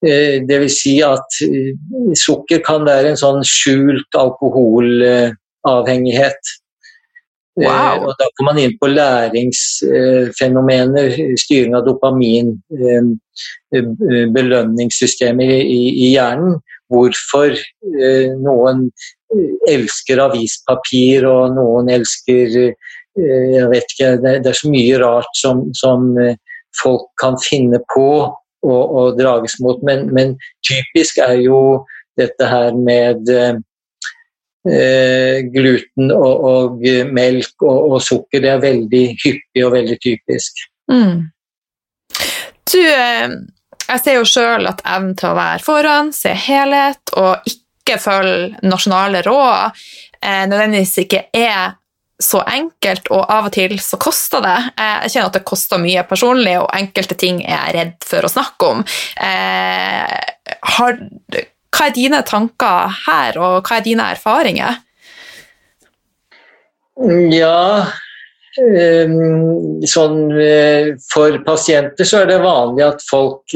Eh, 0.05 0.41
Dvs. 0.49 0.75
Si 0.81 0.95
at 1.05 1.41
eh, 1.45 1.73
sukker 2.17 2.61
kan 2.65 2.85
være 2.87 3.13
en 3.13 3.21
sånn 3.21 3.43
skjult 3.47 4.17
alkoholavhengighet. 4.17 5.37
Eh, 5.67 6.31
wow. 7.67 7.97
Og 8.07 8.13
da 8.17 8.25
kommer 8.37 8.53
man 8.53 8.61
inn 8.63 8.77
på 8.79 8.87
læringsfenomener, 8.89 11.09
styring 11.41 11.73
av 11.77 11.85
dopamin, 11.85 12.47
belønningssystemet 14.37 15.49
i 15.67 16.07
hjernen. 16.13 16.53
Hvorfor 16.91 17.49
noen 18.41 18.77
elsker 19.69 20.17
avispapir, 20.23 21.19
og 21.27 21.43
noen 21.59 21.85
elsker 21.91 22.47
Jeg 23.11 23.67
vet 23.67 23.83
ikke, 23.91 24.23
det 24.23 24.47
er 24.47 24.55
så 24.55 24.69
mye 24.71 24.95
rart 25.01 25.27
som, 25.35 25.73
som 25.75 26.15
folk 26.79 27.11
kan 27.19 27.35
finne 27.43 27.79
på 27.93 28.31
og, 28.63 29.19
drages 29.19 29.59
mot. 29.59 29.83
Men, 29.83 30.13
men, 30.13 30.37
typisk 30.67 31.17
er 31.17 31.39
jo 31.41 31.85
dette 32.19 32.47
her 32.47 32.75
med 32.77 33.29
eh, 33.31 33.57
gluten 34.61 36.11
og, 36.13 36.43
og 36.45 36.83
melk 37.09 37.63
og, 37.65 37.79
og, 37.95 37.95
sukker. 38.05 38.43
Det 38.43 38.51
er 38.51 38.61
veldig 38.61 39.05
hyppig 39.23 39.63
og 39.65 39.73
veldig 39.73 39.97
typisk. 40.03 40.61
Mm. 40.91 41.31
Du, 42.69 42.79
eh, 42.79 43.33
jeg 43.87 44.03
ser 44.03 44.19
jo 44.19 44.27
sjøl 44.27 44.69
at 44.69 44.83
evnen 44.85 45.17
til 45.19 45.31
å 45.31 45.37
være 45.39 45.65
foran, 45.65 46.13
se 46.15 46.35
helhet 46.37 47.15
og 47.19 47.49
ikke 47.49 47.97
følge 47.99 48.61
nasjonale 48.69 49.23
råd 49.25 49.71
eh, 50.21 50.43
nødvendigvis 50.47 50.97
ikke 51.03 51.25
er 51.33 51.77
så 52.21 52.43
enkelt, 52.45 53.07
og 53.09 53.23
av 53.33 53.47
og 53.49 53.53
til 53.55 53.79
så 53.81 53.97
koster 54.01 54.43
det. 54.45 54.57
Eh, 54.77 54.97
jeg 55.05 55.15
kjenner 55.15 55.31
at 55.31 55.37
det 55.39 55.47
koster 55.49 55.81
mye 55.81 56.03
personlig, 56.05 56.53
og 56.61 56.69
enkelte 56.77 57.17
ting 57.17 57.41
er 57.41 57.55
jeg 57.55 57.75
redd 57.79 58.05
for 58.05 58.27
å 58.27 58.31
snakke 58.31 58.69
om. 58.75 58.83
Eh, 59.17 60.19
har, 60.77 61.01
hva 61.71 61.87
er 61.87 61.95
dine 61.95 62.21
tanker 62.27 62.95
her, 63.07 63.37
og 63.41 63.67
hva 63.67 63.79
er 63.79 63.85
dine 63.85 64.07
erfaringer? 64.13 64.79
Ja 67.31 67.87
ehm, 68.59 69.79
sånn 69.89 70.17
eh, 70.37 70.91
For 71.07 71.39
pasienter 71.47 72.05
så 72.05 72.19
er 72.21 72.27
det 72.29 72.41
vanlig 72.43 72.83
at 72.85 73.05
folk 73.07 73.55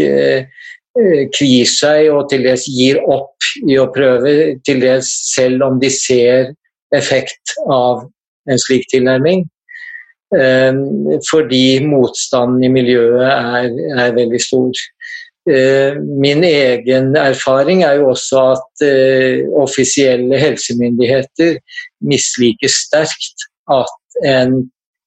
kvier 1.35 1.67
seg 1.67 2.07
og 2.13 2.29
til 2.31 2.45
dels 2.47 2.63
gir 2.71 3.01
opp 3.03 3.35
i 3.67 3.75
å 3.75 3.89
prøve, 3.91 4.55
til 4.63 4.79
dels 4.79 5.09
selv 5.33 5.65
om 5.67 5.79
de 5.81 5.89
ser 5.91 6.53
effekt 6.95 7.51
av 7.67 8.05
en 8.49 8.61
slik 8.61 8.87
tilnærming. 8.91 9.43
Ehm, 10.35 11.19
fordi 11.29 11.79
motstanden 11.85 12.63
i 12.65 12.71
miljøet 12.71 13.27
er, 13.27 13.69
er 14.05 14.15
veldig 14.15 14.41
stor. 14.41 14.85
Ehm, 15.45 16.05
min 16.19 16.43
egen 16.43 17.15
erfaring 17.15 17.83
er 17.85 17.99
jo 17.99 18.09
også 18.15 18.39
at 18.55 18.85
eh, 18.85 19.43
offisielle 19.53 20.39
helsemyndigheter 20.41 21.59
misliker 22.01 22.71
sterkt 22.73 23.45
at 23.69 24.17
en 24.25 24.55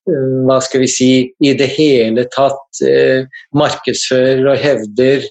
eh, 0.06 0.36
hva 0.46 0.60
skal 0.62 0.84
vi 0.84 0.90
si, 0.92 1.10
i 1.42 1.54
det 1.58 1.66
hele 1.74 2.28
tatt 2.30 2.82
eh, 2.86 3.26
markedsfører 3.50 4.46
og 4.54 4.62
hevder 4.62 5.26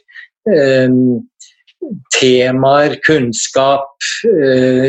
temaer, 2.16 2.94
kunnskap, 3.04 3.90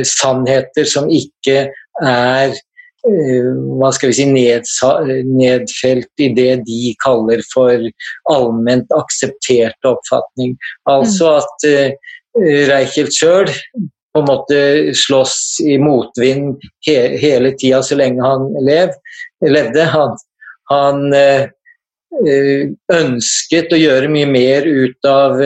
sannheter 0.07 0.87
som 0.87 1.09
ikke 1.11 1.64
er 1.66 1.73
Eh, 1.99 2.55
hva 3.09 3.88
skal 3.94 4.11
vi 4.11 4.16
si, 4.18 4.26
nedfelt 4.28 6.22
i 6.22 6.28
det 6.36 6.52
de 6.66 6.94
kaller 7.04 7.40
for 7.52 7.72
allment 8.32 8.88
akseptert 8.96 9.88
oppfatning. 9.88 10.56
Altså 10.90 11.26
mm. 11.30 11.36
at 11.42 11.54
uh, 11.72 11.88
Reichelt 12.68 13.14
sjøl 13.16 13.48
på 14.14 14.20
en 14.20 14.28
måte 14.28 14.59
slåss 14.94 15.61
i 15.64 15.78
motvind 15.82 16.56
he 16.86 17.18
hele 17.18 17.50
tida 17.59 17.82
så 17.82 17.94
lenge 17.98 18.22
han 18.22 18.54
lev, 18.62 18.88
levde. 19.42 19.84
Han, 19.90 20.11
han 20.70 21.14
uh, 21.14 21.44
ønsket 22.94 23.72
å 23.74 23.80
gjøre 23.80 24.09
mye 24.12 24.26
mer 24.30 24.62
ut 24.66 25.04
av 25.09 25.40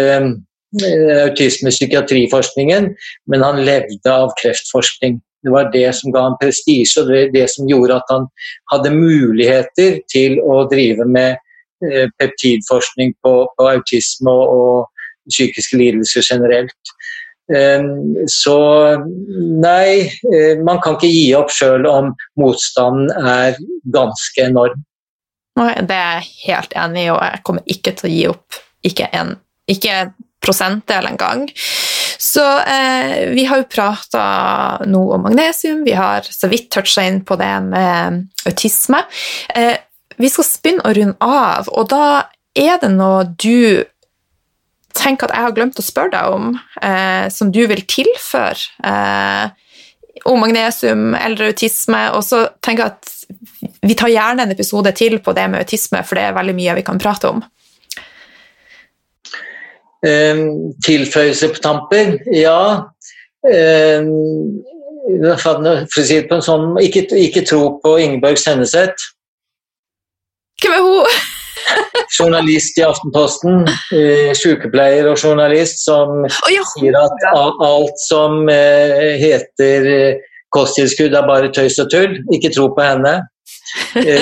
autisme-psykiatriforskningen, 0.73 2.95
men 3.29 3.43
han 3.45 3.65
levde 3.67 4.09
av 4.09 4.33
kreftforskning. 4.39 5.21
Det 5.43 5.53
var 5.53 5.71
det 5.73 5.89
som 5.99 6.13
ga 6.15 6.27
ham 6.29 6.37
prestisje, 6.41 7.03
og 7.03 7.11
det, 7.11 7.23
det 7.35 7.49
som 7.51 7.69
gjorde 7.71 7.99
at 7.99 8.13
han 8.13 8.29
hadde 8.73 8.95
muligheter 8.95 9.99
til 10.13 10.39
å 10.43 10.63
drive 10.71 11.07
med 11.09 11.37
eh, 11.87 12.09
peptidforskning 12.19 13.15
på, 13.25 13.35
på 13.57 13.69
autisme 13.75 14.31
og, 14.33 14.57
og, 14.57 14.89
psykiske 15.31 15.79
lidelser 15.79 16.25
generelt. 16.27 16.91
Um, 17.47 18.17
så 18.27 18.57
nei, 19.63 20.09
eh, 20.35 20.59
man 20.67 20.81
kan 20.83 20.97
ikke 20.97 21.11
gi 21.11 21.29
opp 21.39 21.53
sjøl 21.55 21.87
om 21.87 22.09
motstanden 22.43 23.13
er 23.23 23.55
ganske 23.95 24.43
enorm. 24.43 24.83
Det 25.55 25.95
er 25.95 26.19
jeg 26.25 26.31
helt 26.49 26.75
enig 26.75 27.07
i, 27.07 27.13
og 27.15 27.23
jeg 27.23 27.43
kommer 27.47 27.71
ikke 27.77 27.95
til 28.01 28.09
å 28.09 28.13
gi 28.17 28.27
opp. 28.33 28.61
Ikke 28.83 29.07
en 29.15 29.37
ikke 29.71 30.11
prosentdel 30.43 31.07
engang. 31.13 31.47
Så 32.23 32.59
eh, 32.59 33.29
vi 33.35 33.45
har 33.45 33.59
jo 33.59 33.71
prata 33.71 34.25
nå 34.87 35.01
om 35.17 35.25
magnesium, 35.27 35.81
vi 35.85 35.97
har 35.99 36.23
så 36.23 36.47
vidt 36.53 36.69
toucha 36.71 37.03
inn 37.03 37.25
på 37.27 37.35
det 37.41 37.55
med 37.67 38.21
autisme. 38.47 39.01
Eh, 39.55 39.75
vi 40.23 40.31
skal 40.31 40.47
begynne 40.63 40.85
å 40.87 40.95
runde 40.95 41.17
av, 41.19 41.71
og 41.73 41.89
da 41.91 42.05
er 42.55 42.79
det 42.79 42.93
noe 42.95 43.25
du 43.27 43.83
tenker 44.95 45.27
at 45.27 45.35
jeg 45.35 45.47
har 45.49 45.57
glemt 45.57 45.81
å 45.81 45.85
spørre 45.85 46.13
deg 46.15 46.37
om, 46.37 46.53
eh, 46.85 47.27
som 47.33 47.51
du 47.51 47.65
vil 47.67 47.83
tilføre 47.91 48.71
eh, 48.87 49.51
om 50.29 50.39
magnesium 50.45 51.17
eller 51.19 51.51
autisme, 51.51 52.05
og 52.15 52.23
så 52.23 52.45
tenker 52.63 52.85
jeg 52.85 52.93
at 52.93 53.81
vi 53.83 53.99
tar 53.99 54.13
gjerne 54.13 54.47
en 54.47 54.55
episode 54.55 54.93
til 54.95 55.19
på 55.19 55.35
det 55.35 55.49
med 55.51 55.65
autisme, 55.65 56.05
for 56.07 56.21
det 56.21 56.29
er 56.29 56.39
veldig 56.39 56.55
mye 56.55 56.79
vi 56.79 56.87
kan 56.87 57.03
prate 57.03 57.35
om. 57.35 57.43
Ehm, 60.07 60.73
tilføyelse 60.85 61.53
på 61.55 61.63
tamper? 61.63 62.17
Ja. 62.35 62.89
Ehm, 63.47 64.09
for 65.43 65.63
å 65.63 66.07
si 66.07 66.17
det 66.17 66.29
på 66.31 66.39
en 66.39 66.47
sånn 66.47 66.67
ikke, 66.83 67.07
ikke 67.19 67.45
tro 67.47 67.77
på 67.83 67.97
Ingeborg 68.03 68.41
Senneset. 68.41 69.07
Hvem 70.63 70.75
er 70.79 70.83
hun? 70.87 71.23
journalist 72.19 72.79
i 72.79 72.85
Aftenposten, 72.87 73.63
eh, 73.95 74.33
sykepleier 74.37 75.09
og 75.11 75.19
journalist, 75.23 75.83
som 75.85 76.25
oh, 76.27 76.51
ja. 76.53 76.65
sier 76.75 76.99
at 76.99 77.27
alt 77.33 77.99
som 78.03 78.49
eh, 78.51 79.15
heter 79.23 79.91
eh, 79.91 80.23
kosttilskudd 80.53 81.15
er 81.17 81.29
bare 81.29 81.53
tøys 81.55 81.79
og 81.83 81.91
tull. 81.95 82.19
Ikke 82.35 82.53
tro 82.55 82.69
på 82.75 82.85
henne. 82.85 83.21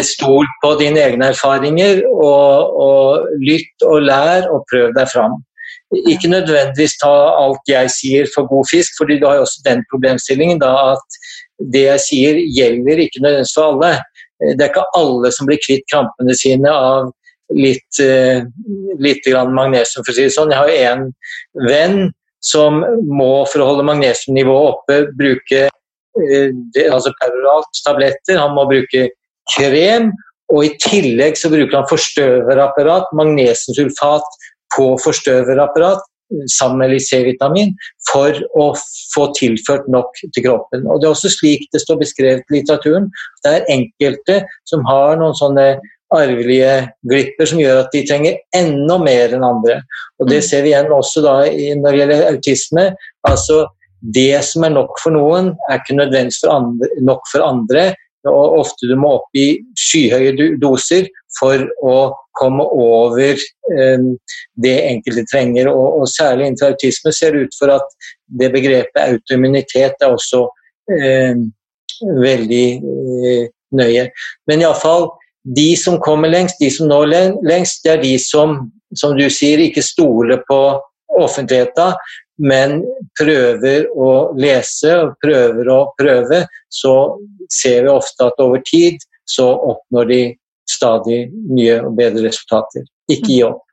Stol 0.06 0.46
på 0.62 0.74
dine 0.78 1.00
egne 1.02 1.32
erfaringer, 1.32 2.04
og, 2.12 2.76
og 2.84 3.30
lytt 3.42 3.86
og 3.86 4.04
lær, 4.06 4.46
og 4.52 4.62
prøv 4.70 4.92
deg 4.94 5.10
fram. 5.10 5.40
Ikke 5.90 6.30
nødvendigvis 6.30 6.98
ta 7.00 7.10
alt 7.34 7.70
jeg 7.70 7.90
sier 7.90 8.28
for 8.34 8.46
god 8.50 8.68
fisk, 8.70 8.94
fordi 8.98 9.18
du 9.18 9.26
har 9.26 9.40
jo 9.40 9.46
også 9.46 9.64
den 9.64 9.82
problemstillingen 9.90 10.60
da 10.62 10.70
at 10.92 11.18
det 11.72 11.86
jeg 11.88 12.02
sier 12.04 12.38
gjelder 12.56 13.02
ikke 13.04 13.22
nødvendigvis 13.24 13.56
for 13.56 13.72
alle. 13.72 13.96
Det 14.40 14.62
er 14.62 14.70
ikke 14.70 14.86
alle 14.96 15.32
som 15.34 15.48
blir 15.50 15.60
kvitt 15.64 15.84
krampene 15.90 16.36
sine 16.38 16.70
av 16.70 17.10
litt, 17.50 18.00
eh, 18.00 18.46
litt 19.02 19.26
magnesium, 19.50 20.04
for 20.04 20.12
å 20.12 20.16
si 20.16 20.28
det 20.28 20.36
sånn. 20.36 20.54
Jeg 20.54 20.60
har 20.60 20.70
jo 20.70 20.78
en 20.92 21.04
venn 21.66 21.98
som 22.40 22.80
må, 23.04 23.44
for 23.50 23.60
å 23.60 23.68
holde 23.72 23.88
magnesiumnivået 23.90 24.70
oppe, 24.70 25.00
bruke 25.18 25.66
eh, 25.66 26.86
altså 26.86 27.12
peroralt 27.20 27.82
tabletter. 27.84 28.38
Han 28.38 28.54
må 28.54 28.68
bruke 28.70 29.10
krem, 29.56 30.12
Og 30.50 30.64
I 30.66 30.70
tillegg 30.82 31.36
så 31.38 31.46
bruker 31.46 31.76
han 31.78 31.86
forstøverapparat, 31.86 33.12
magnesiumsulfat 33.14 34.24
på 34.76 34.92
forstøverapparat 35.02 36.06
sammen 36.50 36.78
med 36.84 36.92
litt 36.94 37.06
C-vitamin 37.08 37.72
for 38.10 38.36
å 38.58 38.70
få 39.14 39.28
tilført 39.38 39.88
nok 39.90 40.18
til 40.34 40.44
kroppen. 40.46 40.86
Og 40.86 41.00
Det 41.00 41.08
er 41.08 41.14
også 41.14 41.32
slik 41.32 41.66
det 41.72 41.82
står 41.82 42.00
beskrevet 42.02 42.44
i 42.46 42.58
litteraturen. 42.58 43.08
Det 43.44 43.54
er 43.56 43.72
enkelte 43.72 44.42
som 44.68 44.84
har 44.88 45.18
noen 45.20 45.36
sånne 45.38 45.72
arvelige 46.14 46.90
glipper 47.06 47.46
som 47.46 47.60
gjør 47.62 47.84
at 47.84 47.92
de 47.94 48.02
trenger 48.06 48.38
enda 48.56 48.96
mer 49.02 49.34
enn 49.34 49.46
andre. 49.46 49.80
Og 50.18 50.30
Det 50.30 50.40
mm. 50.42 50.46
ser 50.46 50.64
vi 50.64 50.72
igjen 50.72 50.94
også 50.94 51.22
da 51.26 51.36
når 51.46 51.90
det 51.90 52.00
gjelder 52.02 52.30
autisme. 52.30 52.86
altså 53.28 53.66
Det 54.00 54.44
som 54.44 54.64
er 54.64 54.74
nok 54.74 54.98
for 55.02 55.14
noen, 55.14 55.54
er 55.68 55.82
ikke 55.82 55.98
nødvendigvis 55.98 56.40
for 56.44 56.54
andre, 56.54 56.88
nok 57.04 57.26
for 57.30 57.46
andre. 57.46 57.90
Og 58.28 58.58
ofte 58.60 58.88
du 58.88 58.96
må 59.00 59.14
opp 59.16 59.38
i 59.38 59.54
skyhøye 59.78 60.34
doser 60.60 61.06
for 61.38 61.62
å 61.86 61.94
komme 62.36 62.66
over 62.74 63.32
eh, 63.32 64.02
det 64.60 64.74
enkelte 64.90 65.24
trenger. 65.30 65.70
Og, 65.72 66.02
og, 66.02 66.10
særlig 66.10 66.48
innenfor 66.50 66.74
autisme 66.74 67.14
ser 67.16 67.36
det 67.36 67.48
ut 67.48 67.56
for 67.58 67.72
at 67.78 67.96
det 68.40 68.50
begrepet 68.52 69.00
autoimmunitet 69.06 70.04
er 70.04 70.12
også 70.12 70.44
eh, 70.92 71.40
veldig 72.26 72.66
eh, 72.76 73.48
nøye. 73.80 74.06
Men 74.50 74.66
iallfall 74.66 75.10
de 75.56 75.70
som 75.80 75.96
kommer 76.04 76.32
lengst, 76.32 76.60
de 76.60 76.68
som 76.72 76.90
når 76.90 77.08
lengst, 77.46 77.84
det 77.84 77.94
er 77.94 78.02
de 78.02 78.14
som, 78.20 78.58
som 78.96 79.16
du 79.16 79.24
sier, 79.32 79.62
ikke 79.64 79.84
stoler 79.84 80.42
på 80.48 80.60
offentligheten, 81.20 81.96
men 82.40 82.80
prøver 83.20 83.86
å 83.92 84.10
lese 84.40 84.94
og 85.02 85.16
prøver 85.22 85.70
å 85.70 85.80
prøve, 85.98 86.44
så 86.72 86.94
ser 87.50 87.84
vi 87.86 87.92
ofte 87.92 88.28
at 88.30 88.40
over 88.42 88.62
tid 88.66 89.00
så 89.28 89.50
oppnår 89.54 90.08
de 90.10 90.20
stadig 90.70 91.20
nye 91.50 91.80
og 91.84 91.96
bedre 91.98 92.28
resultater. 92.28 92.86
Ikke 93.10 93.30
gi 93.30 93.42
opp. 93.46 93.64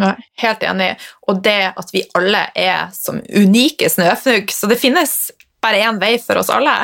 Nei, 0.00 0.16
helt 0.42 0.62
enig. 0.66 0.90
Og 1.30 1.38
det 1.44 1.70
at 1.70 1.92
vi 1.94 2.02
alle 2.18 2.48
er 2.58 2.90
som 2.94 3.20
unike 3.30 3.90
snøfnugg, 3.90 4.50
så 4.50 4.70
det 4.70 4.80
finnes 4.80 5.14
bare 5.62 5.84
én 5.86 6.00
vei 6.00 6.16
for 6.20 6.40
oss 6.40 6.50
alle. 6.52 6.74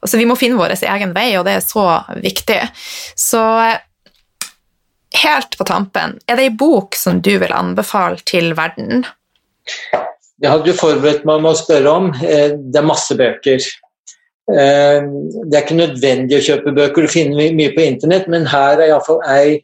Altså, 0.00 0.18
vi 0.20 0.26
må 0.28 0.36
finne 0.38 0.58
vår 0.58 0.76
egen 0.78 1.14
vei, 1.16 1.32
og 1.38 1.46
det 1.48 1.58
er 1.58 1.64
så 1.64 1.86
viktig. 2.22 2.60
Så 3.18 3.42
helt 5.24 5.58
på 5.58 5.66
tampen, 5.66 6.18
er 6.26 6.38
det 6.38 6.46
ei 6.46 6.54
bok 6.54 6.96
som 6.98 7.20
du 7.24 7.34
vil 7.42 7.52
anbefale 7.52 8.22
til 8.28 8.54
verden? 8.58 9.04
Det 10.40 10.48
hadde 10.48 10.72
forberedt 10.76 11.26
meg 11.28 11.42
med 11.44 11.52
å 11.52 11.58
spørre 11.58 11.92
om. 11.92 12.10
Eh, 12.24 12.54
det 12.56 12.80
er 12.80 12.88
masse 12.88 13.16
bøker. 13.16 13.64
Eh, 14.50 15.00
det 15.04 15.56
er 15.56 15.64
ikke 15.64 15.80
nødvendig 15.82 16.38
å 16.38 16.44
kjøpe 16.46 16.76
bøker, 16.76 17.04
du 17.04 17.12
finner 17.12 17.52
mye 17.56 17.74
på 17.74 17.84
internett, 17.84 18.28
men 18.32 18.48
her 18.48 18.80
er 18.80 18.88
iallfall 18.88 19.20
ei 19.28 19.60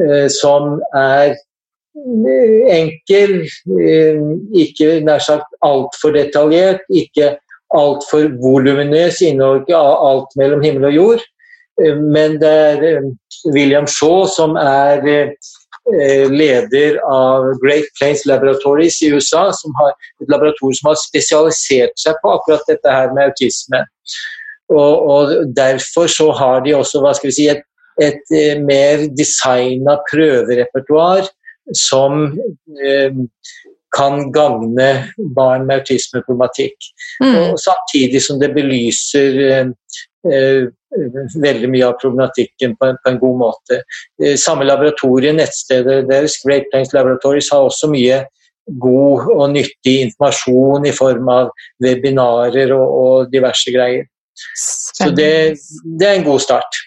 eh, 0.00 0.28
som 0.32 0.78
er 0.96 1.36
enkel, 2.74 3.44
ikke 4.58 4.96
nær 5.06 5.20
sagt 5.22 5.46
altfor 5.62 6.16
detaljert, 6.16 6.80
ikke 6.90 7.36
altfor 7.78 8.32
voluminøs, 8.42 9.20
inneholder 9.22 9.62
ikke 9.62 9.82
alt 10.08 10.34
mellom 10.40 10.64
himmel 10.64 10.88
og 10.88 10.96
jord. 10.96 11.22
Men 11.78 12.40
det 12.42 12.50
er 12.50 13.06
William 13.54 13.86
Shaw 13.86 14.26
som 14.34 14.58
er 14.58 15.06
leder 15.84 16.96
av 17.12 17.44
Great 17.60 17.90
Plains 17.98 18.22
Laboratories 18.24 19.02
i 19.04 19.10
USA, 19.12 19.50
som 19.52 19.74
har 19.76 19.92
et 20.22 20.30
laboratorium 20.32 20.78
som 20.78 20.88
har 20.88 21.00
spesialisert 21.02 21.92
seg 22.00 22.16
på 22.22 22.32
akkurat 22.38 22.64
dette 22.70 22.94
her 22.96 23.12
med 23.12 23.28
autisme. 23.28 23.82
Og, 24.72 25.10
og 25.10 25.34
Derfor 25.56 26.08
så 26.08 26.30
har 26.32 26.64
de 26.64 26.74
også 26.76 27.02
hva 27.04 27.12
skal 27.16 27.30
vi 27.30 27.36
si, 27.36 27.48
et, 27.52 27.64
et 28.00 28.34
eh, 28.34 28.60
mer 28.64 29.04
designa 29.16 29.98
prøverepertoar 30.08 31.28
som 31.76 32.26
eh, 32.80 33.20
kan 33.94 34.32
gagne 34.34 34.88
barn 35.36 35.66
med 35.68 35.82
autismeproblematikk. 35.82 36.76
Mm. 37.22 37.36
Og 37.52 37.60
samtidig 37.62 38.22
som 38.24 38.40
det 38.40 38.54
belyser 38.56 39.42
eh, 39.50 39.68
eh 40.32 40.64
veldig 41.42 41.70
mye 41.72 41.88
av 41.88 41.98
problematikken 42.00 42.76
på 42.78 42.90
en, 42.90 43.00
på 43.02 43.12
en 43.12 43.18
god 43.18 43.40
måte. 43.40 43.80
Eh, 44.22 44.36
samme 44.40 44.66
laboratorium, 44.66 45.38
nettstedet 45.40 46.04
deres, 46.10 46.38
Great 46.44 46.70
Plains 46.72 46.94
Laboratories, 46.94 47.50
har 47.52 47.66
også 47.66 47.90
mye 47.92 48.22
god 48.80 49.28
og 49.34 49.44
nyttig 49.52 49.98
informasjon 50.06 50.88
i 50.88 50.94
form 50.96 51.28
av 51.28 51.50
webinarer 51.84 52.72
og, 52.76 52.96
og 53.04 53.32
diverse 53.32 53.74
greier. 53.74 54.06
Så 54.58 55.10
det, 55.14 55.54
det, 55.84 56.06
er 56.08 56.18
en 56.18 56.26
god 56.26 56.42
start. 56.42 56.80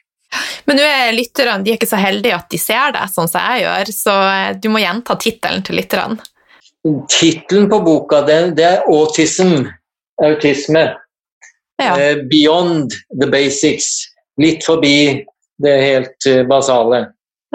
Men 0.68 0.82
nå 0.82 0.84
er 0.84 1.14
lytterne 1.16 1.64
de 1.64 1.72
er 1.72 1.80
ikke 1.80 1.90
så 1.90 2.00
heldige 2.02 2.36
at 2.36 2.50
de 2.52 2.60
ser 2.60 2.92
det 2.96 3.06
sånn 3.14 3.30
som 3.32 3.44
jeg 3.44 3.64
gjør, 3.64 3.94
så 3.96 4.16
eh, 4.32 4.50
du 4.60 4.72
må 4.74 4.84
gjenta 4.84 5.16
tittelen 5.22 5.64
til 5.68 5.80
lytterne. 5.80 6.20
Tittelen 7.12 7.68
på 7.72 7.82
boka 7.84 8.22
det, 8.28 8.40
det 8.60 8.66
er 8.66 8.86
'Autism'. 8.88 9.68
Autisme. 10.24 10.88
Ja. 11.78 12.02
Eh, 12.02 12.18
beyond 12.30 12.92
the 13.22 13.28
basics. 13.30 13.86
Litt 14.42 14.66
forbi 14.66 15.26
det 15.64 15.78
helt 15.82 16.26
eh, 16.30 16.44
basale. 16.48 17.06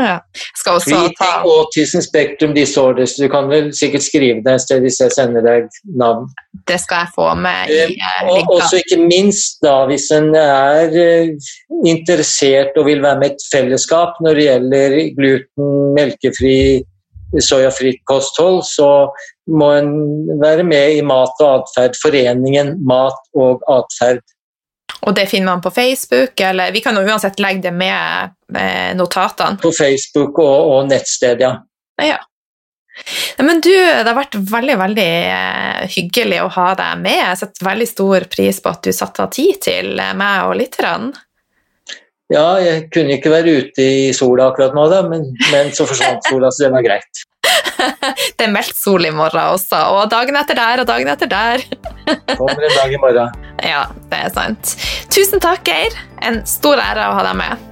Ja. 0.00 0.20
Skal 0.56 0.78
også 0.78 0.90
Treating 0.90 1.16
ta... 1.18 1.42
Autism 1.44 2.00
Spectrum 2.00 2.54
Disorders. 2.54 3.16
Du 3.20 3.28
kan 3.30 3.50
vel 3.50 3.68
sikkert 3.76 4.06
skrive 4.06 4.40
det 4.44 4.54
et 4.54 4.64
sted 4.64 4.80
hvis 4.82 5.00
jeg 5.02 5.12
sender 5.14 5.44
deg 5.44 5.68
navn. 5.98 6.30
Det 6.68 6.78
skal 6.80 7.04
jeg 7.04 7.12
få 7.16 7.26
med 7.38 7.74
i 7.74 7.82
eh, 7.98 8.30
Og 8.30 8.54
også 8.56 8.80
ikke 8.80 9.02
minst 9.04 9.60
da, 9.64 9.82
hvis 9.90 10.08
en 10.14 10.32
er 10.38 10.96
interessert 11.86 12.78
og 12.78 12.88
vil 12.88 13.02
være 13.04 13.20
med 13.20 13.30
i 13.30 13.36
et 13.36 13.46
fellesskap 13.52 14.18
når 14.24 14.38
det 14.38 14.48
gjelder 14.48 14.96
gluten, 15.18 15.76
melkefri, 15.98 16.56
soyafritt 17.40 18.02
kosthold, 18.08 18.62
så 18.68 18.88
må 19.50 19.72
en 19.74 19.90
være 20.40 20.64
med 20.66 20.98
i 20.98 21.02
Mat 21.06 21.40
og 21.42 21.62
atferd, 21.62 21.98
foreningen 22.02 22.76
Mat 22.86 23.18
og 23.38 23.64
atferd. 23.70 24.22
Og 25.02 25.16
det 25.16 25.26
finner 25.26 25.50
man 25.50 25.62
på 25.64 25.72
Facebook, 25.74 26.40
eller 26.40 26.70
vi 26.72 26.82
kan 26.84 26.94
jo 26.94 27.02
uansett 27.02 27.40
legge 27.42 27.66
det 27.66 27.72
med 27.74 28.94
notatene? 28.98 29.58
På 29.62 29.72
Facebook 29.74 30.38
og, 30.38 30.68
og 30.76 30.92
nettsted, 30.92 31.42
ja. 31.42 31.56
ja. 31.98 32.20
Men 33.42 33.60
du, 33.64 33.72
det 33.72 34.06
har 34.06 34.14
vært 34.14 34.36
veldig 34.36 34.76
veldig 34.78 35.10
eh, 35.32 35.82
hyggelig 35.96 36.42
å 36.44 36.52
ha 36.54 36.68
deg 36.78 37.02
med. 37.02 37.18
Jeg 37.18 37.40
setter 37.40 37.68
veldig 37.72 37.88
stor 37.88 38.28
pris 38.30 38.62
på 38.62 38.70
at 38.70 38.86
du 38.86 38.92
satte 38.94 39.26
av 39.26 39.34
tid 39.34 39.58
til 39.64 39.92
meg 39.98 40.46
og 40.46 40.58
lytterne. 40.60 41.12
Ja, 42.32 42.46
jeg 42.62 42.86
kunne 42.92 43.18
ikke 43.18 43.32
være 43.32 43.58
ute 43.58 43.84
i 43.84 44.12
sola 44.16 44.48
akkurat 44.48 44.76
nå, 44.76 44.86
da, 44.88 45.02
men, 45.08 45.26
men 45.50 45.72
så 45.76 45.84
forsvant 45.88 46.30
sola, 46.30 46.48
så 46.52 46.66
det 46.66 46.72
var 46.76 46.86
greit. 46.86 47.24
det 48.38 48.46
er 48.46 48.52
meldt 48.52 48.76
sol 48.78 49.06
i 49.06 49.12
morgen 49.14 49.54
også, 49.56 49.80
og 49.96 50.10
dagen 50.12 50.38
etter 50.38 50.58
der 50.58 50.84
og 50.84 50.88
dagen 50.90 51.12
etter 51.12 51.30
der. 51.30 51.66
Kommer 52.38 52.62
en 52.62 52.76
dag 52.78 52.94
i 52.94 53.02
morgen. 53.02 53.44
Ja, 53.62 53.84
det 54.10 54.24
er 54.26 54.32
sant. 54.34 54.76
Tusen 55.12 55.42
takk, 55.42 55.64
Geir. 55.68 55.96
En 56.22 56.42
stor 56.48 56.82
ære 56.82 57.10
å 57.10 57.20
ha 57.20 57.28
deg 57.30 57.38
med. 57.42 57.70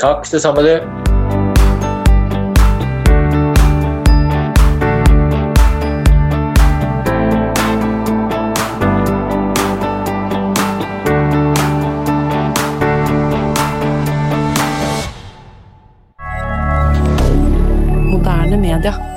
Takk, 0.00 0.26
det 0.30 0.42
samme, 0.42 0.64
du. 0.66 1.12
moderne 18.14 18.56
media. 18.56 19.13